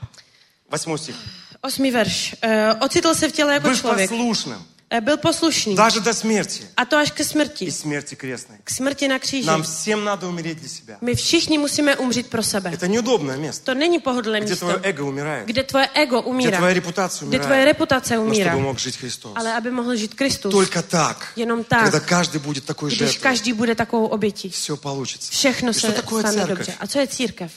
Восьмой 0.70 0.98
стих. 0.98 1.16
Osmý 1.60 1.90
verš. 1.90 2.34
Uh, 2.44 2.84
ocitl 2.84 3.14
se 3.14 3.28
v 3.28 3.32
těle 3.32 3.54
jako 3.54 3.68
Был 3.68 3.76
послушным. 3.76 4.64
Uh, 4.93 4.99
byl 5.01 5.17
poslušný. 5.17 5.75
Даже 5.75 5.99
до 5.99 6.13
смерти. 6.13 6.63
A 6.77 6.85
to 6.85 6.97
až 6.97 7.11
ke 7.11 7.23
И 7.23 7.25
smrti. 7.25 7.71
смерти 7.71 8.15
крестной. 8.15 8.57
K 8.63 8.71
smrti 8.71 9.07
na 9.07 9.19
kříži. 9.19 9.45
Нам 9.47 9.63
всем 9.63 10.03
надо 10.03 10.27
умереть 10.29 10.57
для 10.59 10.69
себя. 10.69 10.97
My 11.01 11.15
všichni 11.15 11.57
musíme 11.57 11.95
umřít 11.97 12.27
pro 12.29 12.43
sebe. 12.43 12.71
Это 12.71 12.87
неудобное 12.87 13.37
место. 13.37 13.65
To 13.65 13.73
není 13.79 13.99
pohodlné 13.99 14.39
Где 14.41 14.49
místo, 14.49 14.65
твое 14.65 14.79
эго 14.93 15.01
умирает. 15.03 15.45
kde 15.45 15.63
tvoje 15.63 15.89
ego 15.93 16.21
Где 16.21 16.29
umírá. 16.29 16.57
твоя 16.57 16.73
репутация 16.73 17.27
Kde 17.27 17.39
tvoje 17.39 17.45
умирает. 17.45 17.65
reputace 17.67 18.15
Но 18.15 18.23
umírá. 18.23 18.51
чтобы 18.51 18.61
мог 18.63 18.79
жить 18.79 18.95
Христос. 18.97 19.31
Ale 19.35 19.53
aby 19.53 19.71
mohl 19.71 19.95
žít 19.95 20.13
Kristus. 20.13 20.51
Только 20.53 20.81
так. 20.81 21.33
Jenom 21.35 21.63
tak. 21.63 21.83
Когда 21.91 21.99
каждый 21.99 22.39
будет 22.39 22.63
такой 22.65 22.87
Když 22.89 22.99
жертвой. 22.99 23.21
každý 23.21 23.53
bude 23.53 23.75
takovou 23.75 24.05
obětí. 24.07 24.49
Все 24.49 24.75
получится. 24.77 25.31
Všechno 25.31 25.71
И 25.71 25.73
se 25.73 25.79
что 25.79 25.91
такое 25.91 26.21
stane 26.21 26.35
церковь? 26.37 26.57
dobře. 26.57 26.73
A 26.79 26.87
co 26.87 26.99
je 26.99 27.07
církev? 27.07 27.51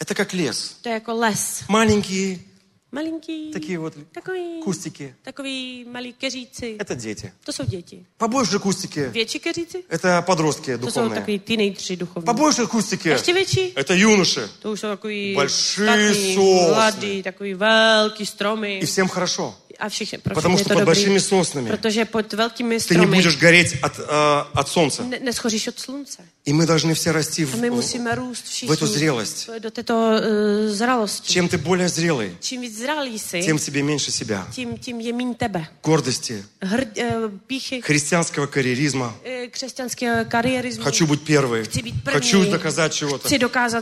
Это 0.00 0.14
как 0.14 0.32
лес. 0.32 0.76
To 0.82 0.88
je 0.88 0.94
jako 0.94 1.12
les. 1.14 1.62
Маленькие 1.68 2.38
Malinký. 2.91 3.51
такие 3.51 3.77
вот 3.79 3.93
Takový, 4.11 4.61
кустики. 4.63 5.15
takový 5.21 5.85
malý 5.91 6.13
keříci. 6.13 6.75
Это 6.79 6.95
дети. 6.95 7.31
To 7.45 7.53
jsou 7.53 7.63
děti. 7.65 8.05
Побольше 8.17 8.59
кустики. 8.59 9.07
Větší 9.09 9.39
keříci? 9.39 9.83
Это 9.91 10.21
подростки 10.21 10.77
To 10.77 10.85
jsou 10.91 10.99
духовные. 11.01 11.19
takový 11.19 11.39
teenageři 11.39 11.95
duchovní. 11.95 12.25
Побольше 12.25 12.65
кустики. 12.65 13.09
Ještě 13.09 13.33
větší? 13.33 13.73
Это 13.75 13.93
юноши. 13.93 14.41
To 14.61 14.71
už 14.71 14.79
jsou 14.79 14.87
takový 14.87 15.33
Большие 15.35 16.13
sosny. 16.13 16.35
mladý, 16.69 17.23
takový 17.23 17.53
velký 17.53 18.25
stromy. 18.25 18.79
И 18.79 18.85
всем 18.85 19.07
хорошо. 19.07 19.55
A 19.79 19.89
všichni, 19.89 20.17
pro 20.17 20.35
Потому 20.35 20.55
všechny 20.55 20.65
что 20.65 20.73
под 20.73 20.79
dobrý, 20.79 20.95
большими 20.95 21.19
соснами 21.19 21.69
protože 21.69 22.05
pod 22.05 22.33
velkými 22.33 22.75
ты 22.75 22.93
не 22.93 23.05
stromy 23.05 23.15
будешь 23.15 23.37
гореть 23.37 23.77
от, 23.81 23.99
э, 23.99 24.03
от 24.53 24.67
солнца. 24.67 25.03
ne, 25.03 25.19
neschoříš 25.19 25.67
od 25.67 25.79
slunce. 25.79 26.17
И 26.45 26.53
мы 26.53 26.65
должны 26.65 26.93
все 26.93 27.11
расти 27.11 27.45
в, 27.45 27.55
в 27.55 28.71
эту 28.71 28.87
zrелость. 28.87 29.49
do 29.59 29.71
této 29.71 29.93
uh, 29.93 30.69
zralosti. 30.69 31.33
Чем 31.33 31.49
ты 31.49 31.57
более 31.57 31.89
зрелый, 31.89 32.37
zralý 32.69 33.19
jsi, 33.19 33.41
тем 33.43 33.57
тебе 33.57 33.83
меньше 33.83 34.11
себя. 34.11 34.47
tím, 34.51 34.77
tím 34.77 35.01
je 35.01 35.13
mín 35.13 35.33
tebe. 35.33 35.67
Гордости, 35.83 36.45
Hrd, 36.61 36.97
uh, 36.97 37.31
píchy, 37.47 37.81
христианского 37.81 38.47
карьеризма. 38.47 39.15
křesťanského 39.51 40.25
kariérismu. 40.25 40.83
Хочу 40.83 41.07
быть 41.07 41.21
první. 41.21 41.65
Хочу 42.13 42.45
доказать 42.45 42.93
чего-то. 42.93 43.29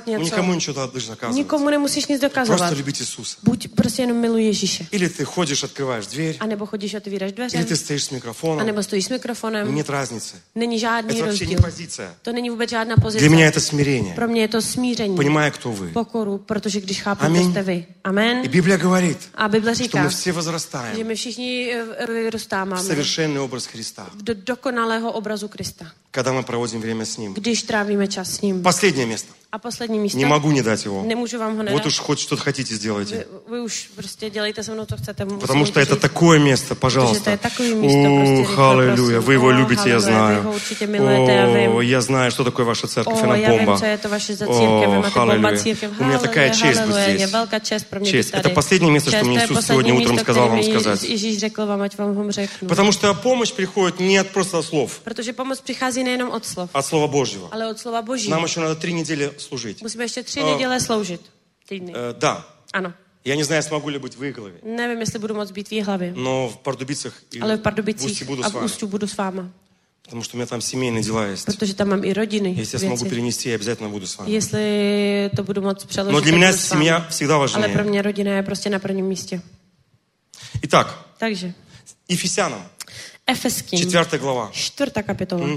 Ну, 0.08 0.24
никому 0.24 0.54
ничего 0.54 0.82
не 0.82 0.88
должен 0.92 1.16
доказывать. 1.16 1.36
Nikomu 1.36 1.70
nemusíš 1.70 2.08
nic 2.08 2.22
dokazovat. 2.22 2.60
Просто 2.60 2.76
любить 2.76 3.02
Иисуса. 3.02 3.38
Buď 3.44 3.68
prostě 3.76 4.02
jenom 4.02 4.18
miluj 4.18 4.44
Ježíše. 4.44 4.88
Или 4.92 5.08
ты 5.10 5.24
ходишь, 5.24 5.64
открываешь 5.64 5.85
дверь, 6.11 6.37
A 6.41 6.47
nebo 6.47 6.67
chodíš, 6.67 6.95
otvíráš 6.95 7.33
dveře. 7.33 7.59
или 7.59 7.67
ты 7.67 7.77
стоишь 7.77 8.05
с 8.05 8.11
A 8.11 8.15
микрофоном. 8.15 8.67
nebo 8.67 8.83
stojíš 8.83 9.05
s 9.05 9.09
mikrofonem. 9.09 9.75
Нет 9.75 9.89
разницы. 9.91 10.35
Není 10.55 10.79
žádný 10.79 11.15
Это 11.15 11.25
вообще 11.25 11.47
не 11.47 11.57
rozdíl. 11.57 11.71
позиция. 11.71 12.15
To 12.23 12.33
není 12.33 12.51
vůbec 12.51 12.71
žádná 12.71 12.97
pozice. 12.97 13.21
Для 13.21 13.31
меня 13.37 13.51
это 13.51 13.61
смирение. 13.61 14.15
Pro 14.15 14.29
mě 14.29 14.41
je 14.41 14.49
to 14.49 14.63
smíření. 14.63 15.17
Понимая, 15.17 15.51
кто 15.51 15.73
вы. 15.73 15.93
Pokoru, 15.93 16.39
protože 16.39 16.81
když 16.81 17.03
chápu, 17.03 17.25
Amen. 17.25 17.43
kdo 17.43 17.51
jste 17.51 17.63
vy. 17.63 17.87
Amen. 18.05 18.45
И 18.45 18.49
Библия 18.49 18.79
говорит, 18.79 19.19
A 19.35 19.49
Bible 19.49 19.75
что 19.75 19.85
říká, 19.85 20.05
мы 20.05 20.09
все 20.09 20.31
že 20.31 20.33
возрастаем 20.33 21.07
my 21.07 21.15
všichni 21.15 21.73
eh, 21.73 22.07
в 22.07 22.11
vyrůstáváme 22.11 22.83
совершенный 22.83 23.41
образ 23.41 23.67
Христа, 23.67 24.11
do 24.23 24.35
dokonalého 24.35 25.13
obrazu 25.13 25.49
Krista, 25.49 25.87
когда 26.11 26.33
мы 26.33 26.43
проводим 26.43 26.81
время 26.81 27.05
с 27.05 27.17
Ним. 27.19 27.35
když 27.35 27.63
trávíme 27.63 28.07
čas 28.09 28.31
s 28.31 28.41
ním. 28.41 28.63
Последнее 28.63 29.07
место. 29.07 29.33
A 29.56 29.60
poslední 29.60 30.00
místo. 30.00 30.18
Не 30.18 30.26
могу 30.26 30.52
не 30.52 30.64
дать 30.64 30.86
его. 30.86 31.04
Nemůžu 31.08 31.40
vám 31.40 31.58
ho 31.58 31.64
nedat. 31.64 31.74
Вот 31.74 31.86
уж 31.86 32.00
хоть 32.00 32.20
что-то 32.20 32.44
хотите, 32.44 32.76
сделайте. 32.76 33.26
Vy 33.50 33.62
už 33.62 33.90
prostě 33.96 34.30
dělejte 34.30 34.64
se 34.64 34.74
mnou, 34.74 34.86
co 34.86 34.98
chcete. 34.98 35.26
musím 35.26 35.40
Потому 35.40 35.66
что 35.66 35.80
это 35.80 35.96
такое 35.96 36.40
место, 36.40 36.76
пожалуйста. 36.76 37.38
takové 37.38 37.70
místo, 37.70 38.16
prostě 38.16 38.62
О, 38.62 38.70
аллилуйя. 38.72 39.20
Вы 39.20 39.34
его 39.34 39.52
любите, 39.52 39.90
я 39.90 40.00
знаю. 40.00 40.54
О, 41.76 41.82
я 41.82 42.02
знаю, 42.02 42.32
что 42.32 42.44
такое 42.44 42.66
ваша 42.66 42.88
церковь. 42.88 43.24
Она 43.24 43.38
бомба. 43.38 43.80
О. 44.48 44.76
У 46.00 46.04
меня 46.04 46.20
такая 46.20 46.50
честь 46.50 46.82
быть 46.82 46.96
здесь. 46.96 47.32
tady. 47.32 48.32
Это 48.32 48.50
последнее 48.50 48.92
место, 48.92 49.12
что 49.12 49.26
мне 49.26 49.38
Иисус 49.38 49.66
сегодня 49.66 49.94
утром 49.94 50.20
сказал 50.20 50.50
вам 50.50 50.64
сказать. 50.64 51.08
Потому 52.68 52.92
что 52.92 53.14
помощь 53.14 53.54
приходит 53.54 54.00
не 54.00 54.18
от 54.18 54.28
просто 54.30 54.64
слов, 54.64 55.00
Protože 55.04 55.34
pomoc 55.34 55.62
přichází 55.62 56.04
nejenom 56.04 56.30
od 56.30 56.46
slov, 56.46 56.70
а 56.74 56.80
от 56.80 56.86
Слова 56.86 57.08
Божьего. 57.08 57.50
Нам 58.30 58.44
еще 58.44 58.60
надо 58.60 58.76
три 58.76 58.94
недели 58.94 59.32
служить. 59.46 59.82
Musíme 59.82 60.04
ještě 60.04 60.24
tři 60.24 60.40
O. 60.42 60.52
neděle 60.52 60.80
sloužit. 60.80 61.22
Týdny. 61.70 61.94
Э, 61.94 62.14
Да. 62.20 62.46
Ano. 62.74 62.94
Я 63.26 63.36
не 63.36 63.44
знаю, 63.44 63.64
смогу 63.64 63.90
ли 63.90 64.00
быть 64.00 64.16
в 64.18 64.24
их 64.24 64.36
голове. 64.36 64.56
Nevím, 64.64 65.00
jestli 65.00 65.20
budu 65.20 65.36
moc 65.36 65.52
být 65.52 65.68
v 65.70 65.72
Jihlavě, 65.72 66.14
Но 66.16 66.50
в 66.50 66.58
Пардубицах 66.58 67.14
и 67.34 67.40
ale 67.42 67.56
v 67.56 67.60
в 67.60 67.62
Pardubicích 67.62 68.06
Устье 68.12 68.26
буду 68.28 68.44
a 68.44 68.50
с 68.50 68.54
вами. 68.54 68.66
Ústí 68.66 68.86
budu 68.86 69.08
s 69.08 69.18
váma. 69.18 69.50
Потому 70.04 70.24
что 70.24 70.38
у 70.38 70.38
меня 70.38 70.46
там 70.46 70.62
семейные 70.62 71.04
дела 71.04 71.26
есть. 71.34 71.46
Protože 71.46 71.74
tam 71.74 71.88
mám 71.90 72.04
i 72.04 72.14
rodiny, 72.14 72.50
Если 72.60 72.76
я 72.76 72.80
смогу 72.80 73.04
věci. 73.04 73.10
перенести, 73.10 73.50
я 73.50 73.56
обязательно 73.56 73.90
буду 73.90 74.06
с 74.08 74.18
вами. 74.18 74.32
Jestli 74.32 75.30
to 75.36 75.44
budu 75.44 75.62
moc 75.62 75.86
přeložit, 75.86 76.14
Но 76.14 76.20
для 76.22 76.32
tak 76.32 76.40
меня 76.40 76.52
budu 76.52 76.58
s 76.62 76.70
vámi. 76.70 76.80
семья 76.86 77.08
всегда 77.10 77.36
Ale 77.36 77.48
pro 77.50 77.60
важнее. 77.62 77.84
mě 77.90 78.02
rodina 78.02 78.32
je 78.32 78.44
prostě 78.44 78.70
na 78.70 78.80
prvním 78.80 79.06
místě. 79.06 79.42
Итак, 80.62 81.06
Takže, 81.18 81.54
Ефесянам, 82.12 82.68
Efeským, 83.28 83.80
4 83.80 84.18
глава. 84.18 84.50
čtvrtá 84.54 85.04
kapitola, 85.04 85.48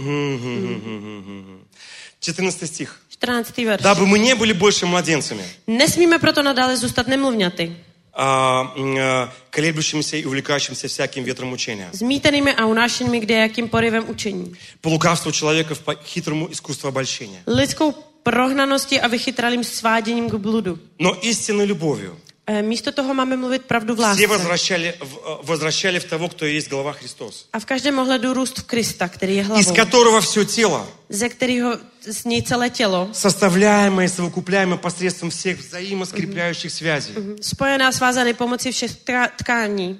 14 2.20 2.66
стих. 2.66 3.00
14. 3.20 3.64
verš. 3.64 3.82
Дабы 3.82 4.06
мы 4.06 4.18
не 4.18 4.34
были 4.34 4.52
больше 4.52 4.86
младенцами, 4.86 5.42
Nesmíme 5.66 6.18
proto 6.18 6.42
nadále 6.42 6.76
zůstat 6.76 7.06
nemluvňaty, 7.06 7.76
а, 8.14 8.74
а, 9.00 9.32
колеблющимися 9.50 10.16
и 10.16 10.24
увлекающимся 10.24 10.88
всяким 10.88 11.24
ветром 11.24 11.52
учения. 11.52 11.88
zmítenými 11.92 12.54
a 12.54 12.66
unášenými 12.66 13.20
kde 13.20 13.34
jakým 13.34 13.68
porivem 13.68 14.04
učení. 14.08 14.52
По 14.80 14.88
лукавству 14.88 15.32
человека 15.32 15.74
по 15.74 15.94
хитрому 15.94 16.48
искусству 16.50 16.88
обольщения. 16.88 17.42
Lidskou 17.46 17.94
prohnaností 18.22 19.00
a 19.00 19.08
vychytralým 19.08 19.64
sváděním 19.64 20.30
k 20.30 20.34
bludu. 20.34 20.78
Но 20.98 21.16
истинной 21.22 21.66
любовью 21.66 22.16
Místo 22.61 22.91
toho 22.91 23.13
máme 23.13 23.37
mluvit 23.37 23.61
pravdu 23.65 23.93
v 23.93 23.97
все 23.97 24.03
lásce. 24.07 24.27
возвращали, 24.27 24.93
в- 24.99 25.17
э, 25.17 25.37
возвращали 25.43 25.99
в 25.99 26.03
того, 26.03 26.29
кто 26.29 26.45
есть 26.45 26.69
глава 26.69 26.93
Христос. 26.93 27.47
A 27.53 27.59
v 27.59 27.65
každém 27.65 27.99
ohledu 27.99 28.33
růst 28.33 28.59
v 28.59 28.63
Krista, 28.63 29.07
který 29.07 29.35
je 29.35 29.41
Из 29.41 29.47
hlavou, 29.47 29.75
которого 29.75 30.21
все 30.21 30.45
тело, 30.45 30.87
ze 31.09 31.29
kterého 31.29 31.77
z 32.11 32.25
něj 32.25 32.41
celé 32.43 32.69
tělo, 32.69 33.09
составляемое 33.13 34.05
и 34.05 34.09
совокупляемое 34.09 34.77
посредством 34.77 35.29
всех 35.31 35.57
взаимоскрепляющих 35.59 36.71
связей. 36.71 37.15
spojená 37.41 37.91
svázaný 37.91 38.33
pomocí 38.33 38.71
všech 38.71 38.91
tka- 38.91 39.29
tkání. 39.37 39.99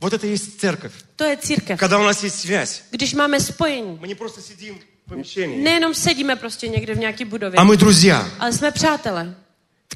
Вот 0.00 0.12
это 0.12 0.26
и 0.26 0.32
есть 0.32 0.60
церковь. 0.60 0.92
To 1.16 1.24
je 1.24 1.36
církev. 1.36 1.78
Когда 1.80 1.98
у 1.98 2.02
нас 2.04 2.22
есть 2.24 2.40
связь, 2.40 2.82
Když 2.90 3.14
máme 3.14 3.40
spojení, 3.40 3.98
мы 4.00 4.06
не 4.06 4.14
просто 4.14 4.40
сидим 4.42 4.74
в 5.06 5.08
помещении, 5.08 5.62
nejenom 5.64 5.94
sedíme 5.94 6.36
prostě 6.36 6.68
někde 6.68 6.94
v 6.94 6.98
nějaké 6.98 7.24
budově, 7.24 7.58
а 7.58 7.64
мы 7.64 7.76
друзья. 7.76 8.28
ale 8.38 8.52
jsme 8.52 8.70
přátelé. 8.70 9.34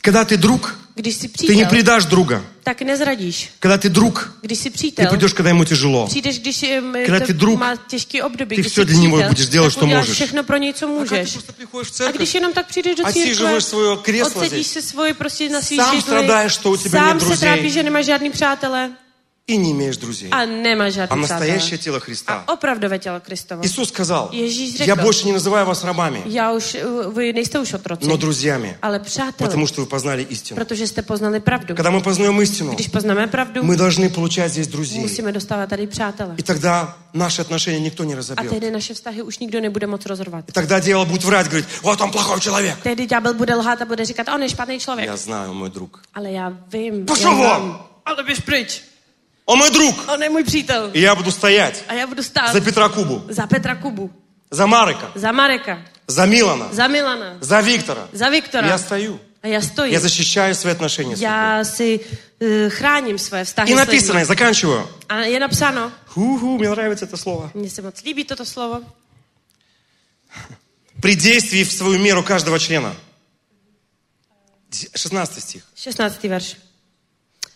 Когда 0.03 0.25
ты 0.25 0.37
друг, 0.37 0.61
Když 0.61 0.77
jsi 0.79 0.82
ты 0.96 1.28
не 1.28 1.30
přítel, 1.34 1.70
предашь 1.70 2.06
друга. 2.06 2.42
tak 2.64 2.82
nezradíš. 2.82 3.50
Когда 3.60 3.78
ты 3.78 3.90
друг, 3.90 4.38
Když 4.42 4.60
jsi 4.60 4.70
ты 4.70 4.74
přítel, 4.74 5.10
придешь, 5.10 5.34
когда 5.34 5.50
ему 5.50 5.66
тяжело. 5.66 6.08
Когда 7.06 7.20
ty 7.20 7.34
když 8.56 8.68
всё 8.68 8.82
jsi 8.82 8.86
для 8.86 8.98
него 8.98 9.18
přítel, 9.18 9.30
будешь 9.30 9.48
делать, 9.48 9.74
что 9.74 9.86
можешь. 9.88 10.16
všechno 10.16 10.44
pro 10.44 10.58
něj, 10.58 10.74
co 10.74 10.86
А 10.86 10.90
когда 10.90 11.04
ты 11.06 11.20
můžeš. 11.20 11.32
просто 11.32 11.54
приходишь 11.54 11.88
в 11.88 11.94
A 11.94 11.98
церковь, 11.98 12.16
když 12.18 12.34
jenom 12.34 12.54
tak 12.54 12.68
přijdeš 12.68 12.96
do 12.96 13.04
církve, 13.04 13.22
отсиживаешь 13.22 13.66
свое 13.66 13.98
кресло 13.98 14.42
odsedíš 14.42 14.68
здесь 14.68 14.86
židli, 15.92 16.02
страдаешь, 16.02 16.54
что 16.54 16.72
у 16.72 16.78
тебя 16.78 17.14
нет 17.14 17.18
друзей. 17.18 17.74
И 19.46 19.58
не 19.58 19.72
имеешь 19.74 19.98
друзей, 19.98 20.30
a 20.32 20.46
nemáš 20.46 20.98
а 21.10 21.16
настоящее 21.16 21.78
тело 21.78 22.00
Христа. 22.00 22.44
A 22.48 22.54
opravdové 22.54 23.00
tělo 23.00 23.20
Kristovo. 23.20 23.64
Иисус 23.64 23.90
сказал, 23.90 24.30
Ježíš 24.32 24.80
я 24.80 24.86
řekl, 24.86 25.02
больше 25.02 25.26
не 25.26 25.34
называю 25.34 25.66
вас 25.66 25.84
рабами, 25.84 26.24
už, 26.56 26.78
uh, 26.86 27.14
vy 27.14 27.34
nejste 27.34 27.60
už 27.60 27.74
otroci, 27.74 28.08
но 28.08 28.18
друзьями, 28.18 28.78
ale 28.82 29.00
přáteli, 29.00 29.50
потому 29.50 29.68
что 29.68 29.82
вы 29.82 29.88
познали 29.88 30.24
истину. 30.30 30.56
protože 30.56 30.88
jste 30.88 31.02
poznali 31.02 31.40
pravdu. 31.40 31.76
Когда 31.76 31.92
мы 31.92 32.02
познаем 32.02 32.42
истину, 32.42 32.74
Když 32.74 32.88
poznáme 32.88 33.28
pravdu, 33.28 33.64
мы 33.64 33.76
должны 33.76 34.10
получать 34.10 34.52
здесь 34.52 34.68
друзей. 34.68 35.00
musíme 35.02 35.32
dostávat 35.32 35.70
tady 35.70 35.88
přátele. 35.88 36.36
И 36.38 36.44
тогда 36.44 36.96
наши 37.14 37.42
отношения 37.42 37.80
никто 37.80 38.04
не 38.04 38.16
разобьет. 38.16 38.50
tehdy 38.50 38.72
naše 38.72 38.94
vztahy 38.94 39.22
už 39.22 39.40
nikdo 39.40 39.60
nebude 39.60 39.88
moc 39.88 40.06
rozrvat. 40.06 40.50
И 40.50 40.52
тогда 40.52 40.80
дьявол 40.80 41.06
будет 41.06 41.24
врать, 41.24 41.48
говорить, 41.48 41.68
вот 41.82 42.02
он 42.02 42.12
плохой 42.12 42.40
человек. 42.40 42.78
Tehdy 42.84 43.08
ďábel 43.08 43.34
bude 43.34 43.56
lhát 43.56 43.82
a 43.82 43.86
bude 43.86 44.06
říkat, 44.06 44.28
on 44.28 44.42
je 44.42 44.50
špatný 44.50 44.80
člověk. 44.80 45.08
Я 45.08 45.18
знаю, 45.18 45.54
мой 45.54 45.70
друг. 45.70 46.02
Vím, 46.72 47.06
Pošel 47.06 47.32
já 47.32 47.38
von! 47.38 47.62
znám. 47.62 47.88
Ale 48.06 48.24
běž 48.24 48.40
pryč. 48.40 48.93
Он 49.46 49.60
мой 49.60 49.72
друг. 49.72 49.96
Je 50.22 50.30
můj 50.30 50.44
přítel. 50.44 50.90
И 50.94 51.02
я 51.02 51.16
буду 51.16 51.32
стоять 51.32 51.84
A 51.88 51.94
já 51.94 52.08
budu 52.08 52.24
stát 52.24 52.54
за 52.54 52.62
Петра 52.62 52.90
Кубу, 52.90 53.26
za 53.30 53.48
Petra 53.48 53.76
Kubu, 53.76 54.10
за 54.52 54.66
Марика, 54.66 55.12
za 55.16 55.32
Mareka, 55.32 55.82
за 56.08 56.26
Милана, 56.26 56.70
za 56.72 56.88
Milana, 56.88 57.38
за 57.42 57.62
Виктора. 57.62 58.08
za 58.14 58.30
Viktora. 58.30 58.68
Я 58.68 58.78
стою. 58.78 59.20
A 59.44 59.48
já 59.48 59.62
stojím. 59.62 59.94
Я 59.94 60.00
защищаю 60.00 60.56
свои 60.56 60.72
отношения 60.74 61.16
с 61.16 61.20
людьми. 61.20 61.26
Já 61.26 61.64
si 61.64 62.00
uh, 62.40 62.70
chráním 62.70 63.18
své 63.18 63.44
vztahy 63.44 63.72
И 63.72 63.76
написано, 63.76 64.20
я 64.20 64.26
заканчиваю. 64.26 64.88
A 65.10 65.20
je 65.20 65.40
napsáno, 65.40 65.92
Ху-ху, 66.08 66.58
мне 66.58 66.70
нравится 66.70 67.06
это 67.06 67.18
слово. 67.18 67.52
moc 67.54 68.04
líbí 68.06 68.24
toto 68.24 68.46
slovo, 68.46 68.82
При 71.02 71.16
действии 71.16 71.64
в 71.64 71.72
свою 71.72 72.00
меру 72.00 72.24
каждого 72.24 72.58
члена. 72.60 72.96
16 74.96 75.44
стих. 75.44 75.64
16. 75.76 76.24
verš. 76.24 76.56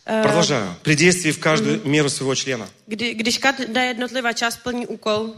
Eh, 0.09 0.23
Продолжаю. 0.23 0.73
При 0.83 0.95
действии 0.95 1.31
в 1.31 1.39
каждую 1.39 1.81
меру 1.83 2.09
своего 2.09 2.35
члена. 2.35 2.67
Kdy, 2.87 3.15
když 3.15 3.37
každá 3.37 3.83
jednotlivá 3.83 4.33
část 4.33 4.57
plní 4.63 4.87
úkol, 4.87 5.35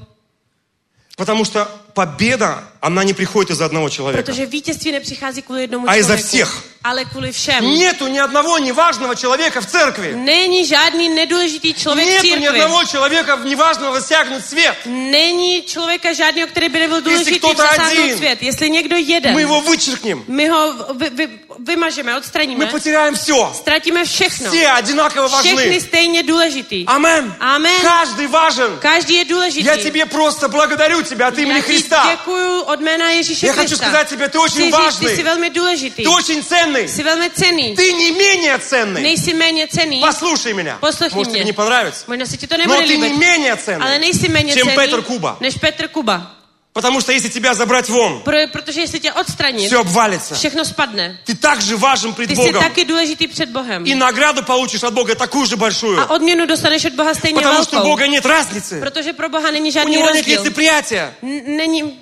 Потому 1.17 1.43
что 1.45 1.67
победа, 1.93 2.63
она 2.81 3.03
не 3.03 3.14
приходит 3.14 3.51
из 3.51 3.61
одного 3.61 3.89
человека. 3.89 4.23
protože 4.23 4.45
vítězství 4.45 4.91
nepřichází 4.91 5.41
kvůli 5.41 5.61
jednomu 5.61 5.89
A 5.89 5.95
i 5.95 6.03
za 6.03 6.18
člověku, 6.18 6.27
všech. 6.49 6.64
ale 6.84 7.06
kvůli 7.06 7.31
všem. 7.31 7.77
Нету 7.80 8.07
ни 8.07 8.22
одного 8.22 8.57
неважного 8.60 9.15
человека 9.15 9.61
в 9.61 9.65
церкви. 9.65 10.15
Není 10.15 10.65
žádný 10.65 11.10
nedůležitý 11.10 11.73
člověk 11.73 12.07
Нету 12.10 12.23
ни 12.26 12.31
církvi. 12.31 12.47
одного 12.61 12.85
человека 12.85 13.35
неважного 13.35 13.95
засягнуть 13.99 14.45
свет. 14.45 14.76
Není 14.85 15.61
člověka 15.64 16.14
žádného, 16.14 16.47
který 16.47 16.69
by 16.69 16.80
nebyl 16.80 17.01
důležitý 17.01 17.39
zasáhnout 17.57 17.99
один, 18.03 18.18
svět. 18.18 18.43
Jestli 18.43 18.69
někdo 18.69 18.95
jeden, 18.97 19.35
Мы 19.35 19.41
его 19.41 19.61
вычеркнем. 19.61 20.23
my 20.27 20.47
ho 20.47 20.73
vy, 20.93 21.10
vy, 21.10 21.30
vymažeme, 21.60 22.18
odstraníme, 22.18 22.65
Мы 22.65 22.72
потеряем 22.72 23.14
все. 23.15 23.34
ztratíme 23.53 24.06
všechno. 24.06 24.49
Все 24.51 24.72
одинаково 24.80 25.27
Všechny 25.39 25.69
важны. 25.69 25.81
stejně 25.81 26.23
důležitý. 26.23 26.85
Амен. 26.88 27.35
Amen. 27.39 27.81
Каждый 27.81 28.27
важен. 28.27 28.77
Každý 28.80 29.14
je 29.15 29.26
důležitý. 29.26 29.65
Я 29.68 29.77
тебе 29.77 30.06
просто 30.06 30.47
благодарю 30.49 31.01
тебя 31.01 31.27
от 31.27 31.38
имени 31.38 31.61
Христа. 31.61 32.07
děkuju 32.11 32.61
od 32.69 32.79
jména 32.81 33.09
Ježíše 33.09 33.45
Я 33.47 33.53
хочу 33.53 33.67
Krista. 33.67 33.85
сказать 33.85 34.07
тебе, 34.09 34.27
ты 34.27 34.37
очень 34.39 34.71
Chci 34.71 34.71
říct, 34.71 34.99
ty 34.99 35.05
jsi 35.05 35.11
важный. 35.15 35.23
velmi 35.23 35.49
důležitý. 35.49 36.03
Ты 36.03 36.09
очень 36.09 36.43
ценный. 36.43 36.87
Jsi 36.87 37.03
velmi 37.03 37.29
cený. 37.29 37.75
Ты 37.75 37.91
не 37.93 38.11
менее 38.11 38.57
ценный. 38.57 39.01
Nejsi 39.01 39.33
méně 39.33 39.67
cený. 39.67 40.01
Послушай 40.01 40.53
меня. 40.53 40.77
Послушай 40.81 41.15
Может, 41.15 41.33
меня. 41.33 41.43
тебе 41.43 41.45
не 41.45 41.53
понравится. 41.53 42.05
Možná 42.07 42.25
se 42.25 42.37
ti 42.37 42.47
to 42.47 42.57
Но 42.57 42.63
nebude 42.63 42.87
ты 42.87 42.97
не 42.97 43.03
líbit. 43.03 43.17
менее 43.19 43.51
Ale 43.53 43.61
ценный, 43.61 43.99
nejsi 43.99 44.29
méně 44.29 44.53
чем 44.53 44.67
cený 44.67 44.75
Петр 44.75 45.01
Куба. 45.01 45.37
než 45.39 45.55
Petr 45.55 45.87
Kuba. 45.87 46.35
Потому 46.73 47.01
что 47.01 47.11
если 47.11 47.29
тебя 47.29 47.53
забрать 47.55 47.89
вон, 47.89 48.21
Pro, 48.21 48.37
protože 48.51 48.81
jestli 48.81 48.99
tě 48.99 49.13
odstranit, 49.13 49.67
все 49.67 49.77
обвалится. 49.79 50.35
všechno 50.35 50.65
spadne. 50.65 51.17
Ты 51.25 51.35
так 51.35 51.61
же 51.61 51.75
важен 51.75 52.13
пред 52.13 52.29
Ty 52.29 52.35
jsi 52.35 52.41
Богом. 52.41 52.63
taky 52.63 52.85
důležitý 52.85 53.27
před 53.27 53.49
Bohem. 53.49 53.85
И 53.87 53.95
награду 53.95 54.43
получишь 54.43 54.83
от 54.83 54.93
Бога 54.93 55.15
такую 55.15 55.45
же 55.45 55.55
большую. 55.55 55.99
A 55.99 56.09
odměnu 56.09 56.45
dostaneš 56.45 56.85
od 56.85 56.93
Boha 56.93 57.13
stejně 57.13 57.41
Потому 57.41 57.63
что 57.63 57.71
у 57.71 57.79
velkou. 57.79 57.89
Бога 57.89 58.07
нет 58.07 58.25
разницы. 58.25 58.79
Protože 58.79 59.13
pro 59.13 59.29
Boha 59.29 59.51
není 59.51 59.69
У 59.69 59.73
žádný 59.73 59.91
него 59.95 60.05
нет 60.05 60.15
rozdíl. 60.15 60.41
лицеприятия. 60.41 61.13
N- 61.23 61.41
Není, 61.57 61.99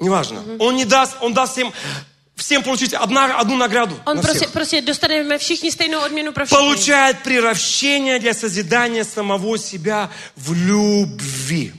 Неважно. 0.00 0.42
Он 0.58 0.76
не 0.76 0.84
даст, 0.84 1.16
он 1.20 1.34
даст 1.34 1.52
всем, 1.52 1.72
всем 2.36 2.62
получить 2.62 2.94
одна, 2.94 3.38
одну 3.40 3.56
награду. 3.56 3.96
on 4.06 4.14
на 4.14 4.22
всех. 4.22 4.50
prostě 4.50 4.82
dostaneme 4.82 5.38
všichni 5.38 5.72
stejnou 5.72 6.00
odměnu 6.00 6.32
pro 6.32 6.46
všechny. 6.46 6.64
Получает 6.64 7.16
приращение 7.22 8.18
для 8.18 8.34
созидания 8.34 9.04
самого 9.04 9.58
себя 9.58 10.10
в 10.36 10.52
любви. 10.52 11.72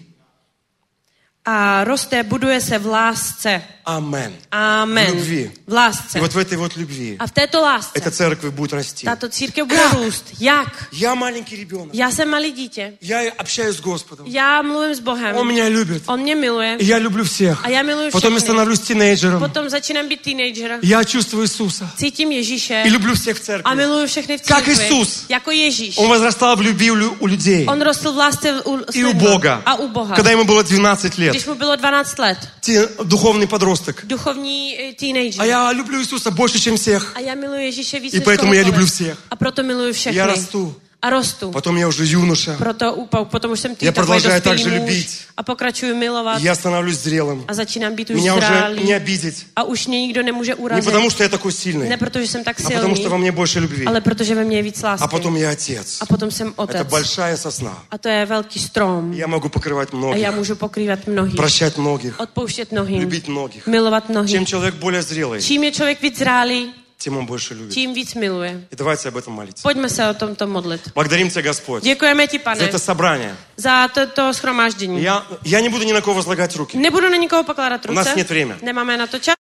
A 1.52 1.84
roste, 1.84 2.24
buduje 2.24 2.62
se 2.62 2.78
v 2.80 2.86
lásce. 2.86 3.62
Амен. 3.86 4.34
Amen. 4.52 5.12
В 5.12 5.16
любви. 5.16 5.52
V 5.68 5.74
lásce. 5.74 6.18
И 6.18 6.22
вот 6.22 6.34
в 6.34 6.38
этой 6.38 6.58
вот 6.58 6.76
любви 6.78 7.16
A 7.20 7.26
v 7.28 7.32
této 7.32 7.60
lásce 7.62 7.92
эта 7.96 8.12
церковь 8.12 8.54
будет 8.54 8.74
расти. 8.74 9.06
tato 9.06 9.30
církev 9.30 9.66
bude 9.68 9.88
růst. 9.94 10.26
Jak? 10.40 10.88
Я 10.92 11.16
маленький 11.16 11.58
ребенок. 11.58 11.90
Já 11.94 12.12
jsem 12.12 12.30
malý 12.30 12.52
dítě. 12.52 12.94
Я 13.02 13.32
общаюсь 13.40 13.78
с 13.78 13.82
Господом. 13.82 14.26
Já 14.30 14.62
mluvím 14.62 14.96
s 14.96 15.00
Bohem. 15.00 15.36
Он 15.36 15.48
меня 15.48 15.68
любит. 15.70 16.04
On 16.06 16.20
mě 16.20 16.36
miluje. 16.36 16.76
И 16.80 16.86
я 16.86 16.98
люблю 17.00 17.24
всех. 17.24 17.66
A 17.66 17.70
já 17.70 17.82
miluji 17.84 18.12
Потом 18.12 18.34
я 18.34 18.40
становлюсь 18.40 18.80
тинейджером. 18.80 19.40
Potom 19.40 19.70
začínám 19.70 20.08
být 20.08 20.22
teenager. 20.22 20.80
Я 20.82 21.04
чувствую 21.04 21.44
Иисуса. 21.46 21.90
Cítím 21.98 22.32
Ježíše. 22.32 22.84
И 22.86 22.90
люблю 22.90 23.14
всех 23.16 23.38
в 23.38 23.40
церкви. 23.40 23.76
miluju 23.76 24.08
všechny 24.08 24.38
v 24.38 24.42
Jak 24.50 24.66
církvi. 24.66 24.86
Isus. 24.86 25.26
Jako 25.30 25.52
Ježíš. 25.52 25.98
Он 25.98 26.08
возрастал 26.10 26.56
в 26.56 26.62
любви 26.62 26.92
у 26.92 26.96
лю- 26.96 27.16
у 27.20 27.28
людей. 27.28 27.66
Rostl 27.66 28.12
v 28.12 28.18
lásce 28.18 28.62
u, 28.66 28.80
s 28.90 28.96
И 28.96 29.06
у. 29.06 29.14
Бога. 29.14 29.62
A 29.66 29.76
u 29.76 29.88
Boha. 29.88 30.16
Когда 30.16 30.32
ему 30.32 30.44
было 30.44 30.64
12 30.64 31.18
лет. 31.18 31.39
Když 31.40 31.48
mu 31.48 31.56
bylo 31.56 31.76
12 31.76 32.20
let. 32.20 32.38
Ти- 32.60 32.88
Духовный 33.04 33.48
подросток. 33.48 34.06
Duchovní 34.06 34.76
eh, 34.80 34.94
teenager. 34.94 35.42
А 35.42 35.46
я 35.46 35.72
люблю 35.74 36.00
Иисуса 36.00 36.32
больше, 36.32 36.60
чем 36.60 36.76
всех. 36.76 37.16
Miluji 37.36 37.66
Ježíše 37.66 38.00
víc 38.00 38.14
I 38.14 38.20
než 38.20 38.28
поэтому 38.28 38.54
я 38.54 38.64
люблю 38.64 38.86
всех. 38.86 39.18
A 39.32 39.36
proto 39.36 39.64
miluji 39.64 39.94
všechny. 39.94 40.18
Я 40.18 40.26
расту. 40.28 40.76
A 41.02 41.10
rostu. 41.10 41.52
Потом 41.52 41.78
я 41.78 41.88
уже 41.88 42.04
юноша. 42.06 42.56
Proto, 42.58 42.96
tý 43.76 43.86
Já 43.86 43.92
takový 43.92 44.06
продолжаю 44.06 44.42
также 44.42 44.70
muž 44.70 44.80
любить. 44.80 45.20
a 45.38 45.44
pokračuju 45.44 45.96
milovat 45.96 46.42
Я 46.42 46.56
становлюсь 46.56 46.98
зрелым. 47.00 47.46
začínám 47.54 47.96
být 47.96 48.10
už 48.10 48.16
Меня 48.16 48.36
уже 48.36 48.76
не 48.84 48.96
обидеть. 48.96 49.46
už 49.64 49.88
mě 49.88 50.02
nikdo 50.02 50.24
nemůže 50.24 50.52
Не 50.52 50.56
urazit. 50.56 50.86
потому, 50.86 51.10
что 51.10 51.24
я 51.24 51.30
такой 51.30 51.52
сильный, 51.52 51.88
Ne 51.90 51.98
protože 51.98 52.28
jsem 52.28 52.44
tak 52.44 52.60
а 52.60 52.70
потому, 52.70 52.96
что 52.96 53.10
во 53.10 53.18
мне 53.18 53.32
больше 53.32 53.60
любви. 53.60 53.86
ale 53.86 54.02
protože 54.02 54.36
mně 54.44 54.58
je 54.58 54.64
víc 54.64 54.82
lásky. 54.84 55.04
А 55.04 55.08
потом 55.08 55.38
я 55.38 55.52
отец. 55.52 55.98
A 56.02 56.06
potom 56.06 56.32
jsem 56.32 56.48
Это 56.52 56.54
otec. 56.64 56.88
большая 56.90 57.38
сосна. 57.38 57.84
A 57.92 57.98
to 57.98 58.10
je 58.10 58.26
velký 58.26 58.60
strom. 58.60 59.14
Я 59.14 59.28
могу 59.28 59.48
покрывать 59.50 59.90
A 59.94 59.96
já 59.96 59.98
многих, 59.98 60.36
můžu 60.36 60.56
pokrývat 60.56 61.08
mnohý. 61.08 61.36
прощать 61.36 61.78
многих, 61.78 62.20
Odpouštět 62.20 62.72
mnohým. 62.72 63.02
любить 63.02 63.28
многих. 63.28 63.68
Milovat 63.68 64.10
mnohý. 64.10 64.28
Чем 64.32 64.46
человек 64.46 64.76
более 64.76 65.02
зрелый, 65.04 65.42
Čím 65.42 65.64
je 65.64 65.72
člověk 65.72 66.02
víc 66.02 66.18
zrálý, 66.18 66.74
тем 67.00 67.18
он 67.18 67.26
больше 67.26 67.54
любит. 67.54 67.74
tím 67.74 67.94
víc 67.94 68.16
miluje. 68.16 68.68
И 68.72 68.76
давайте 68.76 69.08
об 69.10 69.18
этом 69.18 69.34
молиться. 69.34 69.64
Pojďme 69.64 69.90
se 69.90 70.10
o 70.10 70.14
tomto 70.14 70.48
modlit. 70.48 70.82
Благодарим 70.94 71.30
Тебя, 71.30 71.42
Господь, 71.42 71.84
Děkujeme 71.84 72.28
ti, 72.28 72.38
за 72.38 72.44
pane, 72.44 72.60
это 72.62 72.80
собрание. 72.80 73.36
za 73.58 73.88
toto 73.88 74.34
schromáždění. 74.34 75.04
Я, 75.04 75.24
я 75.44 75.62
не 75.62 75.70
буду 75.70 75.84
ни 75.86 75.94
на 75.94 76.02
кого 76.02 76.16
возлагать 76.16 76.56
руки. 76.56 76.78
Nebudu 76.78 77.10
na 77.10 77.18
nikoho 77.18 77.44
pokládat 77.44 77.86
У 77.86 77.94
нас 77.94 78.16
нет 78.16 78.30
времени. 78.30 78.60
Nemáme 78.62 78.98
na 78.98 79.08
to 79.08 79.20
čas. 79.20 79.36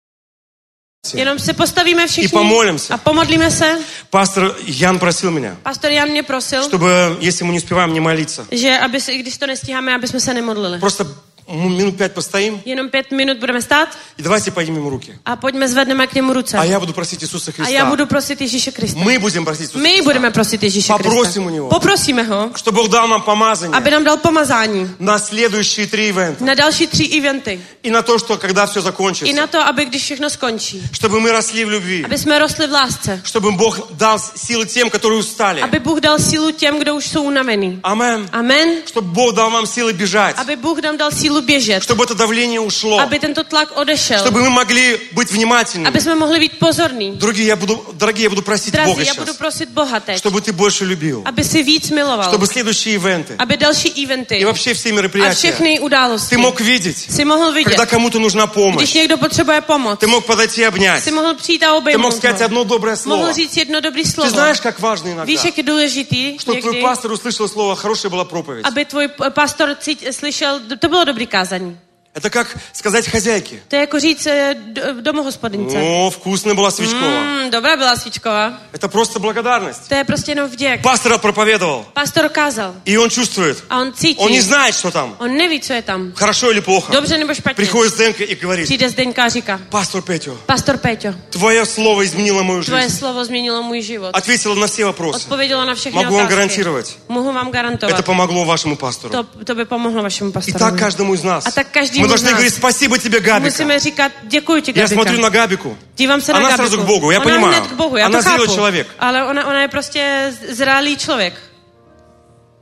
Jenom 1.14 1.38
se 1.38 1.52
postavíme 1.52 2.06
všichni 2.06 2.28
pomolím 2.28 2.78
se. 2.78 2.94
a 2.94 2.98
pomodlíme 2.98 3.50
se. 3.50 3.78
Пастор 4.10 4.56
Ян 4.66 4.98
просил 4.98 5.30
меня, 5.30 5.56
Pastor 5.62 5.90
Jan 5.90 6.08
mě 6.08 6.22
prosil, 6.22 6.62
чтобы, 6.62 7.16
если 7.20 7.44
мы 7.44 7.52
не 7.52 7.58
uспеваем, 7.58 7.92
не 7.94 8.00
молиться. 8.00 8.46
že 8.50 8.78
aby 8.78 9.00
se, 9.00 9.12
i 9.12 9.18
když 9.18 9.38
to 9.38 9.46
nestíháme, 9.46 9.94
aby 9.94 10.08
jsme 10.08 10.20
se 10.20 10.34
nemodlili. 10.34 10.78
Просто 10.78 11.04
минут 11.48 11.96
пять 11.96 12.12
постоим, 12.12 12.60
Jenom 12.64 12.88
pět 12.88 13.10
minut 13.10 13.38
budeme 13.38 13.62
stát 13.62 13.88
и 14.18 14.22
давайте 14.22 14.50
поднимем 14.50 14.86
руки. 14.88 15.18
a 15.24 15.36
pojďme 15.36 15.68
zvedneme 15.68 16.06
k 16.06 16.14
němu 16.14 16.32
ruce. 16.32 16.58
А 16.58 16.64
я 16.64 16.80
буду 16.80 16.92
просить 16.92 17.22
Иисуса 17.22 17.50
A 17.50 17.60
já 17.60 17.64
Христа. 17.64 17.84
budu 17.90 18.06
prosit 18.06 18.40
Ježíše 18.40 18.70
Krista. 18.72 19.00
Мы 19.00 19.18
будем 19.18 19.44
просить 19.44 19.60
Иисуса 19.70 19.78
My 19.82 19.88
Христа, 19.88 20.04
budeme 20.04 20.30
prosit 20.30 20.62
Ježíše 20.62 20.92
Poprosím 20.92 21.22
Krista. 21.22 21.40
u 21.40 21.48
něho. 21.48 21.68
Poprosíme 21.68 22.22
ho, 22.22 22.50
чтобы 22.54 22.72
Бог 22.72 22.88
дал 22.88 23.08
нам 23.08 23.22
помазание 23.22 23.76
aby 23.76 23.90
nám 23.90 24.04
dal 24.04 24.16
pomazání 24.16 24.90
на 25.00 25.18
следующие 25.18 25.86
три 25.86 26.06
ивента. 26.08 26.44
na 26.44 26.54
další 26.54 26.86
tři 26.86 27.04
eventy. 27.18 27.60
И 27.82 27.90
на 27.90 28.02
то, 28.02 28.18
что 28.18 28.36
когда 28.38 28.66
все 28.66 28.80
закончится, 28.80 29.36
na 29.36 29.46
to, 29.46 29.60
aby 29.66 29.84
když 29.84 30.02
všechno 30.02 30.30
skončí, 30.30 30.82
чтобы 30.92 31.20
мы 31.20 31.32
росли 31.32 31.64
в 31.64 31.70
любви, 31.70 32.04
aby 32.04 32.18
jsme 32.18 32.38
rostli 32.38 32.66
v 32.66 32.72
lásce. 32.72 33.20
чтобы 33.24 33.52
Бог 33.56 33.80
дал 33.92 34.18
силы 34.18 34.66
тем, 34.66 34.90
которые 34.90 35.18
устали. 35.18 35.60
Aby 35.60 35.78
Bůh 35.78 36.00
dal 36.00 36.18
sílu 36.18 36.50
těm, 36.50 36.78
kdo 36.78 36.94
už 36.94 37.06
jsou 37.08 37.22
unavený. 37.22 37.80
Амен. 37.82 38.28
Amen. 38.32 38.68
Чтобы 38.86 39.08
Бог 39.12 39.34
dal 39.34 39.50
вам 39.50 39.66
силы 39.66 39.92
бежать. 39.92 40.36
Aby 40.38 40.56
Bůh 40.56 40.78
nám 40.82 40.96
dal 40.96 41.10
sílu 41.10 41.37
běžet. 41.42 41.82
Чтобы 41.82 42.04
это 42.04 42.14
давление 42.14 42.60
ушло. 42.60 43.00
Aby 43.00 43.18
tento 43.18 43.44
tlak 43.44 43.68
odešel. 43.76 44.18
Чтобы 44.26 44.42
мы 44.42 44.50
могли 44.50 44.98
быть 45.12 45.30
внимательными. 45.30 45.88
Aby 45.88 46.00
jsme 46.00 46.14
mohli 46.14 46.40
být 46.40 46.58
pozorní. 46.58 47.12
Другие, 47.16 47.46
я 47.46 47.56
буду, 47.56 47.84
дорогие, 47.92 48.22
я 48.24 48.28
буду 48.30 48.42
просить 48.42 48.74
Бога 48.74 48.94
Drazí, 48.94 49.06
já 49.06 49.14
budu 49.14 49.26
сейчас, 49.32 49.36
prosit 49.36 49.68
Boha 49.70 50.00
teď, 50.00 50.18
чтобы 50.18 50.40
ты 50.40 50.52
больше 50.52 50.84
любил. 50.84 51.22
aby 51.24 51.44
si 51.44 51.62
víc 51.62 51.90
miloval. 51.90 52.30
Чтобы 52.32 52.46
следующие 52.46 52.94
ивенты 52.94 53.34
Aby 53.38 53.56
další 53.56 53.88
eventy 54.04 54.34
и 54.38 54.44
вообще 54.44 54.74
все 54.74 54.90
a 54.90 54.92
мероприятия 54.94 55.34
všechny 55.34 55.80
události 55.80 56.34
ты 56.34 56.38
мог 56.38 56.60
видеть, 56.60 56.96
si 57.10 57.24
mohl 57.24 57.52
vidět. 57.52 57.70
когда 57.70 57.86
кому-то 57.86 58.18
нужна 58.18 58.46
Když 58.46 58.54
помощь. 58.54 58.94
někdo 58.94 59.16
potřebuje 59.18 59.60
pomoc, 59.60 59.98
Ты 60.00 60.06
мог 60.06 60.24
подойти 60.26 60.60
и 60.62 60.66
обнять. 60.68 61.02
si 61.04 61.10
mohl 61.10 61.34
přijít 61.34 61.62
a 61.62 61.66
Ты 61.66 61.70
мог 61.70 61.78
obejmout 61.78 62.16
сказать 62.16 62.40
одно 62.42 62.64
доброе 62.64 62.96
слово. 62.96 63.22
Mohl 63.22 63.32
říct 63.34 63.56
jedno 63.56 63.80
dobrý 63.80 64.02
Ты 64.02 64.10
slovo. 64.12 64.30
знаешь, 64.30 64.60
как 64.60 64.80
важно 64.80 65.08
иногда, 65.08 65.24
Víš, 65.24 65.44
jak 65.44 65.56
je 65.58 65.62
důležitý 65.62 66.38
что 66.38 66.54
твой 66.54 66.80
пастор 66.82 67.12
услышал 67.12 67.48
слово 67.48 67.76
«хорошая 67.76 68.10
была 68.10 68.24
проповедь». 68.24 68.64
aby 68.64 68.84
tvůj 68.84 69.08
pastor 69.30 69.76
cít, 69.80 70.04
slyšel, 70.10 70.60
to 70.78 70.88
bylo 70.88 71.04
dobrý 71.04 71.26
приказани. 71.28 71.76
Это 72.14 72.30
как 72.30 72.48
сказать 72.72 73.08
хозяйке. 73.08 73.56
To 73.68 73.76
je 73.76 73.80
jako 73.80 74.00
říct 74.00 74.26
eh, 74.26 74.54
d- 74.72 74.82
domohospodince. 75.00 75.76
О, 75.78 76.10
вкусно 76.10 76.54
была 76.54 76.70
Свечкова. 76.70 77.20
Mm, 77.20 77.50
dobrá 77.50 77.76
byla 77.76 77.96
svíčková. 77.96 78.52
Это 78.72 78.88
просто 78.88 79.18
благодарность. 79.20 79.88
To 79.88 79.94
je 79.94 80.04
prostě 80.04 80.30
jenom 80.32 80.48
vděk. 80.50 80.80
Пастор 80.82 81.18
проповедовал, 81.18 81.84
Pastor 81.94 82.28
kázal 82.28 82.74
и 82.84 82.98
он 82.98 83.10
чувствует. 83.10 83.62
a 83.70 83.78
on 83.80 83.92
cítí. 83.92 84.16
Он 84.18 84.32
не 84.32 84.42
знает, 84.42 84.74
что 84.74 84.90
там, 84.90 85.14
On 85.18 85.36
neví, 85.36 85.60
co 85.60 85.72
je 85.72 85.82
tam. 85.82 86.12
хорошо 86.14 86.50
или 86.50 86.60
плохо. 86.60 86.92
Dobře 86.92 87.18
nebo 87.18 87.34
špatně. 87.34 87.54
Приходит 87.54 87.94
Зdenka 87.94 88.24
и 88.24 88.34
говорит, 88.42 88.64
Přijde 88.64 88.88
Zdeňka 88.90 89.24
a 89.24 89.28
říká, 89.28 89.60
пастор 89.68 90.02
Петю, 90.02 90.38
Pastor 90.46 90.76
Péťo, 90.78 91.14
твое 91.30 91.66
слово 91.66 92.04
изменило 92.04 92.42
мою 92.44 92.62
жизнь. 92.62 92.96
slovo 92.98 93.24
změnilo 93.24 93.62
můj 93.62 93.82
život. 93.82 94.10
Ответила 94.16 94.54
на 94.54 94.66
все 94.66 94.84
вопросы. 94.84 95.16
Odpovědělo 95.16 95.64
na 95.64 95.74
všechny 95.74 96.04
Могу 96.04 96.16
вам 96.16 96.26
гарантировать, 96.26 96.96
Mohu 97.08 97.32
vám 97.32 97.48
это 97.48 97.52
garantovat. 97.52 98.04
помогло 98.04 98.44
вашему 98.44 98.76
пастору. 98.76 99.12
To, 99.14 99.44
to 99.44 99.54
by 99.54 99.64
pomohlo 99.64 100.02
vašemu 100.02 100.32
И 100.46 100.52
так 100.52 100.78
каждому 100.78 101.14
из 101.14 101.22
нас. 101.22 101.46
А 101.46 101.50
так 101.50 101.70
каждому 101.70 101.97
Мы 102.02 102.08
должны 102.08 102.30
говорить 102.30 102.54
спасибо 102.54 102.98
тебе, 102.98 103.20
Габика. 103.20 103.50
Musíme 103.50 103.78
říkat, 103.78 104.12
děkuji 104.24 104.62
ti, 104.62 104.72
Я 104.74 104.88
смотрю 104.88 105.20
на 105.20 105.28
Габику. 105.28 105.76
Se 105.96 106.32
na 106.32 106.38
Она 106.38 106.48
Gabiku. 106.48 106.56
сразу 106.56 106.78
к 106.78 106.86
Богу, 106.86 107.10
я 107.10 107.18
ona 107.18 107.24
понимаю. 107.24 107.62
k 107.62 107.72
Bohu, 107.72 107.96
já 107.96 108.06
Она 108.06 108.20
зрелый 108.22 108.48
человек. 108.48 108.86
Ale 108.98 109.24
ona, 109.24 109.46
ona 109.46 109.62
je 109.62 109.68
prostě 109.68 110.32
zralý 110.48 110.96
člověk. 110.96 111.34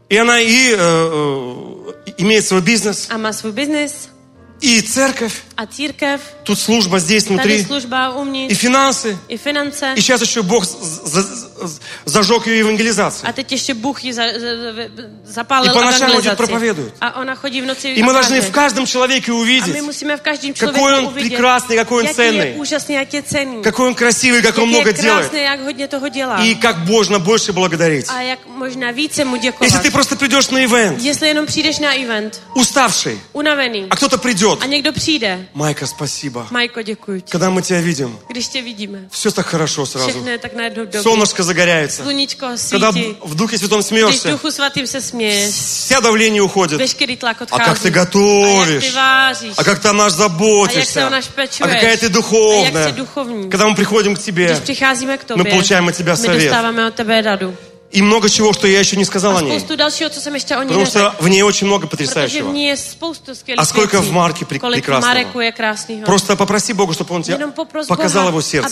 И 0.08 0.18
она 0.18 0.38
и 0.38 0.72
э, 0.72 0.78
э, 0.78 2.12
имеет 2.18 2.46
свой 2.46 2.60
бизнес, 2.60 3.08
má 3.16 3.32
svůj 3.32 3.52
biznis 3.52 4.08
и 4.60 4.80
церковь. 4.82 5.32
a 5.56 5.66
církev. 5.66 6.20
Тут 6.44 6.58
служба 6.58 6.98
здесь 6.98 7.26
внутри. 7.26 7.64
služba 7.64 8.06
И 8.08 8.20
uvnitř, 8.20 8.54
финансы. 8.58 9.16
i 9.28 9.36
finance. 9.38 9.94
И 9.96 10.00
сейчас 10.00 10.20
еще 10.22 10.42
Бог 10.42 10.64
за- 10.64 11.22
за- 11.22 11.80
зажег 12.04 12.46
ее 12.46 12.58
евангелизацию. 12.60 13.28
A 13.28 13.32
teď 13.32 13.52
za, 14.12 14.22
za, 14.22 14.22
zapálil 15.24 15.70
I 15.70 15.72
po 15.72 15.80
nočním 15.80 16.02
evangelizaci. 16.02 16.16
chodit 16.16 16.36
propovědovat. 16.36 16.92
A 17.00 17.20
ona 17.20 17.34
chodí 17.34 17.60
v 17.60 17.66
noci 17.66 17.88
И 17.88 18.02
мы 18.02 18.12
должны 18.12 18.40
в 18.40 18.50
каждом 18.50 18.86
человеке 18.86 19.32
увидеть, 19.32 19.82
musíme 19.82 20.16
v 20.16 20.20
každém 20.20 20.52
Какой 20.52 20.74
člověku 20.74 20.98
он 20.98 21.06
uvidět, 21.06 21.32
прекрасный, 21.32 21.76
какой 21.76 22.02
он 22.04 22.08
ценный. 22.14 22.54
jak 22.88 23.14
je 23.14 23.22
cený. 23.22 23.62
какой 23.62 23.86
он 23.88 23.94
красивый, 23.94 24.42
как 24.42 24.58
он 24.58 24.68
много 24.68 24.92
делает. 24.92 25.32
И 26.44 26.54
как 26.54 26.76
можно 26.86 27.18
больше 27.18 27.52
благодарить. 27.52 28.06
A 28.08 28.20
jak 28.22 28.38
možná 28.46 28.90
více 28.90 29.24
děkovat. 29.38 29.70
Если 29.72 29.88
ты 29.88 29.90
просто 29.90 30.16
придешь 30.16 30.50
на 30.50 30.60
ивент, 30.64 31.02
jenom 31.26 31.46
přijdeš 31.46 31.78
na 31.78 31.94
event, 31.94 32.40
уставший, 32.54 33.18
unavený, 33.32 33.86
а 33.90 33.96
кто-то 33.96 34.18
придет, 34.18 34.45
a 34.60 34.66
někdo 34.66 34.92
přijde, 34.92 35.46
Майка, 35.54 35.86
спасибо. 35.86 36.46
Majko, 36.50 36.82
děkuji 36.82 37.20
ti. 37.20 37.30
Когда 37.32 37.50
мы 37.50 37.62
тебя 37.62 37.80
видим, 37.80 38.18
Když 38.28 38.48
tě 38.48 38.62
vidíme, 38.62 38.98
все 39.10 39.30
так 39.30 39.46
хорошо 39.46 39.86
сразу. 39.86 40.08
všechno 40.08 40.38
tak 40.38 40.54
najednou 40.54 40.84
dobré. 40.84 41.00
Солнышко 41.02 41.42
загоряется. 41.42 42.02
Sluníčko 42.02 42.46
Когда 42.70 42.92
svítí. 42.92 43.16
в 43.24 43.34
Духе 43.34 43.58
Святом 43.58 43.78
Když 43.80 43.86
смеешься, 43.88 44.30
duchu 44.30 44.50
svatým 44.50 44.86
se 44.86 45.00
směješ, 45.00 45.54
вся 45.54 46.00
давление 46.00 46.42
уходит. 46.42 46.78
veškerý 46.78 47.16
tlak 47.16 47.36
А 47.40 47.44
odchází. 47.44 47.64
как 47.64 47.78
ты 47.78 47.88
A 47.88 47.98
jak 47.98 48.10
ty 48.10 48.18
готовишь? 48.18 48.94
váříš. 48.94 49.52
А 49.56 49.64
как 49.64 49.78
ты 49.82 49.88
о 49.88 49.92
нас 49.92 50.12
А 50.18 50.22
як 50.22 50.30
заботишься? 50.30 50.92
се 50.92 51.04
о 51.06 51.10
нас 51.10 51.28
А 51.28 51.32
печуешь? 51.40 51.72
какая 51.72 51.96
ты 51.96 52.00
А 52.00 52.04
як 52.04 52.12
духовная? 52.12 52.88
jsi 52.88 52.92
duchovní. 52.92 53.50
Когда 53.50 53.66
мы 53.68 53.74
приходим 53.74 54.14
к 54.16 54.18
тебе, 54.18 54.46
Když 54.46 54.58
přicházíme 54.58 55.18
k 55.18 55.24
tobě, 55.24 55.44
my 55.44 55.50
получаем 55.50 55.88
от 55.88 55.96
тебя 55.96 56.16
совет. 56.16 56.42
dostáváme 56.42 56.86
od 56.86 56.94
tebe 56.94 57.22
radu. 57.22 57.56
И 57.92 58.02
много 58.02 58.28
чего, 58.28 58.52
что 58.52 58.66
я 58.66 58.78
еще 58.80 58.96
не 58.96 59.04
сказал 59.04 59.32
A 59.36 59.38
о 59.38 59.42
ней. 59.42 59.58
Потому 60.68 60.84
что 60.86 61.14
в 61.20 61.28
ней 61.28 61.42
очень 61.42 61.66
много 61.66 61.86
потрясающего. 61.86 62.50
A 63.58 63.64
сколько 63.64 64.00
в 64.00 64.10
Марке 64.12 64.44
прекрасного. 64.44 65.14
Просто 66.06 66.36
попроси 66.36 66.72
Бога, 66.72 66.92
чтобы 66.94 67.14
Он 67.14 67.22
тебе 67.22 67.36
показал 67.96 68.28
его 68.28 68.40
сердце. 68.42 68.68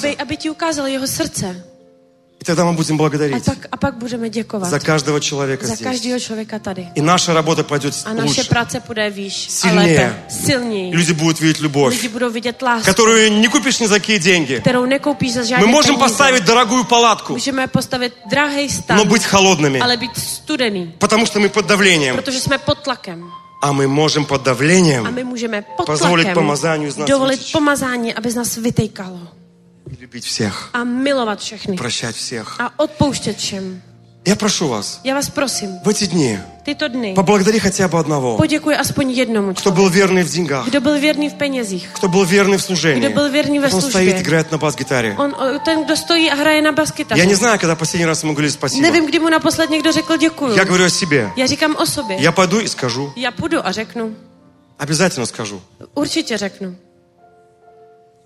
И 2.45 2.47
тогда 2.47 2.65
мы 2.65 2.73
будем 2.75 2.97
благодарить 2.99 3.45
pak, 3.45 3.59
a 3.73 3.77
pak 3.77 3.95
budeme 3.95 4.29
děkovat 4.29 4.71
за 4.71 4.79
каждого 4.79 5.21
человека 5.21 5.67
za 5.67 5.75
здесь. 5.75 5.89
každého 5.89 6.21
člověka 6.21 6.59
tady. 6.59 6.89
И 6.95 7.01
наша 7.03 7.33
работа 7.35 7.63
пойдет 7.63 7.95
naše 8.07 8.23
лучше. 8.23 8.45
práce 8.45 8.81
půjde 8.81 9.11
výš 9.11 9.47
silněji. 9.51 10.91
И 10.93 10.97
люди 10.97 11.13
будут 11.13 11.41
видеть 11.41 11.61
любовь, 11.61 11.95
Lidi 11.95 12.09
budou 12.09 12.31
vidět 12.31 12.63
lásku, 12.63 12.85
которую 12.87 13.31
не 13.41 13.49
купишь 13.49 13.81
ни 13.81 13.87
за 13.87 13.95
какие 13.99 14.19
деньги. 14.19 14.61
kterou 14.61 14.85
nekoupíš 14.85 15.33
za 15.33 15.41
Мы 15.41 15.47
žádné 15.47 15.67
можем 15.67 15.97
peníze. 15.97 16.09
поставить 16.09 16.45
дорогую 16.45 16.85
палатку, 16.85 17.33
Můžeme 17.33 17.67
postavit 17.67 18.13
drahý 18.31 18.69
stan, 18.69 18.97
но 18.99 19.05
быть 19.05 19.25
холодными, 19.25 19.79
ale 19.81 19.97
být 19.97 20.17
studený, 20.19 20.93
потому 20.99 21.27
что 21.27 21.41
мы 21.41 21.49
под 21.49 21.67
давлением. 21.67 22.17
protože 22.17 22.41
jsme 22.41 22.59
pod 22.59 22.79
tlakem. 22.79 23.25
А 23.63 23.73
мы 23.73 23.87
можем 23.89 24.25
под 24.27 24.43
давлением 24.43 25.15
my 25.15 25.25
můžeme 25.25 25.63
pod 25.77 25.87
Позволить 25.87 26.27
tlakem 26.27 26.35
помазанию 26.35 26.89
из 26.91 26.97
нас 26.97 27.09
dovolit 27.09 27.39
vyteč. 27.39 27.53
pomazání, 27.53 28.15
aby 28.15 28.31
z 28.31 28.35
nás 28.35 28.57
vytejkalo. 28.57 29.44
И 29.91 29.97
любить 30.03 30.25
всех, 30.25 30.71
A 30.73 30.85
milovat 30.85 31.41
všechny. 31.41 31.77
прощать 31.77 32.17
всех. 32.17 32.61
A 32.61 32.71
odpouštět 32.77 33.37
všem. 33.37 33.83
Я 34.27 34.37
прошу 34.37 34.69
вас, 34.69 35.01
Já 35.05 35.15
vás 35.15 35.29
prosím, 35.31 35.69
в 35.85 35.89
эти 35.89 36.07
дни 36.07 36.41
tyto 36.65 36.89
dny 36.89 37.15
поблагодари 37.15 37.59
хотя 37.59 37.89
бы 37.89 37.99
одного, 37.99 38.37
poděkuji 38.37 38.77
aspoň 38.77 39.11
jednomu 39.11 39.55
кто 39.55 39.71
был 39.71 39.91
верный 39.91 40.23
в 40.25 40.33
деньгах, 40.33 40.67
kdo 40.69 40.81
byl 40.81 41.01
věrný 41.01 41.29
v 41.31 41.35
penězích. 41.35 41.89
кто 41.93 42.09
был 42.09 42.25
верный 42.25 42.57
в 42.57 42.63
служении. 42.63 43.09
Byl 43.09 43.31
věrný 43.31 43.59
ve 43.59 43.65
Он 43.67 43.71
službě. 43.71 43.91
стоит, 43.91 44.17
играет 44.21 44.51
на 44.53 44.59
бас-гитаре. 44.59 45.17
Ten, 45.65 45.85
kdo 45.85 45.97
stojí 45.97 46.31
a 46.31 46.35
hraje 46.35 46.63
na 46.63 46.73
baskytaru. 46.73 47.19
Я 47.21 47.27
не 47.27 47.35
знаю, 47.37 47.59
когда 47.59 47.75
последний 47.77 48.07
раз 48.07 48.23
ему 48.25 48.33
говорили 48.33 48.51
спасибо. 48.53 48.83
Nevím, 48.83 49.07
kdy 49.07 49.19
mu 49.19 49.29
naposled 49.29 49.71
někdo 49.71 49.93
řekl 49.93 50.17
děkuju. 50.17 50.57
Я 50.57 50.65
говорю 50.65 50.85
о 50.85 50.91
себе. 50.91 51.31
Já 51.37 51.47
říkám 51.47 51.77
o 51.77 51.87
sobě. 51.87 52.17
Я 52.21 52.33
пойду 52.33 52.61
и 52.61 52.69
скажу. 52.69 53.13
Já 53.17 53.31
půjdu 53.31 53.67
a 53.67 53.73
řeknu. 53.73 54.17
Обязательно 54.81 55.27
скажу. 55.27 55.63
Určitě 55.95 56.39
řeknu. 56.39 56.77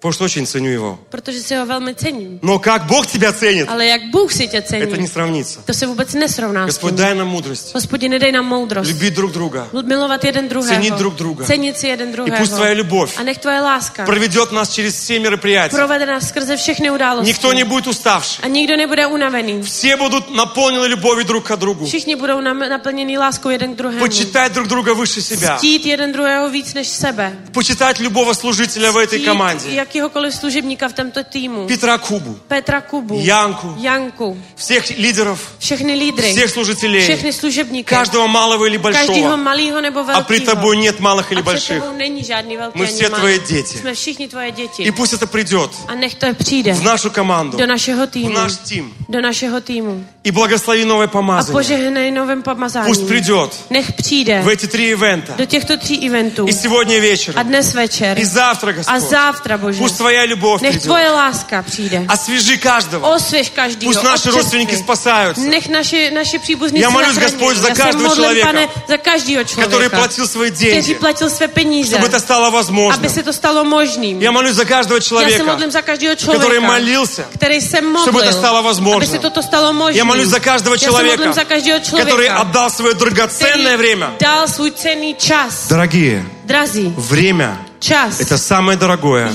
Потому 0.00 0.12
что 0.12 0.24
очень 0.24 0.46
ценю 0.46 0.70
его. 0.70 0.98
Protože 1.10 1.40
si 1.42 1.56
ho 1.56 1.66
velmi 1.66 1.94
cením. 1.94 2.38
Но 2.42 2.58
как 2.58 2.86
Бог 2.86 3.06
тебя 3.06 3.32
ценит, 3.32 3.68
Ale 3.68 3.86
jak 3.86 4.00
Bůh 4.12 4.32
si 4.32 4.48
tě 4.48 4.62
cení, 4.62 4.82
это 4.82 4.96
не 4.96 5.08
сравнится. 5.08 5.60
to 5.64 5.74
se 5.74 5.86
vůbec 5.86 6.14
nesrovná 6.14 6.66
Господь, 6.66 6.90
tím. 6.90 6.96
дай 6.96 7.14
нам 7.14 7.28
мудрость. 7.28 7.74
Hospodine, 7.74 8.18
dej 8.18 8.32
nám 8.32 8.46
moudrost. 8.46 8.90
Любить 8.90 9.14
друг 9.14 9.32
друга. 9.32 9.66
Milovat 9.84 10.24
jeden 10.24 10.48
druhého. 10.48 10.74
Cenit 10.74 10.94
друг 10.94 11.14
друга. 11.14 11.44
Cenit 11.44 11.78
si 11.78 11.88
jeden 11.88 12.08
И 12.26 12.30
пусть 12.38 12.54
Твоя 12.54 12.74
любовь 12.74 13.10
A 13.18 13.22
nech 13.22 13.38
tvoje 13.38 13.60
láska 13.60 14.04
проведет 14.04 14.52
нас 14.52 14.70
через 14.70 14.94
все 14.94 15.18
мероприятия. 15.18 15.76
provede 15.76 16.06
nás 16.06 16.28
skrze 16.28 16.56
všechny 16.56 16.90
události. 16.90 17.26
Никто 17.32 17.52
не 17.52 17.64
будет 17.64 17.86
уставший. 17.86 18.44
A 18.44 18.48
nikdo 18.48 18.76
nebude 18.76 19.06
unavený. 19.06 19.62
Все 19.62 19.96
будут 19.96 20.30
наполнены 20.30 20.86
любовью 20.88 21.24
друг 21.24 21.44
к 21.44 21.56
другу. 21.56 21.86
Všichni 21.86 22.16
budou 22.16 22.40
nam- 22.40 22.68
naplněni 22.68 23.18
láskou 23.18 23.50
jeden 23.50 23.74
k 23.74 23.76
druhému. 23.78 24.00
Почитать 24.00 24.52
друг 24.52 24.68
друга 24.68 24.92
выше 24.94 25.20
себя. 25.22 25.58
Ctít 25.58 25.86
jeden 25.86 26.12
druhého 26.12 26.50
víc 26.50 26.74
než 26.74 26.88
sebe. 26.88 27.32
Почитать 27.52 27.98
любого 28.00 28.34
служителя 28.34 28.92
в 28.92 28.96
этой 28.96 29.24
команде. 29.24 29.87
jakýhokoliv 29.87 30.35
služebníka 30.35 30.87
v 30.89 30.93
tomto 30.93 31.23
týmu. 31.23 31.67
Петра 31.67 31.97
Кубу. 31.97 32.39
Petra 32.47 32.81
Kubu. 32.81 33.19
Янку. 33.23 33.75
Janku. 33.79 34.37
Всех 34.55 34.89
лидеров. 34.97 35.39
Všechny 35.59 35.93
lídry. 35.95 36.31
Всех 36.31 36.49
служителей. 36.49 37.01
Všechny 37.03 37.33
služebníky. 37.33 37.95
Каждого 37.95 38.27
малого 38.27 38.65
или 38.67 38.77
Každýho 38.77 39.07
большого. 39.07 39.37
malého 39.37 39.81
nebo 39.81 39.99
А 39.99 40.03
velkého. 40.03 40.23
при 40.27 40.39
тобой 40.39 40.77
нет 40.77 40.99
малых 40.99 41.31
или 41.31 41.39
A 41.41 41.43
před 41.43 41.51
больших. 41.53 41.81
tebou 41.83 41.97
není 41.97 42.23
žádný 42.23 42.57
velký 42.57 42.79
My 42.79 42.85
ani 42.85 42.93
все 42.95 43.09
malý. 43.09 43.19
tvoje 43.21 43.39
děti. 43.39 43.77
Jsme 43.77 43.93
všichni 43.93 44.27
tvoje 44.27 44.51
děti. 44.51 44.83
И 44.83 44.91
пусть 44.91 45.13
это 45.13 45.27
придет 45.27 45.71
A 45.87 45.95
nech 45.95 46.15
to 46.15 46.33
přijde 46.33 46.73
в 46.73 46.83
нашу 46.83 47.09
команду, 47.09 47.57
do 47.57 47.65
našeho 47.67 48.07
в 48.07 48.09
týmu. 48.09 48.29
наш 48.29 48.53
тим. 48.67 48.93
Do 49.09 49.21
našeho 49.21 49.61
týmu. 49.61 50.05
И 50.23 50.31
благослови 50.31 50.85
новое 50.85 51.05
A 51.07 51.09
помазание. 51.09 51.53
požehnej 51.53 52.11
novém 52.11 52.41
pomazání. 52.41 52.87
Пусть 52.87 53.07
придет 53.07 53.51
Nech 53.69 53.91
přijde 53.93 54.41
в 54.41 54.47
эти 54.47 54.67
три 54.67 54.83
ивента. 54.89 55.33
do 55.37 55.45
těchto 55.45 55.77
tří 55.77 56.07
eventů. 56.07 56.47
И 56.47 56.53
сегодня 56.53 56.97
A 56.97 57.01
вечером. 57.01 57.43
dnes 57.47 57.73
večer. 57.73 58.19
И 58.19 58.25
завтра, 58.25 58.69
A 58.69 58.73
Господь. 58.73 59.01
závtra, 59.09 59.57
Bože. 59.57 59.76
Пусть 59.78 59.96
Твоя 59.96 60.26
любовь 60.26 60.60
Nech 60.62 60.70
придет. 60.70 60.82
tvoje 60.82 61.10
láska 61.10 61.62
přijde. 61.62 62.04
Освежи 62.08 62.56
каждого. 62.56 63.14
Osvěž 63.14 63.50
každýho. 63.50 63.92
Пусть 63.92 64.02
наши 64.02 64.28
odčerství. 64.28 64.38
родственники 64.38 64.76
спасаются. 64.76 65.42
Nech 65.44 65.68
naši, 65.68 66.10
naši 66.10 66.38
příbuzníci 66.38 66.82
Já 66.82 66.90
молюсь. 66.90 67.18
Господь, 67.18 67.56
se 67.58 67.66
každého 67.66 67.92
modlím, 67.92 68.24
člověka, 68.24 68.46
pane, 68.46 68.68
za 68.88 68.96
každého 68.96 69.44
člověka, 69.44 69.70
который 69.70 69.88
платил 69.88 70.26
свои 70.28 70.50
деньги, 70.50 70.94
platil 70.94 71.30
své 71.30 71.48
peníze, 71.48 71.96
чтобы 71.96 72.06
это 72.06 72.20
стало 72.20 72.50
возможным. 72.50 72.94
aby 72.94 73.08
se 73.08 73.22
to 73.22 73.32
stalo 73.32 73.64
možným. 73.64 74.22
Я 74.22 74.32
молюсь 74.32 74.54
за 74.54 74.64
каждого 74.64 74.96
Já 74.96 75.02
se 75.02 75.08
человека, 75.08 75.44
modlím 75.44 75.70
za 75.70 75.82
každého 75.82 76.14
который 76.16 76.60
молился, 76.60 77.24
který 77.34 77.60
se 77.60 77.78
чтобы 77.78 77.92
modlil, 77.92 78.20
это 78.20 78.32
стало 78.32 78.62
возможным. 78.62 78.96
aby 78.96 79.06
se 79.06 79.18
toto 79.18 79.42
stalo 79.42 79.72
možným. 79.72 79.96
Я 79.96 80.04
молюсь 80.04 80.28
за 80.28 80.40
каждого 80.40 80.78
se 80.78 80.90
modlím 80.90 81.10
человека, 81.10 81.32
za 81.32 81.44
každého 81.44 81.78
člověka, 81.80 82.10
который 82.10 82.28
отдал 82.28 82.70
свое 82.70 82.94
драгоценное 82.94 83.76
время. 83.76 84.10
dal 84.20 84.48
svůj 84.48 84.70
cenný 84.70 85.14
čas. 85.14 85.68
Дорогие, 85.68 86.24
Drazí, 86.48 86.94
время 86.96 87.58
čas– 87.78 88.20
это 88.20 88.38
самое 88.38 88.78
дорогое, 88.78 89.28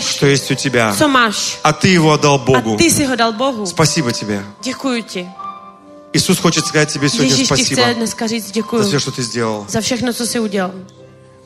что 0.00 0.26
есть 0.26 0.50
у 0.50 0.54
тебя. 0.54 0.94
А 1.62 1.72
ты 1.72 1.88
его 1.88 2.12
отдал 2.12 2.34
A 2.34 2.38
Богу. 2.38 2.76
ty 2.76 2.90
si 2.90 3.06
ho 3.06 3.16
dal 3.16 3.32
Bohu. 3.32 3.66
Спасибо 3.66 4.12
тебе. 4.12 4.42
Děkuji 4.62 5.02
ti. 5.02 5.26
Иисус 6.12 6.38
хочет 6.38 6.66
сказать 6.66 6.92
тебе 6.92 7.08
сегодня 7.08 7.32
Ježíš 7.32 7.46
спасибо 7.46 7.82
říct 8.28 8.52
за 8.54 8.82
все, 8.82 8.98
что 9.00 9.10
ты 9.12 9.22
сделал. 9.22 9.64
za 9.68 9.80
všechno, 9.80 10.12
co 10.12 10.26
jsi 10.26 10.40
udělal. 10.40 10.72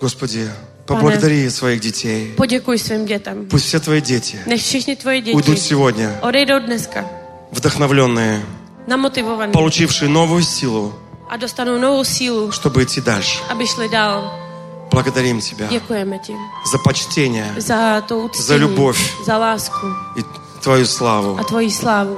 Господи, 0.01 0.51
поблагодари 0.87 1.51
своих 1.51 1.81
детей. 1.81 2.33
Poděkuji 2.37 2.79
svým 2.79 3.07
dětem. 3.07 3.47
Пусть 3.47 3.67
все 3.67 3.81
твои 3.81 4.01
дети 4.01 4.39
Nech 4.47 4.61
všichni 4.63 4.97
tvoje 4.97 5.23
уйдут 5.35 5.59
сегодня 5.61 6.19
odejdou 6.21 6.59
dneska 6.59 7.05
вдохновленные, 7.53 8.43
namotivovaní 8.87 9.53
получившие 9.53 10.09
новую 10.09 10.43
силу, 10.43 10.93
a 11.31 11.37
dostanou 11.37 11.79
novou 11.79 12.05
sílu, 12.05 12.51
чтобы 12.53 12.83
идти 12.83 13.01
дальше. 13.01 13.39
aby 13.49 13.67
šli 13.67 13.89
dál. 13.89 14.46
Благодарим 14.92 15.42
Тебя 15.42 15.68
Děkujeme 15.68 16.20
ti 16.20 16.34
за 16.72 16.78
почтение 16.78 17.54
za 17.58 18.02
to 18.02 18.18
uctění, 18.18 18.46
Za 18.46 18.56
любовь. 18.56 19.00
za 19.26 19.38
lásku 19.38 19.88
и 20.20 20.24
Твою 20.64 20.86
славу 20.88 21.38
a 21.40 21.44
tvoji 21.44 21.72
slávu 21.72 22.18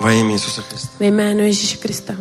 во 0.00 0.10
имя 0.10 0.32
Иисуса 0.34 0.62
Христа. 0.62 0.88
ve 1.00 1.06
jménu 1.06 1.40
Ježíše 1.44 1.76
Krista. 1.76 2.14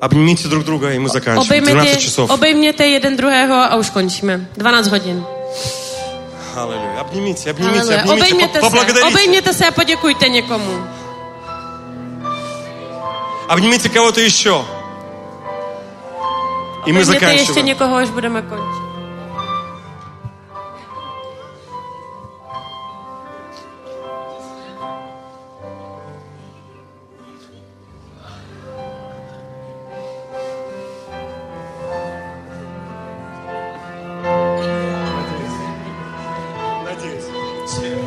Обнимите 0.00 0.48
друг 0.48 0.64
друга, 0.64 0.90
и 0.92 0.98
мы 0.98 1.08
заканчиваем. 1.08 1.64
12 1.64 1.72
Obejměte, 1.74 2.00
часов. 2.00 2.30
obejměte 2.30 2.86
jeden 2.86 3.16
druhého 3.16 3.54
a 3.56 3.76
už 3.76 3.90
končíme. 3.90 4.48
12 4.56 4.88
hodin. 4.88 5.24
Аллилуйя. 6.56 7.00
Обнимите, 7.00 7.50
обнимите, 7.50 7.78
Halleluja. 7.78 8.02
обнимите, 8.02 8.24
Obejměte 8.26 8.58
по- 8.60 8.64
se, 8.66 8.70
поблагодарите. 8.70 9.08
obejměte 9.08 9.54
se 9.54 9.66
a 9.66 9.70
poděkujte 9.70 10.28
někomu. 10.28 10.84
Обнимите 13.48 13.88
кого-то 13.88 14.20
еще. 14.20 14.50
И 16.86 16.92
мы 16.92 17.02
Obejměte 17.02 17.10
ještě 17.10 17.20
заканчиваем. 17.26 17.66
někoho, 17.66 17.96
až 17.96 18.10
budeme 18.10 18.42
končit. 18.42 18.81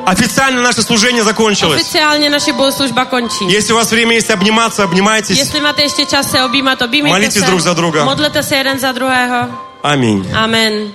Официально 0.06 0.62
наше 0.62 0.82
служение 0.82 1.24
закончилось. 1.24 1.80
Oficiálně 1.80 2.30
naše 2.30 2.52
bohoslužba 2.52 3.04
končí. 3.04 3.44
Если 3.48 3.72
у 3.72 3.76
вас 3.76 3.90
время 3.90 4.14
есть 4.14 4.30
обниматься, 4.30 4.84
обнимайтесь. 4.84 5.38
Jestli 5.38 5.60
máte 5.60 5.82
ještě 5.82 6.06
čas 6.06 6.30
se 6.30 6.44
objímat, 6.44 6.82
objímejte 6.82 7.18
Молитесь 7.18 7.40
se. 7.42 7.46
друг 7.46 7.60
за 7.60 7.74
друга. 7.74 8.04
Modlete 8.04 8.42
se 8.42 8.56
jeden 8.56 8.78
za 8.78 8.92
druhého. 8.92 9.48
Аминь. 9.82 10.30
Amen. 10.34 10.92